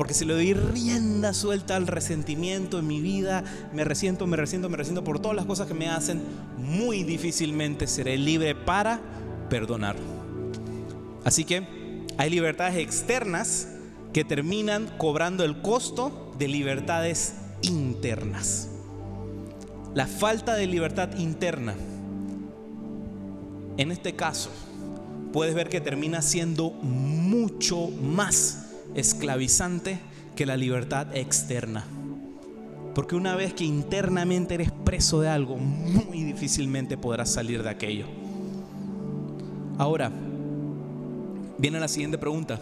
Porque 0.00 0.14
si 0.14 0.24
le 0.24 0.32
doy 0.32 0.54
rienda 0.54 1.34
suelta 1.34 1.76
al 1.76 1.86
resentimiento 1.86 2.78
en 2.78 2.86
mi 2.86 3.02
vida, 3.02 3.44
me 3.74 3.84
resiento, 3.84 4.26
me 4.26 4.38
resiento, 4.38 4.70
me 4.70 4.78
resiento 4.78 5.04
por 5.04 5.18
todas 5.18 5.36
las 5.36 5.44
cosas 5.44 5.66
que 5.66 5.74
me 5.74 5.90
hacen, 5.90 6.22
muy 6.56 7.02
difícilmente 7.02 7.86
seré 7.86 8.16
libre 8.16 8.54
para 8.54 8.98
perdonar. 9.50 9.96
Así 11.22 11.44
que 11.44 12.06
hay 12.16 12.30
libertades 12.30 12.78
externas 12.78 13.68
que 14.14 14.24
terminan 14.24 14.90
cobrando 14.96 15.44
el 15.44 15.60
costo 15.60 16.32
de 16.38 16.48
libertades 16.48 17.34
internas. 17.60 18.70
La 19.92 20.06
falta 20.06 20.54
de 20.54 20.66
libertad 20.66 21.14
interna, 21.18 21.74
en 23.76 23.92
este 23.92 24.16
caso, 24.16 24.48
puedes 25.34 25.54
ver 25.54 25.68
que 25.68 25.82
termina 25.82 26.22
siendo 26.22 26.70
mucho 26.70 27.88
más 27.88 28.69
esclavizante 28.94 29.98
que 30.36 30.46
la 30.46 30.56
libertad 30.56 31.14
externa. 31.16 31.84
Porque 32.94 33.14
una 33.14 33.36
vez 33.36 33.54
que 33.54 33.64
internamente 33.64 34.54
eres 34.54 34.72
preso 34.84 35.20
de 35.20 35.28
algo, 35.28 35.56
muy 35.56 36.24
difícilmente 36.24 36.96
podrás 36.96 37.30
salir 37.30 37.62
de 37.62 37.70
aquello. 37.70 38.06
Ahora, 39.78 40.10
viene 41.58 41.78
la 41.78 41.88
siguiente 41.88 42.18
pregunta. 42.18 42.60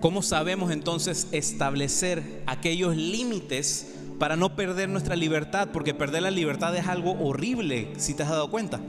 ¿Cómo 0.00 0.22
sabemos 0.22 0.70
entonces 0.70 1.26
establecer 1.32 2.42
aquellos 2.46 2.96
límites 2.96 3.94
para 4.18 4.36
no 4.36 4.54
perder 4.54 4.88
nuestra 4.88 5.16
libertad? 5.16 5.70
Porque 5.72 5.92
perder 5.92 6.22
la 6.22 6.30
libertad 6.30 6.74
es 6.76 6.86
algo 6.86 7.12
horrible, 7.20 7.92
si 7.96 8.14
te 8.14 8.22
has 8.22 8.28
dado 8.28 8.48
cuenta. 8.48 8.80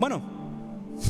Bueno, 0.00 0.20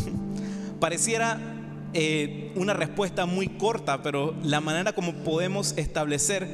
pareciera 0.81 1.58
eh, 1.95 2.53
una 2.55 2.75
respuesta 2.75 3.27
muy 3.27 3.49
corta, 3.49 4.03
pero 4.03 4.35
la 4.43 4.61
manera 4.61 4.93
como 4.93 5.13
podemos 5.25 5.75
establecer 5.77 6.49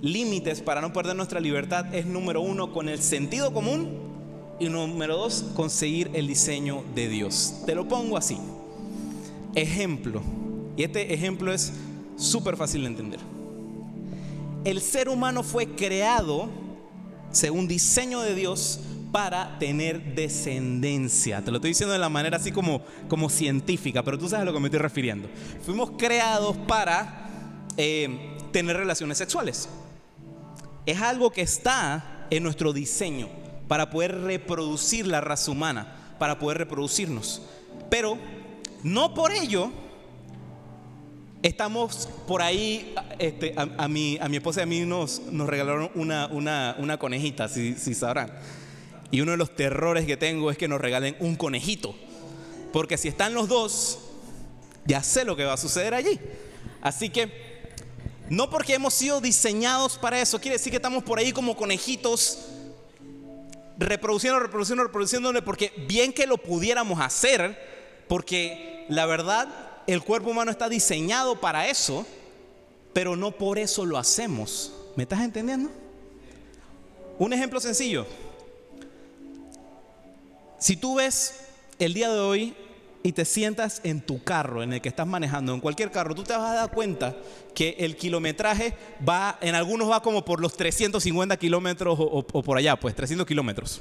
límites 0.00 0.62
para 0.62 0.80
no 0.80 0.92
perder 0.92 1.16
nuestra 1.16 1.40
libertad 1.40 1.94
es 1.94 2.06
número 2.06 2.40
uno 2.40 2.72
con 2.72 2.88
el 2.88 3.00
sentido 3.00 3.52
común 3.52 4.10
y 4.58 4.68
número 4.68 5.16
dos 5.16 5.44
conseguir 5.54 6.10
el 6.14 6.26
diseño 6.26 6.84
de 6.94 7.08
Dios. 7.08 7.56
Te 7.66 7.74
lo 7.74 7.88
pongo 7.88 8.16
así. 8.16 8.38
Ejemplo. 9.54 10.22
Y 10.76 10.84
este 10.84 11.12
ejemplo 11.12 11.52
es 11.52 11.72
súper 12.16 12.56
fácil 12.56 12.82
de 12.82 12.88
entender. 12.88 13.20
El 14.64 14.80
ser 14.80 15.08
humano 15.08 15.42
fue 15.42 15.66
creado 15.66 16.48
según 17.32 17.68
diseño 17.68 18.20
de 18.20 18.34
Dios 18.34 18.80
para 19.12 19.58
tener 19.58 20.14
descendencia. 20.14 21.42
Te 21.42 21.50
lo 21.50 21.56
estoy 21.56 21.70
diciendo 21.70 21.92
de 21.92 21.98
la 21.98 22.08
manera 22.08 22.36
así 22.36 22.52
como, 22.52 22.82
como 23.08 23.28
científica, 23.28 24.02
pero 24.02 24.18
tú 24.18 24.28
sabes 24.28 24.42
a 24.42 24.44
lo 24.44 24.52
que 24.52 24.60
me 24.60 24.68
estoy 24.68 24.80
refiriendo. 24.80 25.28
Fuimos 25.64 25.92
creados 25.98 26.56
para 26.68 27.28
eh, 27.76 28.36
tener 28.52 28.76
relaciones 28.76 29.18
sexuales. 29.18 29.68
Es 30.86 31.00
algo 31.00 31.30
que 31.30 31.42
está 31.42 32.26
en 32.30 32.42
nuestro 32.42 32.72
diseño 32.72 33.28
para 33.68 33.90
poder 33.90 34.20
reproducir 34.22 35.06
la 35.06 35.20
raza 35.20 35.50
humana, 35.50 36.14
para 36.18 36.38
poder 36.38 36.58
reproducirnos. 36.58 37.42
Pero 37.88 38.18
no 38.82 39.14
por 39.14 39.32
ello 39.32 39.70
Estamos 41.42 42.06
por 42.28 42.42
ahí, 42.42 42.94
este, 43.18 43.54
a, 43.56 43.88
mi, 43.88 44.18
a 44.20 44.28
mi 44.28 44.36
esposa 44.36 44.60
y 44.60 44.62
a 44.64 44.66
mí 44.66 44.80
nos, 44.80 45.20
nos 45.32 45.48
regalaron 45.48 45.90
una, 45.94 46.26
una, 46.26 46.98
conejita, 46.98 47.48
si, 47.48 47.74
si, 47.76 47.94
sabrán. 47.94 48.30
Y 49.10 49.20
uno 49.20 49.32
de 49.32 49.36
los 49.36 49.54
terrores 49.54 50.06
que 50.06 50.16
tengo 50.16 50.50
es 50.50 50.58
que 50.58 50.68
nos 50.68 50.80
regalen 50.80 51.16
un 51.20 51.36
conejito. 51.36 51.94
Porque 52.72 52.96
si 52.96 53.08
están 53.08 53.34
los 53.34 53.48
dos, 53.48 53.98
ya 54.86 55.02
sé 55.02 55.24
lo 55.24 55.36
que 55.36 55.44
va 55.44 55.54
a 55.54 55.56
suceder 55.56 55.94
allí. 55.94 56.18
Así 56.80 57.10
que, 57.10 57.30
no 58.28 58.48
porque 58.48 58.74
hemos 58.74 58.94
sido 58.94 59.20
diseñados 59.20 59.98
para 59.98 60.20
eso, 60.20 60.40
quiere 60.40 60.56
decir 60.56 60.70
que 60.70 60.76
estamos 60.76 61.02
por 61.02 61.18
ahí 61.18 61.32
como 61.32 61.56
conejitos, 61.56 62.38
reproduciendo, 63.76 64.38
reproduciendo, 64.38 64.84
reproduciéndole, 64.84 65.42
porque 65.42 65.72
bien 65.88 66.12
que 66.12 66.26
lo 66.26 66.38
pudiéramos 66.38 67.00
hacer, 67.00 68.04
porque 68.08 68.86
la 68.88 69.06
verdad 69.06 69.48
el 69.86 70.02
cuerpo 70.02 70.30
humano 70.30 70.50
está 70.50 70.68
diseñado 70.68 71.40
para 71.40 71.68
eso, 71.68 72.06
pero 72.92 73.16
no 73.16 73.32
por 73.32 73.58
eso 73.58 73.84
lo 73.84 73.98
hacemos. 73.98 74.72
¿Me 74.96 75.02
estás 75.02 75.20
entendiendo? 75.20 75.70
Un 77.18 77.32
ejemplo 77.32 77.60
sencillo. 77.60 78.06
Si 80.60 80.76
tú 80.76 80.96
ves 80.96 81.40
el 81.78 81.94
día 81.94 82.10
de 82.12 82.20
hoy 82.20 82.54
y 83.02 83.12
te 83.12 83.24
sientas 83.24 83.80
en 83.82 84.02
tu 84.02 84.22
carro, 84.22 84.62
en 84.62 84.74
el 84.74 84.82
que 84.82 84.90
estás 84.90 85.06
manejando, 85.06 85.54
en 85.54 85.60
cualquier 85.60 85.90
carro, 85.90 86.14
tú 86.14 86.22
te 86.22 86.34
vas 86.34 86.50
a 86.50 86.54
dar 86.54 86.70
cuenta 86.70 87.16
que 87.54 87.76
el 87.78 87.96
kilometraje 87.96 88.74
va, 89.08 89.38
en 89.40 89.54
algunos 89.54 89.90
va 89.90 90.02
como 90.02 90.22
por 90.22 90.38
los 90.38 90.54
350 90.58 91.34
kilómetros 91.38 91.96
o, 91.98 92.22
por 92.22 92.58
allá, 92.58 92.76
pues 92.76 92.94
300 92.94 93.26
kilómetros. 93.26 93.80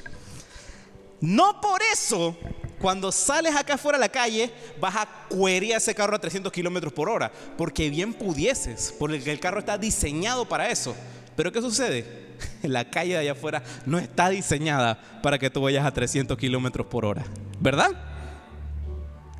No 1.19 1.59
por 1.59 1.81
eso, 1.91 2.37
cuando 2.79 3.11
sales 3.11 3.53
acá 3.57 3.73
afuera 3.73 3.97
a 3.97 3.99
la 3.99 4.07
calle, 4.07 4.49
vas 4.79 4.95
a 4.95 5.09
cuerir 5.27 5.73
ese 5.73 5.93
carro 5.93 6.15
a 6.15 6.19
300 6.19 6.49
kilómetros 6.49 6.93
por 6.93 7.09
hora, 7.09 7.29
porque 7.57 7.89
bien 7.89 8.13
pudieses, 8.13 8.95
porque 8.97 9.29
el 9.29 9.39
carro 9.41 9.59
está 9.59 9.77
diseñado 9.77 10.47
para 10.47 10.69
eso. 10.69 10.95
Pero 11.35 11.51
¿qué 11.51 11.59
sucede? 11.61 12.28
La 12.63 12.89
calle 12.89 13.13
de 13.13 13.19
allá 13.19 13.31
afuera 13.33 13.63
no 13.85 13.97
está 13.97 14.29
diseñada 14.29 14.99
para 15.21 15.37
que 15.37 15.49
tú 15.49 15.61
vayas 15.61 15.85
a 15.85 15.91
300 15.91 16.37
kilómetros 16.37 16.87
por 16.87 17.05
hora, 17.05 17.23
¿verdad? 17.59 17.91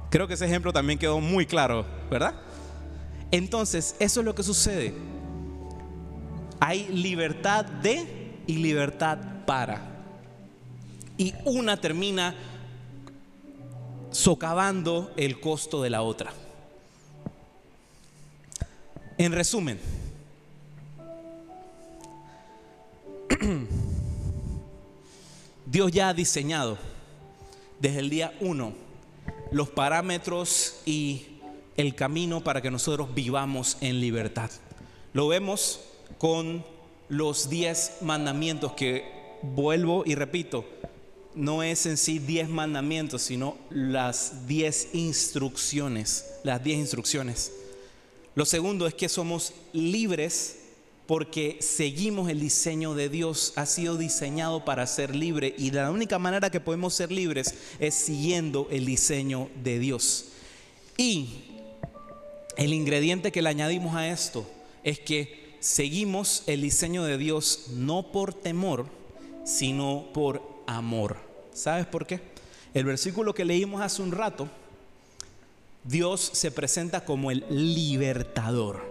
Creo 0.09 0.27
que 0.27 0.33
ese 0.33 0.45
ejemplo 0.45 0.73
también 0.73 0.97
quedó 0.97 1.19
muy 1.19 1.45
claro, 1.45 1.85
¿verdad? 2.09 2.33
Entonces, 3.31 3.95
eso 3.99 4.21
es 4.21 4.25
lo 4.25 4.33
que 4.33 4.43
sucede. 4.43 4.93
Hay 6.59 6.87
libertad 6.87 7.65
de 7.65 8.31
y 8.47 8.57
libertad 8.57 9.19
para. 9.45 9.81
Y 11.17 11.33
una 11.45 11.77
termina 11.77 12.35
socavando 14.11 15.11
el 15.15 15.39
costo 15.39 15.83
de 15.83 15.89
la 15.91 16.01
otra. 16.01 16.33
En 19.17 19.31
resumen, 19.31 19.79
Dios 25.65 25.91
ya 25.91 26.09
ha 26.09 26.13
diseñado 26.13 26.77
desde 27.79 27.99
el 27.99 28.09
día 28.09 28.33
uno 28.41 28.73
los 29.51 29.69
parámetros 29.69 30.81
y 30.85 31.25
el 31.77 31.95
camino 31.95 32.43
para 32.43 32.61
que 32.61 32.71
nosotros 32.71 33.13
vivamos 33.13 33.77
en 33.81 34.01
libertad. 34.01 34.51
Lo 35.13 35.27
vemos 35.27 35.79
con 36.17 36.63
los 37.07 37.49
diez 37.49 37.97
mandamientos 38.01 38.73
que 38.73 39.19
vuelvo 39.41 40.03
y 40.05 40.15
repito, 40.15 40.65
no 41.35 41.63
es 41.63 41.85
en 41.85 41.97
sí 41.97 42.19
diez 42.19 42.49
mandamientos, 42.49 43.21
sino 43.21 43.57
las 43.69 44.47
diez 44.47 44.89
instrucciones, 44.93 46.25
las 46.43 46.63
diez 46.63 46.77
instrucciones. 46.77 47.53
Lo 48.35 48.45
segundo 48.45 48.87
es 48.87 48.93
que 48.93 49.09
somos 49.09 49.53
libres 49.73 50.58
porque 51.09 51.57
seguimos 51.59 52.29
el 52.29 52.39
diseño 52.39 52.93
de 52.93 53.09
Dios, 53.09 53.53
ha 53.55 53.65
sido 53.65 53.97
diseñado 53.97 54.63
para 54.63 54.85
ser 54.85 55.15
libre 55.15 55.55
y 55.57 55.71
la 55.71 55.89
única 55.89 56.19
manera 56.19 56.51
que 56.51 56.59
podemos 56.59 56.93
ser 56.93 57.11
libres 57.11 57.55
es 57.79 57.95
siguiendo 57.95 58.67
el 58.69 58.85
diseño 58.85 59.49
de 59.63 59.79
Dios. 59.79 60.25
Y 60.97 61.45
el 62.57 62.75
ingrediente 62.75 63.31
que 63.31 63.41
le 63.41 63.49
añadimos 63.49 63.95
a 63.95 64.07
esto 64.07 64.47
es 64.83 64.99
que 64.99 65.55
seguimos 65.59 66.43
el 66.45 66.61
diseño 66.61 67.03
de 67.03 67.17
Dios 67.17 67.69
no 67.73 68.11
por 68.11 68.35
temor, 68.35 68.85
sino 69.45 70.09
por 70.13 70.43
amor. 70.67 71.17
¿Sabes 71.53 71.87
por 71.87 72.05
qué? 72.05 72.21
El 72.75 72.85
versículo 72.85 73.33
que 73.33 73.45
leímos 73.45 73.81
hace 73.81 74.03
un 74.03 74.11
rato, 74.11 74.47
Dios 75.83 76.29
se 76.33 76.51
presenta 76.51 77.03
como 77.03 77.31
el 77.31 77.43
libertador. 77.49 78.88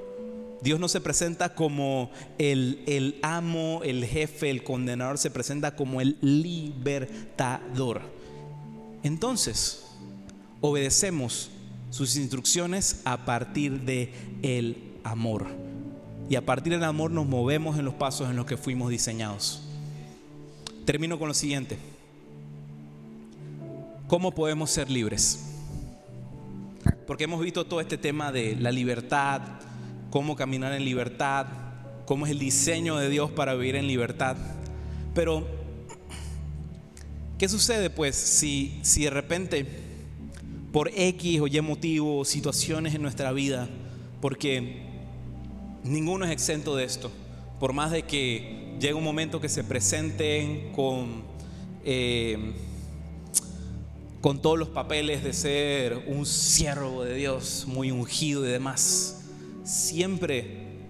Dios 0.62 0.80
no 0.80 0.88
se 0.88 1.00
presenta 1.00 1.54
como 1.54 2.10
el, 2.38 2.82
el, 2.86 3.18
amo, 3.22 3.80
el 3.84 4.04
jefe, 4.04 4.50
el 4.50 4.64
condenador, 4.64 5.18
se 5.18 5.30
presenta 5.30 5.76
como 5.76 6.00
el 6.00 6.16
libertador. 6.20 8.02
Entonces, 9.02 9.84
obedecemos 10.60 11.50
sus 11.90 12.16
instrucciones 12.16 13.00
a 13.04 13.24
partir 13.24 13.80
de 13.82 14.12
el 14.42 14.76
amor. 15.04 15.46
Y 16.28 16.36
a 16.36 16.44
partir 16.44 16.72
del 16.72 16.84
amor 16.84 17.10
nos 17.10 17.26
movemos 17.26 17.78
en 17.78 17.84
los 17.84 17.94
pasos 17.94 18.28
en 18.28 18.36
los 18.36 18.46
que 18.46 18.56
fuimos 18.56 18.90
diseñados. 18.90 19.62
Termino 20.84 21.18
con 21.18 21.28
lo 21.28 21.34
siguiente. 21.34 21.78
¿Cómo 24.08 24.34
podemos 24.34 24.70
ser 24.70 24.90
libres? 24.90 25.44
Porque 27.06 27.24
hemos 27.24 27.40
visto 27.40 27.64
todo 27.64 27.80
este 27.80 27.96
tema 27.96 28.32
de 28.32 28.56
la 28.56 28.70
libertad, 28.70 29.40
cómo 30.10 30.36
caminar 30.36 30.72
en 30.72 30.84
libertad, 30.84 31.46
cómo 32.06 32.26
es 32.26 32.32
el 32.32 32.38
diseño 32.38 32.96
de 32.96 33.08
Dios 33.08 33.30
para 33.30 33.54
vivir 33.54 33.76
en 33.76 33.86
libertad. 33.86 34.36
Pero, 35.14 35.46
¿qué 37.38 37.48
sucede 37.48 37.90
pues 37.90 38.16
si, 38.16 38.78
si 38.82 39.04
de 39.04 39.10
repente, 39.10 39.66
por 40.72 40.90
X 40.94 41.40
o 41.40 41.46
Y 41.46 41.60
motivo, 41.60 42.24
situaciones 42.24 42.94
en 42.94 43.02
nuestra 43.02 43.32
vida, 43.32 43.68
porque 44.20 44.82
ninguno 45.84 46.24
es 46.24 46.30
exento 46.30 46.76
de 46.76 46.84
esto, 46.84 47.10
por 47.60 47.72
más 47.72 47.90
de 47.90 48.02
que 48.02 48.76
llegue 48.80 48.94
un 48.94 49.04
momento 49.04 49.40
que 49.40 49.48
se 49.48 49.64
presenten 49.64 50.72
con... 50.72 51.22
Eh, 51.84 52.54
con 54.20 54.42
todos 54.42 54.58
los 54.58 54.68
papeles 54.68 55.22
de 55.22 55.32
ser 55.32 56.04
un 56.08 56.26
siervo 56.26 57.04
de 57.04 57.14
Dios, 57.14 57.66
muy 57.68 57.92
ungido 57.92 58.44
y 58.44 58.50
demás 58.50 59.17
siempre 59.68 60.46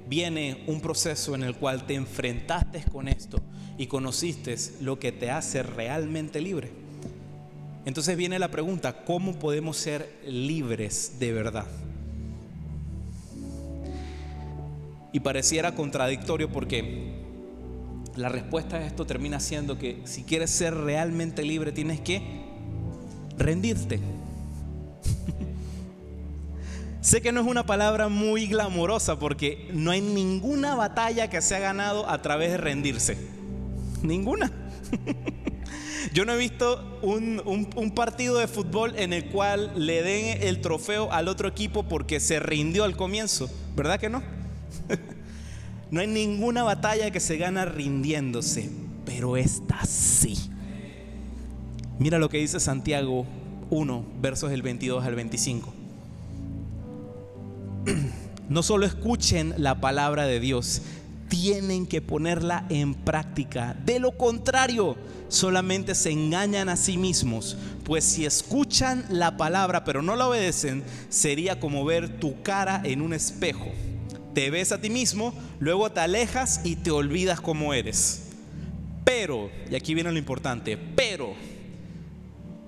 viene 0.09 0.63
un 0.69 0.81
proceso 0.81 1.35
en 1.35 1.43
el 1.43 1.57
cual 1.57 1.85
te 1.85 1.95
enfrentaste 1.95 2.85
con 2.93 3.09
esto 3.09 3.41
y 3.77 3.89
conociste 3.89 4.57
lo 4.81 5.01
que 5.01 5.11
te 5.11 5.31
hace 5.33 5.65
realmente 5.65 6.41
libre. 6.41 6.71
Entonces 7.85 8.17
viene 8.17 8.39
la 8.39 8.51
pregunta, 8.51 9.05
¿cómo 9.05 9.35
podemos 9.39 9.77
ser 9.77 10.21
libres 10.27 11.15
de 11.19 11.33
verdad? 11.33 11.67
Y 15.13 15.21
pareciera 15.21 15.75
contradictorio 15.75 16.53
porque 16.53 17.19
la 18.15 18.29
respuesta 18.29 18.77
a 18.77 18.87
esto 18.87 19.07
termina 19.07 19.41
siendo 19.41 19.77
que 19.77 20.03
si 20.05 20.23
quieres 20.23 20.51
ser 20.51 20.75
realmente 20.75 21.43
libre 21.43 21.73
tienes 21.73 22.01
que 22.01 22.23
rendirte. 23.37 23.99
Sé 27.09 27.23
que 27.23 27.33
no 27.33 27.41
es 27.41 27.47
una 27.47 27.65
palabra 27.65 28.11
muy 28.11 28.49
glamorosa 28.49 29.19
porque 29.19 29.71
no 29.73 29.93
hay 29.93 30.03
ninguna 30.03 30.75
batalla 30.75 31.31
que 31.31 31.41
se 31.41 31.57
ha 31.57 31.59
ganado 31.59 32.07
a 32.07 32.21
través 32.21 32.51
de 32.51 32.59
rendirse. 32.59 33.17
Ninguna. 34.03 34.53
Yo 36.13 36.27
no 36.27 36.35
he 36.35 36.37
visto 36.37 36.99
un, 37.01 37.93
partido 37.97 38.37
de 38.37 38.47
fútbol 38.47 38.93
en 38.99 39.15
el 39.15 39.25
cual 39.31 39.73
le 39.75 40.03
den 40.03 40.43
el 40.43 40.61
trofeo 40.61 41.11
al 41.11 41.29
otro 41.29 41.49
equipo 41.49 41.85
porque 41.85 42.21
se 42.21 42.41
rindió 42.41 42.85
al 42.85 42.95
comienzo. 42.95 43.49
¿Verdad 43.75 43.99
que 43.99 44.11
no? 44.11 44.23
No 45.91 46.03
hay 46.03 46.09
ninguna 46.09 46.63
batalla 46.63 47.11
que 47.11 47.21
se 47.21 47.39
gana 47.39 47.65
rindiéndose, 47.65 48.69
pero 49.07 49.39
esta 49.39 49.83
sí. 49.87 50.37
Mira 51.99 52.19
lo 52.19 52.29
que 52.29 52.37
dice 52.37 52.61
Santiago 52.61 53.25
1, 53.71 54.05
versos 54.21 54.51
del 54.51 54.61
22 54.61 55.03
al 55.07 55.15
25. 55.15 55.78
No 58.49 58.63
solo 58.63 58.87
escuchen 58.87 59.55
la 59.59 59.81
palabra 59.81 60.27
de 60.27 60.41
Dios, 60.41 60.83
tienen 61.29 61.87
que 61.87 62.01
ponerla 62.01 62.65
en 62.71 62.95
práctica. 62.95 63.77
De 63.85 64.01
lo 64.01 64.17
contrario, 64.17 64.97
solamente 65.29 65.95
se 65.95 66.11
engañan 66.11 66.69
a 66.69 66.77
sí 66.77 66.97
mismos. 66.97 67.57
Pues 67.85 68.05
si 68.05 68.25
escuchan 68.25 69.05
la 69.11 69.37
palabra 69.37 69.85
pero 69.85 70.03
no 70.03 70.17
la 70.17 70.29
obedecen, 70.29 70.83
sería 71.09 71.61
como 71.61 71.85
ver 71.85 72.19
tu 72.19 72.43
cara 72.43 72.81
en 72.85 73.03
un 73.03 73.13
espejo. 73.13 73.67
Te 74.35 74.51
ves 74.51 74.73
a 74.73 74.81
ti 74.81 74.91
mismo, 74.91 75.35
luego 75.59 75.91
te 75.91 76.01
alejas 76.01 76.61
y 76.65 76.77
te 76.77 76.91
olvidas 76.91 77.41
cómo 77.41 77.75
eres. 77.75 78.25
Pero, 79.05 79.51
y 79.71 79.75
aquí 79.75 79.95
viene 79.95 80.13
lo 80.13 80.19
importante, 80.19 80.77
pero 80.77 81.35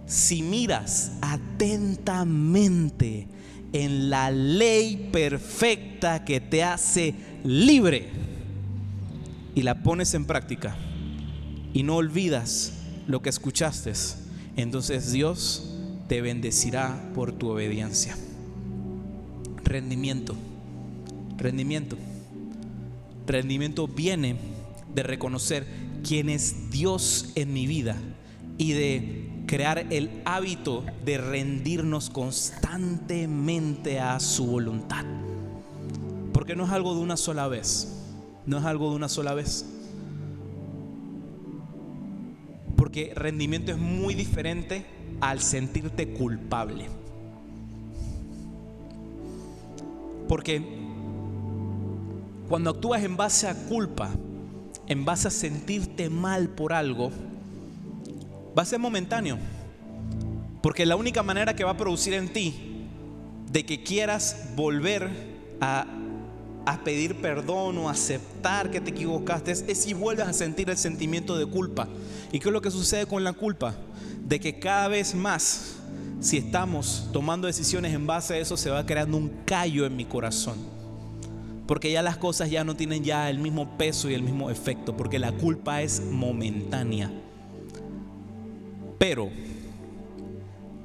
si 0.06 0.42
miras 0.42 1.12
atentamente, 1.20 3.28
en 3.72 4.10
la 4.10 4.30
ley 4.30 5.08
perfecta 5.12 6.24
que 6.24 6.40
te 6.40 6.64
hace 6.64 7.14
libre 7.44 8.08
y 9.54 9.62
la 9.62 9.82
pones 9.82 10.14
en 10.14 10.24
práctica 10.24 10.76
y 11.72 11.82
no 11.82 11.96
olvidas 11.96 12.72
lo 13.06 13.22
que 13.22 13.28
escuchaste, 13.28 13.92
entonces 14.56 15.12
Dios 15.12 15.76
te 16.08 16.20
bendecirá 16.20 17.10
por 17.14 17.32
tu 17.32 17.48
obediencia. 17.48 18.16
Rendimiento, 19.64 20.34
rendimiento. 21.36 21.96
Rendimiento 23.26 23.86
viene 23.86 24.36
de 24.92 25.02
reconocer 25.04 25.66
quién 26.06 26.28
es 26.28 26.70
Dios 26.70 27.30
en 27.36 27.52
mi 27.52 27.66
vida 27.66 27.96
y 28.58 28.72
de 28.72 29.29
crear 29.50 29.84
el 29.90 30.22
hábito 30.24 30.84
de 31.04 31.18
rendirnos 31.18 32.08
constantemente 32.08 33.98
a 33.98 34.20
su 34.20 34.46
voluntad. 34.46 35.04
Porque 36.32 36.54
no 36.54 36.66
es 36.66 36.70
algo 36.70 36.94
de 36.94 37.00
una 37.00 37.16
sola 37.16 37.48
vez. 37.48 37.96
No 38.46 38.58
es 38.58 38.64
algo 38.64 38.90
de 38.90 38.94
una 38.94 39.08
sola 39.08 39.34
vez. 39.34 39.66
Porque 42.76 43.12
rendimiento 43.16 43.72
es 43.72 43.78
muy 43.78 44.14
diferente 44.14 44.86
al 45.20 45.40
sentirte 45.40 46.12
culpable. 46.12 46.86
Porque 50.28 50.62
cuando 52.48 52.70
actúas 52.70 53.02
en 53.02 53.16
base 53.16 53.48
a 53.48 53.66
culpa, 53.66 54.10
en 54.86 55.04
base 55.04 55.26
a 55.26 55.32
sentirte 55.32 56.08
mal 56.08 56.50
por 56.50 56.72
algo, 56.72 57.10
va 58.56 58.62
a 58.62 58.66
ser 58.66 58.78
momentáneo. 58.78 59.38
Porque 60.62 60.84
la 60.86 60.96
única 60.96 61.22
manera 61.22 61.56
que 61.56 61.64
va 61.64 61.70
a 61.70 61.76
producir 61.76 62.14
en 62.14 62.28
ti 62.32 62.86
de 63.50 63.64
que 63.64 63.82
quieras 63.82 64.50
volver 64.54 65.10
a, 65.60 65.86
pedir 66.84 67.16
perdón 67.16 67.78
o 67.78 67.88
aceptar 67.88 68.70
que 68.70 68.80
te 68.80 68.90
equivocaste 68.90 69.50
es, 69.50 69.78
si 69.78 69.92
vuelves 69.92 70.28
a 70.28 70.32
sentir 70.32 70.70
el 70.70 70.76
sentimiento 70.76 71.36
de 71.36 71.46
culpa. 71.46 71.88
¿Y 72.30 72.38
qué 72.38 72.48
es 72.48 72.52
lo 72.52 72.60
que 72.60 72.70
sucede 72.70 73.06
con 73.06 73.24
la 73.24 73.32
culpa? 73.32 73.74
De 74.24 74.38
que 74.38 74.60
cada 74.60 74.86
vez 74.86 75.14
más 75.14 75.80
si 76.20 76.36
estamos 76.36 77.08
tomando 77.12 77.46
decisiones 77.46 77.94
en 77.94 78.06
base 78.06 78.34
a 78.34 78.38
eso, 78.38 78.56
se 78.56 78.68
va 78.68 78.84
creando 78.84 79.16
un 79.16 79.30
callo 79.46 79.86
en 79.86 79.96
mi 79.96 80.04
corazón. 80.04 80.58
Porque 81.66 81.90
ya 81.90 82.02
las 82.02 82.18
cosas 82.18 82.50
ya 82.50 82.62
no 82.62 82.76
tienen 82.76 83.02
ya 83.02 83.30
el 83.30 83.38
mismo 83.38 83.78
peso 83.78 84.10
y 84.10 84.14
el 84.14 84.22
mismo 84.22 84.50
efecto, 84.50 84.96
porque 84.96 85.18
la 85.18 85.32
culpa 85.32 85.82
es 85.82 86.02
momentánea. 86.04 87.10
Pero 89.00 89.30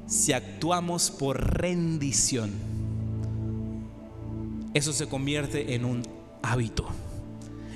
si 0.08 0.32
actuamos 0.32 1.12
por 1.12 1.60
rendición, 1.60 2.50
eso 4.74 4.94
se 4.94 5.08
convierte 5.08 5.76
en 5.76 5.84
un 5.84 6.02
hábito, 6.42 6.88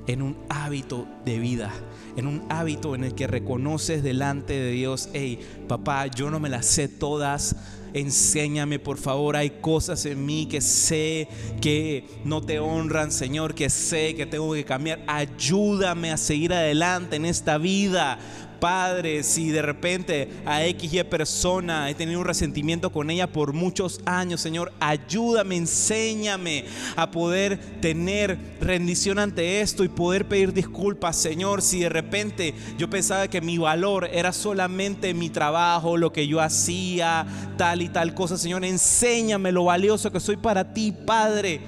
en 0.08 0.22
un 0.22 0.38
hábito 0.48 1.06
de 1.26 1.40
vida, 1.40 1.74
en 2.16 2.26
un 2.26 2.46
hábito 2.48 2.96
en 2.96 3.04
el 3.04 3.16
que 3.16 3.28
reconoces 3.28 4.02
delante 4.02 4.54
de 4.54 4.72
Dios, 4.72 5.10
hey, 5.12 5.42
papá, 5.68 6.08
yo 6.08 6.32
no 6.32 6.40
me 6.40 6.48
las 6.48 6.68
sé 6.68 6.88
todas, 6.88 7.58
enséñame 7.94 8.80
por 8.80 8.98
favor, 8.98 9.36
hay 9.36 9.50
cosas 9.50 10.06
en 10.06 10.26
mí 10.26 10.46
que 10.46 10.62
sé 10.62 11.28
que 11.60 12.08
no 12.24 12.42
te 12.42 12.60
honran, 12.60 13.12
Señor, 13.12 13.56
que 13.56 13.70
sé 13.70 14.16
que 14.16 14.26
tengo 14.26 14.54
que 14.54 14.64
cambiar, 14.64 15.04
ayúdame 15.06 16.14
a 16.14 16.18
seguir 16.18 16.54
adelante 16.54 17.18
en 17.18 17.26
esta 17.26 17.58
vida. 17.58 18.20
Padre, 18.60 19.24
si 19.24 19.50
de 19.50 19.62
repente 19.62 20.30
a 20.46 20.66
X 20.66 20.94
y 20.94 21.04
persona 21.04 21.90
he 21.90 21.96
tenido 21.96 22.20
un 22.20 22.26
resentimiento 22.26 22.92
con 22.92 23.10
ella 23.10 23.28
por 23.28 23.54
muchos 23.54 24.02
años, 24.06 24.42
Señor, 24.42 24.72
ayúdame, 24.80 25.56
enséñame 25.56 26.66
a 26.96 27.12
poder 27.12 27.58
tener 27.82 28.38
rendición 28.62 29.20
ante 29.20 29.62
esto 29.62 29.84
y 29.84 29.90
poder 29.90 30.28
pedir 30.28 30.54
disculpas, 30.54 31.16
Señor, 31.16 31.62
si 31.62 31.80
de 31.80 31.90
repente 31.90 32.54
yo 32.78 32.90
pensaba 32.90 33.28
que 33.28 33.42
mi 33.42 33.58
valor 33.58 34.10
era 34.12 34.32
solamente 34.34 35.14
mi 35.14 35.30
trabajo, 35.30 35.98
lo 35.98 36.12
que 36.12 36.28
yo 36.28 36.42
hacía, 36.42 37.26
tal 37.58 37.82
y 37.82 37.90
tal 37.90 38.14
cosa, 38.14 38.38
Señor, 38.38 38.66
enséñame 38.66 39.52
lo 39.52 39.66
valioso 39.66 40.12
que 40.12 40.20
soy 40.20 40.38
para 40.38 40.74
ti, 40.74 40.92
Padre. 40.92 41.62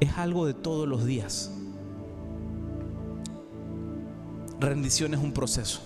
Es 0.00 0.18
algo 0.18 0.46
de 0.46 0.54
todos 0.54 0.88
los 0.88 1.06
días. 1.06 1.53
Rendición 4.64 5.12
es 5.12 5.20
un 5.20 5.32
proceso. 5.32 5.82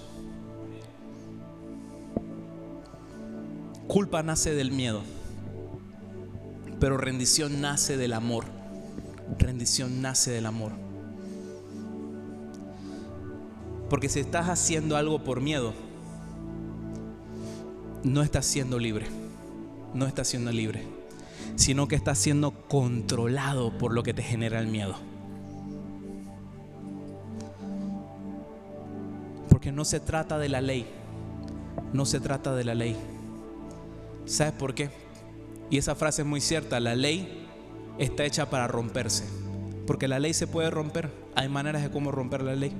Culpa 3.88 4.22
nace 4.22 4.54
del 4.54 4.70
miedo, 4.70 5.02
pero 6.78 6.96
rendición 6.96 7.60
nace 7.60 7.96
del 7.96 8.12
amor. 8.12 8.44
Rendición 9.36 10.00
nace 10.00 10.30
del 10.30 10.46
amor. 10.46 10.70
Porque 13.90 14.08
si 14.08 14.20
estás 14.20 14.48
haciendo 14.48 14.96
algo 14.96 15.24
por 15.24 15.40
miedo, 15.40 15.74
no 18.04 18.22
estás 18.22 18.46
siendo 18.46 18.78
libre. 18.78 19.06
No 19.92 20.06
estás 20.06 20.28
siendo 20.28 20.52
libre. 20.52 20.86
Sino 21.56 21.88
que 21.88 21.96
estás 21.96 22.18
siendo 22.18 22.52
controlado 22.68 23.76
por 23.76 23.92
lo 23.92 24.04
que 24.04 24.14
te 24.14 24.22
genera 24.22 24.60
el 24.60 24.68
miedo. 24.68 25.17
Porque 29.58 29.72
no 29.72 29.84
se 29.84 29.98
trata 29.98 30.38
de 30.38 30.48
la 30.48 30.60
ley. 30.60 30.86
No 31.92 32.06
se 32.06 32.20
trata 32.20 32.54
de 32.54 32.62
la 32.62 32.76
ley. 32.76 32.94
¿Sabes 34.24 34.52
por 34.52 34.72
qué? 34.72 34.88
Y 35.68 35.78
esa 35.78 35.96
frase 35.96 36.22
es 36.22 36.28
muy 36.28 36.40
cierta. 36.40 36.78
La 36.78 36.94
ley 36.94 37.44
está 37.98 38.24
hecha 38.24 38.50
para 38.50 38.68
romperse. 38.68 39.24
Porque 39.84 40.06
la 40.06 40.20
ley 40.20 40.32
se 40.32 40.46
puede 40.46 40.70
romper. 40.70 41.10
Hay 41.34 41.48
maneras 41.48 41.82
de 41.82 41.90
cómo 41.90 42.12
romper 42.12 42.42
la 42.42 42.54
ley. 42.54 42.70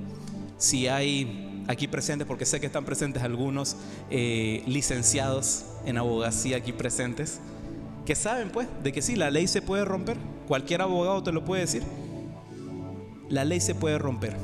Si 0.57 0.87
hay 0.87 1.65
aquí 1.67 1.89
presentes, 1.89 2.25
porque 2.25 2.45
sé 2.45 2.61
que 2.61 2.67
están 2.67 2.85
presentes 2.85 3.23
algunos 3.23 3.75
eh, 4.09 4.63
licenciados 4.65 5.65
en 5.83 5.97
abogacía 5.97 6.55
aquí 6.55 6.71
presentes, 6.71 7.41
que 8.05 8.15
saben 8.15 8.51
pues 8.51 8.69
de 8.83 8.93
que 8.93 9.01
sí, 9.01 9.17
la 9.17 9.29
ley 9.31 9.47
se 9.47 9.61
puede 9.61 9.83
romper. 9.83 10.15
Cualquier 10.47 10.81
abogado 10.81 11.23
te 11.23 11.33
lo 11.33 11.43
puede 11.43 11.63
decir. 11.63 11.83
La 13.27 13.43
ley 13.43 13.59
se 13.59 13.75
puede 13.75 13.97
romper. 13.97 14.37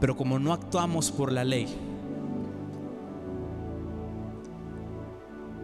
Pero 0.00 0.16
como 0.16 0.38
no 0.38 0.52
actuamos 0.52 1.10
por 1.12 1.30
la 1.30 1.44
ley, 1.44 1.68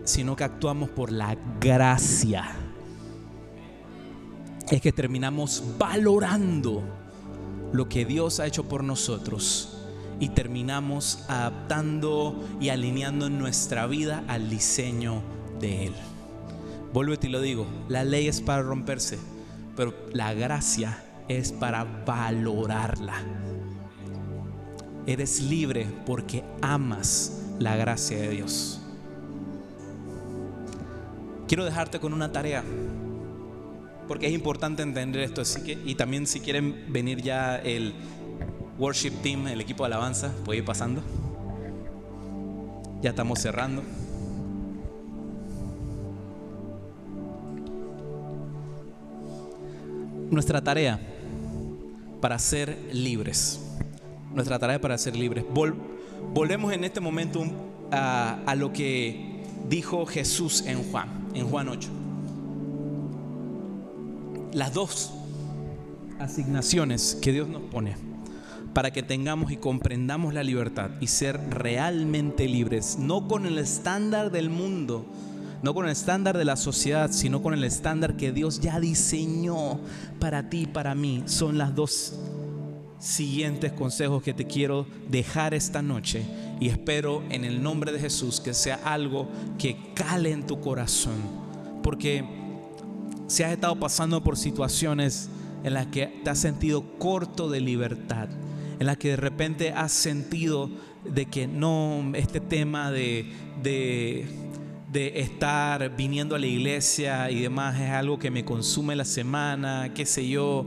sino 0.05 0.37
que 0.37 0.45
actuamos 0.45 0.91
por 0.91 1.11
la 1.11 1.37
gracia, 1.61 2.45
es 4.71 4.81
que 4.81 4.93
terminamos 4.93 5.63
valorando 5.79 6.83
lo 7.73 7.89
que 7.89 8.05
Dios 8.05 8.41
ha 8.41 8.47
hecho 8.47 8.65
por 8.69 8.85
nosotros 8.85 9.77
y 10.19 10.31
terminamos 10.31 11.25
adaptando 11.29 12.43
y 12.61 12.71
alineando 12.71 13.29
nuestra 13.31 13.87
vida 13.87 14.25
al 14.29 14.49
diseño 14.49 15.23
de 15.61 15.87
Él. 15.87 15.95
Vuelvo 16.93 17.15
y 17.15 17.19
te 17.19 17.29
lo 17.29 17.41
digo, 17.41 17.67
la 17.89 18.05
ley 18.05 18.29
es 18.29 18.41
para 18.41 18.63
romperse, 18.63 19.19
pero 19.77 19.95
la 20.13 20.33
gracia 20.33 21.05
es 21.29 21.53
para 21.53 21.85
valorarla. 21.85 23.15
Eres 25.07 25.41
libre 25.41 25.87
porque 26.05 26.43
amas 26.61 27.45
la 27.61 27.77
gracia 27.77 28.19
de 28.19 28.29
Dios. 28.29 28.81
Quiero 31.47 31.65
dejarte 31.65 32.01
con 32.01 32.13
una 32.13 32.33
tarea, 32.33 32.65
porque 34.09 34.27
es 34.27 34.33
importante 34.33 34.83
entender 34.83 35.23
esto. 35.23 35.43
Así 35.43 35.63
que, 35.63 35.79
y 35.85 35.95
también 35.95 36.27
si 36.27 36.41
quieren 36.41 36.93
venir 36.93 37.23
ya 37.23 37.57
el 37.57 37.95
worship 38.79 39.13
team, 39.23 39.47
el 39.47 39.61
equipo 39.61 39.85
de 39.85 39.95
alabanza, 39.95 40.33
puede 40.45 40.59
ir 40.59 40.65
pasando. 40.65 41.03
Ya 43.01 43.11
estamos 43.11 43.39
cerrando. 43.39 43.85
Nuestra 50.33 50.61
tarea 50.61 50.99
para 52.21 52.41
ser 52.41 52.77
libres 52.93 53.66
nuestra 54.37 54.59
tarea 54.59 54.79
para 54.79 54.99
ser 54.99 55.17
libres. 55.17 55.45
volvemos 56.35 56.73
en 56.73 56.85
este 56.85 57.01
momento 57.01 57.45
a, 57.91 58.55
lo 58.57 58.71
que 58.71 59.43
dijo 59.69 60.05
Jesús 60.05 60.63
en 60.67 60.83
Juan, 60.85 61.09
en 61.33 61.49
Juan 61.49 61.71
8. 61.71 61.89
Las 64.53 64.75
dos 64.75 65.13
asignaciones 66.21 67.19
que 67.21 67.33
Dios 67.33 67.49
nos 67.49 67.63
pone 67.63 67.97
para 68.75 68.91
que 68.91 69.03
tengamos 69.03 69.51
y 69.53 69.57
comprendamos 69.57 70.35
la 70.35 70.43
libertad 70.43 70.91
y 71.01 71.07
ser 71.07 71.41
realmente 71.49 72.47
libres, 72.47 72.99
no 72.99 73.29
con 73.29 73.47
el 73.47 73.57
estándar 73.57 74.31
del 74.31 74.51
mundo, 74.51 75.07
no 75.63 75.73
con 75.73 75.87
el 75.87 75.93
estándar 75.93 76.37
de 76.37 76.45
la 76.45 76.57
sociedad, 76.57 77.11
sino 77.11 77.43
con 77.43 77.55
el 77.55 77.65
estándar 77.65 78.19
que 78.19 78.33
Dios 78.33 78.61
ya 78.61 78.79
diseñó 78.81 79.81
para 80.21 80.51
ti 80.51 80.63
y 80.63 80.67
para 80.67 80.95
mí, 80.95 81.23
son 81.25 81.57
las 81.57 81.75
dos 81.75 82.19
siguientes 82.99 83.73
consejos 83.73 84.23
que 84.23 84.35
te 84.35 84.47
quiero 84.47 84.87
dejar 85.09 85.55
esta 85.55 85.83
noche 85.83 86.23
y 86.61 86.69
espero 86.69 87.23
en 87.31 87.45
el 87.45 87.63
nombre 87.63 87.93
de 87.93 88.01
Jesús 88.01 88.41
que 88.41 88.55
sea 88.55 88.81
algo 88.85 89.29
que 89.59 89.93
cale 89.95 90.33
en 90.33 90.47
tu 90.47 90.61
corazón. 90.61 91.17
Porque 91.83 92.25
si 93.27 93.43
has 93.43 93.53
estado 93.53 93.79
pasando 93.79 94.23
por 94.23 94.37
situaciones 94.37 95.29
en 95.65 95.75
las 95.75 95.87
que 95.87 96.07
te 96.25 96.31
has 96.31 96.39
sentido 96.39 96.99
corto 96.99 97.51
de 97.51 97.61
libertad, 97.61 98.29
en 98.79 98.87
las 98.87 98.97
que 98.99 99.11
de 99.11 99.17
repente 99.17 99.73
has 99.73 99.93
sentido 99.93 100.71
de 101.05 101.27
que 101.27 101.47
no, 101.47 102.13
este 102.15 102.41
tema 102.41 102.91
de, 102.91 103.33
de, 103.63 104.27
de 104.93 105.21
estar 105.21 105.97
viniendo 105.97 106.35
a 106.35 106.39
la 106.39 106.47
iglesia 106.47 107.31
y 107.31 107.41
demás 107.43 107.81
es 107.81 107.91
algo 107.91 108.19
que 108.19 108.31
me 108.31 108.45
consume 108.45 108.97
la 108.97 109.05
semana, 109.05 109.93
qué 109.95 110.07
sé 110.07 110.29
yo. 110.29 110.67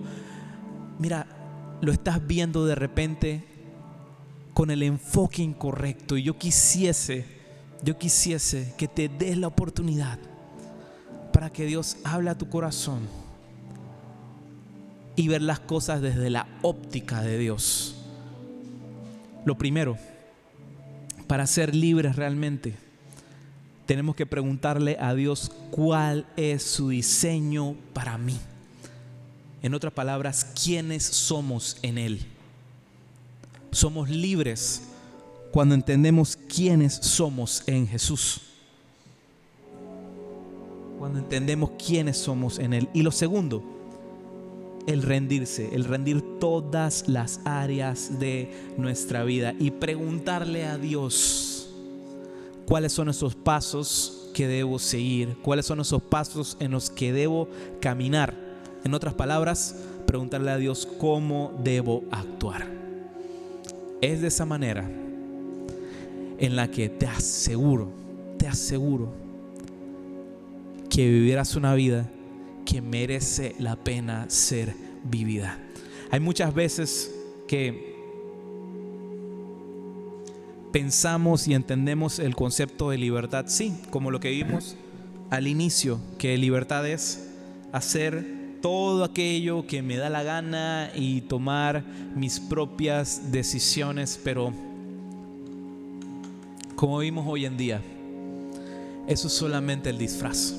Mira, 0.97 1.39
lo 1.82 1.91
estás 1.91 2.25
viendo 2.25 2.65
de 2.65 2.75
repente 2.75 3.43
con 4.53 4.71
el 4.71 4.84
enfoque 4.84 5.41
incorrecto 5.41 6.17
y 6.17 6.23
yo 6.23 6.38
quisiese, 6.38 7.25
yo 7.84 7.97
quisiese 7.97 8.73
que 8.77 8.88
te 8.88 9.07
des 9.07 9.38
la 9.38 9.47
oportunidad 9.47 10.19
para 11.32 11.49
que 11.49 11.65
Dios 11.65 11.97
hable 12.03 12.30
a 12.30 12.38
tu 12.38 12.49
corazón 12.49 13.07
y 15.15 15.27
ver 15.27 15.41
las 15.41 15.59
cosas 15.59 16.01
desde 16.01 16.30
la 16.30 16.47
óptica 16.61 17.21
de 17.21 17.38
Dios. 17.38 17.95
Lo 19.45 19.57
primero, 19.57 19.97
para 21.27 21.47
ser 21.47 21.75
libres 21.75 22.15
realmente, 22.15 22.75
tenemos 23.86 24.15
que 24.15 24.25
preguntarle 24.25 24.97
a 24.99 25.13
Dios 25.13 25.51
cuál 25.71 26.25
es 26.36 26.63
su 26.63 26.89
diseño 26.89 27.75
para 27.93 28.17
mí. 28.17 28.38
En 29.62 29.74
otras 29.74 29.93
palabras, 29.93 30.45
¿quiénes 30.64 31.03
somos 31.03 31.78
en 31.82 31.97
Él? 31.97 32.26
Somos 33.72 34.10
libres 34.10 34.84
cuando 35.51 35.76
entendemos 35.76 36.38
quiénes 36.38 36.95
somos 36.95 37.64
en 37.68 37.88
Jesús. 37.88 38.41
Cuando 40.97 41.20
entendemos 41.20 41.72
quiénes 41.72 42.18
somos 42.18 42.60
en 42.60 42.74
Él. 42.74 42.89
Y 42.93 43.03
lo 43.03 43.12
segundo, 43.12 43.64
el 44.88 45.01
rendirse, 45.01 45.74
el 45.74 45.86
rendir 45.86 46.39
todas 46.39 47.07
las 47.07 47.41
áreas 47.45 48.20
de 48.20 48.51
nuestra 48.78 49.24
vida 49.24 49.53
y 49.60 49.72
preguntarle 49.72 50.66
a 50.66 50.78
Dios, 50.78 51.70
cuáles 52.66 52.93
son 52.93 53.10
esos 53.10 53.36
pasos 53.36 54.30
que 54.34 54.47
debo 54.47 54.78
seguir, 54.80 55.38
cuáles 55.41 55.66
son 55.66 55.80
esos 55.80 56.01
pasos 56.01 56.55
en 56.60 56.72
los 56.72 56.89
que 56.89 57.12
debo 57.12 57.49
caminar. 57.82 58.49
En 58.84 58.93
otras 58.93 59.13
palabras, 59.13 59.75
preguntarle 60.05 60.51
a 60.51 60.57
Dios 60.57 60.88
cómo 60.97 61.53
debo 61.63 62.03
actuar. 62.11 62.65
Es 64.01 64.21
de 64.21 64.27
esa 64.27 64.45
manera 64.45 64.89
en 66.39 66.55
la 66.55 66.71
que 66.71 66.89
te 66.89 67.05
aseguro, 67.05 67.91
te 68.38 68.47
aseguro 68.47 69.13
que 70.89 71.07
vivirás 71.07 71.55
una 71.55 71.73
vida 71.75 72.09
que 72.65 72.82
merece 72.82 73.55
la 73.59 73.75
pena 73.75 74.30
ser 74.30 74.73
vivida. 75.03 75.59
Hay 76.11 76.19
muchas 76.19 76.53
veces 76.53 77.13
que 77.47 77.95
pensamos 80.71 81.47
y 81.47 81.53
entendemos 81.53 82.19
el 82.19 82.36
concepto 82.36 82.91
de 82.91 82.97
libertad, 82.97 83.45
sí, 83.47 83.75
como 83.89 84.11
lo 84.11 84.19
que 84.19 84.30
vimos 84.30 84.75
al 85.30 85.47
inicio, 85.47 85.99
que 86.17 86.38
libertad 86.38 86.88
es 86.88 87.30
hacer 87.71 88.39
todo 88.62 89.03
aquello 89.03 89.66
que 89.66 89.82
me 89.82 89.97
da 89.97 90.10
la 90.10 90.24
gana 90.24 90.91
y 90.95 91.22
tomar 91.22 91.84
mis 92.16 92.39
propias 92.39 93.32
decisiones, 93.32 94.20
pero 94.24 94.53
como 96.76 96.99
vimos 96.99 97.26
hoy 97.28 97.45
en 97.45 97.57
día, 97.57 97.82
eso 99.07 99.28
es 99.28 99.34
solamente 99.34 99.89
el 99.89 99.97
disfraz. 99.97 100.55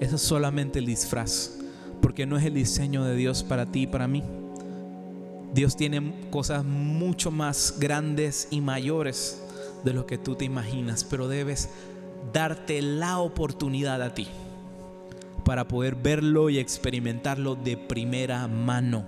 Eso 0.00 0.16
es 0.16 0.22
solamente 0.22 0.78
el 0.78 0.86
disfraz, 0.86 1.58
porque 2.00 2.26
no 2.26 2.36
es 2.38 2.44
el 2.44 2.54
diseño 2.54 3.04
de 3.04 3.14
Dios 3.14 3.42
para 3.42 3.66
ti 3.66 3.82
y 3.82 3.86
para 3.86 4.08
mí. 4.08 4.22
Dios 5.52 5.76
tiene 5.76 6.14
cosas 6.30 6.64
mucho 6.64 7.30
más 7.30 7.76
grandes 7.78 8.48
y 8.50 8.60
mayores 8.60 9.42
de 9.84 9.92
lo 9.92 10.06
que 10.06 10.16
tú 10.16 10.36
te 10.36 10.44
imaginas, 10.44 11.04
pero 11.04 11.28
debes 11.28 11.70
darte 12.32 12.80
la 12.82 13.18
oportunidad 13.18 14.00
a 14.02 14.14
ti 14.14 14.28
para 15.42 15.66
poder 15.68 15.94
verlo 15.94 16.50
y 16.50 16.58
experimentarlo 16.58 17.54
de 17.54 17.76
primera 17.76 18.46
mano, 18.48 19.04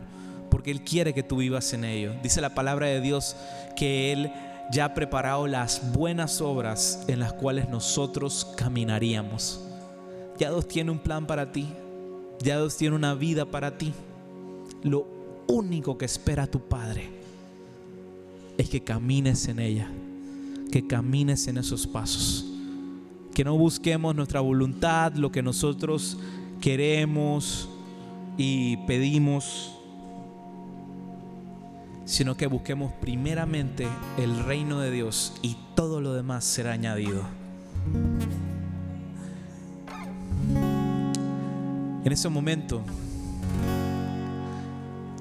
porque 0.51 0.71
Él 0.71 0.83
quiere 0.83 1.15
que 1.15 1.23
tú 1.23 1.37
vivas 1.37 1.73
en 1.73 1.85
ello. 1.85 2.13
Dice 2.23 2.41
la 2.41 2.55
palabra 2.55 2.87
de 2.87 3.01
Dios 3.01 3.37
que 3.77 4.13
Él 4.13 4.33
ya 4.71 4.87
ha 4.87 4.95
preparado 4.95 5.47
las 5.47 5.93
buenas 5.93 6.41
obras 6.41 7.05
en 7.09 7.21
las 7.21 7.33
cuales 7.33 7.69
nosotros 7.69 8.53
caminaríamos. 8.57 9.61
Ya 10.39 10.51
Dios 10.51 10.67
tiene 10.67 10.91
un 10.91 10.99
plan 10.99 11.27
para 11.27 11.53
ti, 11.53 11.69
ya 12.41 12.57
Dios 12.57 12.77
tiene 12.77 12.97
una 12.97 13.15
vida 13.15 13.45
para 13.45 13.77
ti. 13.77 13.93
Lo 14.83 15.07
único 15.47 15.99
que 15.99 16.07
espera 16.07 16.47
tu 16.47 16.61
Padre 16.61 17.11
es 18.57 18.69
que 18.69 18.83
camines 18.83 19.49
en 19.49 19.59
ella, 19.59 19.91
que 20.71 20.87
camines 20.87 21.47
en 21.49 21.59
esos 21.59 21.87
pasos, 21.87 22.52
que 23.35 23.45
no 23.45 23.57
busquemos 23.57 24.15
nuestra 24.15 24.41
voluntad, 24.41 25.15
lo 25.15 25.33
que 25.33 25.43
nosotros 25.43 26.19
queremos 26.61 27.69
y 28.37 28.77
pedimos, 28.79 29.73
sino 32.05 32.37
que 32.37 32.47
busquemos 32.47 32.93
primeramente 33.01 33.87
el 34.19 34.45
reino 34.45 34.81
de 34.81 34.91
Dios 34.91 35.35
y 35.43 35.57
todo 35.75 36.01
lo 36.01 36.13
demás 36.13 36.45
será 36.45 36.73
añadido. 36.73 37.23
En 42.05 42.13
ese 42.13 42.29
momento 42.29 42.83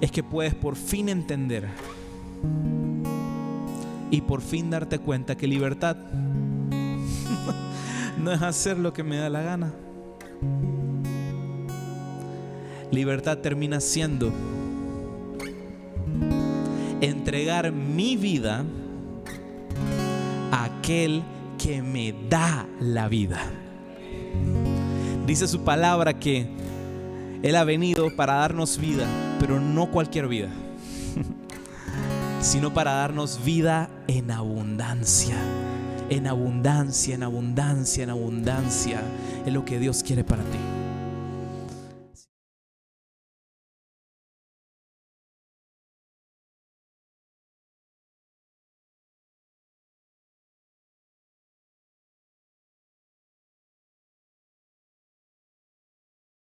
es 0.02 0.12
que 0.12 0.24
puedes 0.24 0.56
por 0.56 0.76
fin 0.76 1.10
entender 1.10 1.68
y 4.10 4.22
por 4.22 4.42
fin 4.42 4.70
darte 4.70 5.00
cuenta 5.00 5.38
que 5.38 5.48
libertad 5.48 5.96
no 8.22 8.32
es 8.32 8.42
hacer 8.42 8.78
lo 8.78 8.94
que 8.94 9.04
me 9.04 9.18
da 9.18 9.30
la 9.30 9.42
gana. 9.42 9.74
Libertad 12.92 13.38
termina 13.40 13.80
siendo 13.80 14.32
entregar 17.00 17.72
mi 17.72 18.16
vida 18.18 18.64
a 20.52 20.66
aquel 20.66 21.24
que 21.58 21.82
me 21.82 22.14
da 22.30 22.68
la 22.80 23.08
vida. 23.08 23.40
Dice 25.26 25.48
su 25.48 25.64
palabra 25.64 26.20
que 26.20 26.48
Él 27.42 27.56
ha 27.56 27.64
venido 27.64 28.16
para 28.16 28.36
darnos 28.36 28.78
vida, 28.78 29.06
pero 29.40 29.60
no 29.60 29.90
cualquier 29.90 30.28
vida, 30.28 30.50
sino 32.42 32.74
para 32.74 32.94
darnos 32.94 33.44
vida 33.44 33.90
en 34.08 34.32
abundancia. 34.32 35.38
En 36.12 36.28
abundancia, 36.28 37.16
en 37.16 37.24
abundancia, 37.24 38.04
en 38.04 38.10
abundancia. 38.10 39.02
Es 39.46 39.54
lo 39.54 39.64
que 39.64 39.80
Dios 39.80 40.04
quiere 40.04 40.26
para 40.26 40.44
ti. 40.44 40.71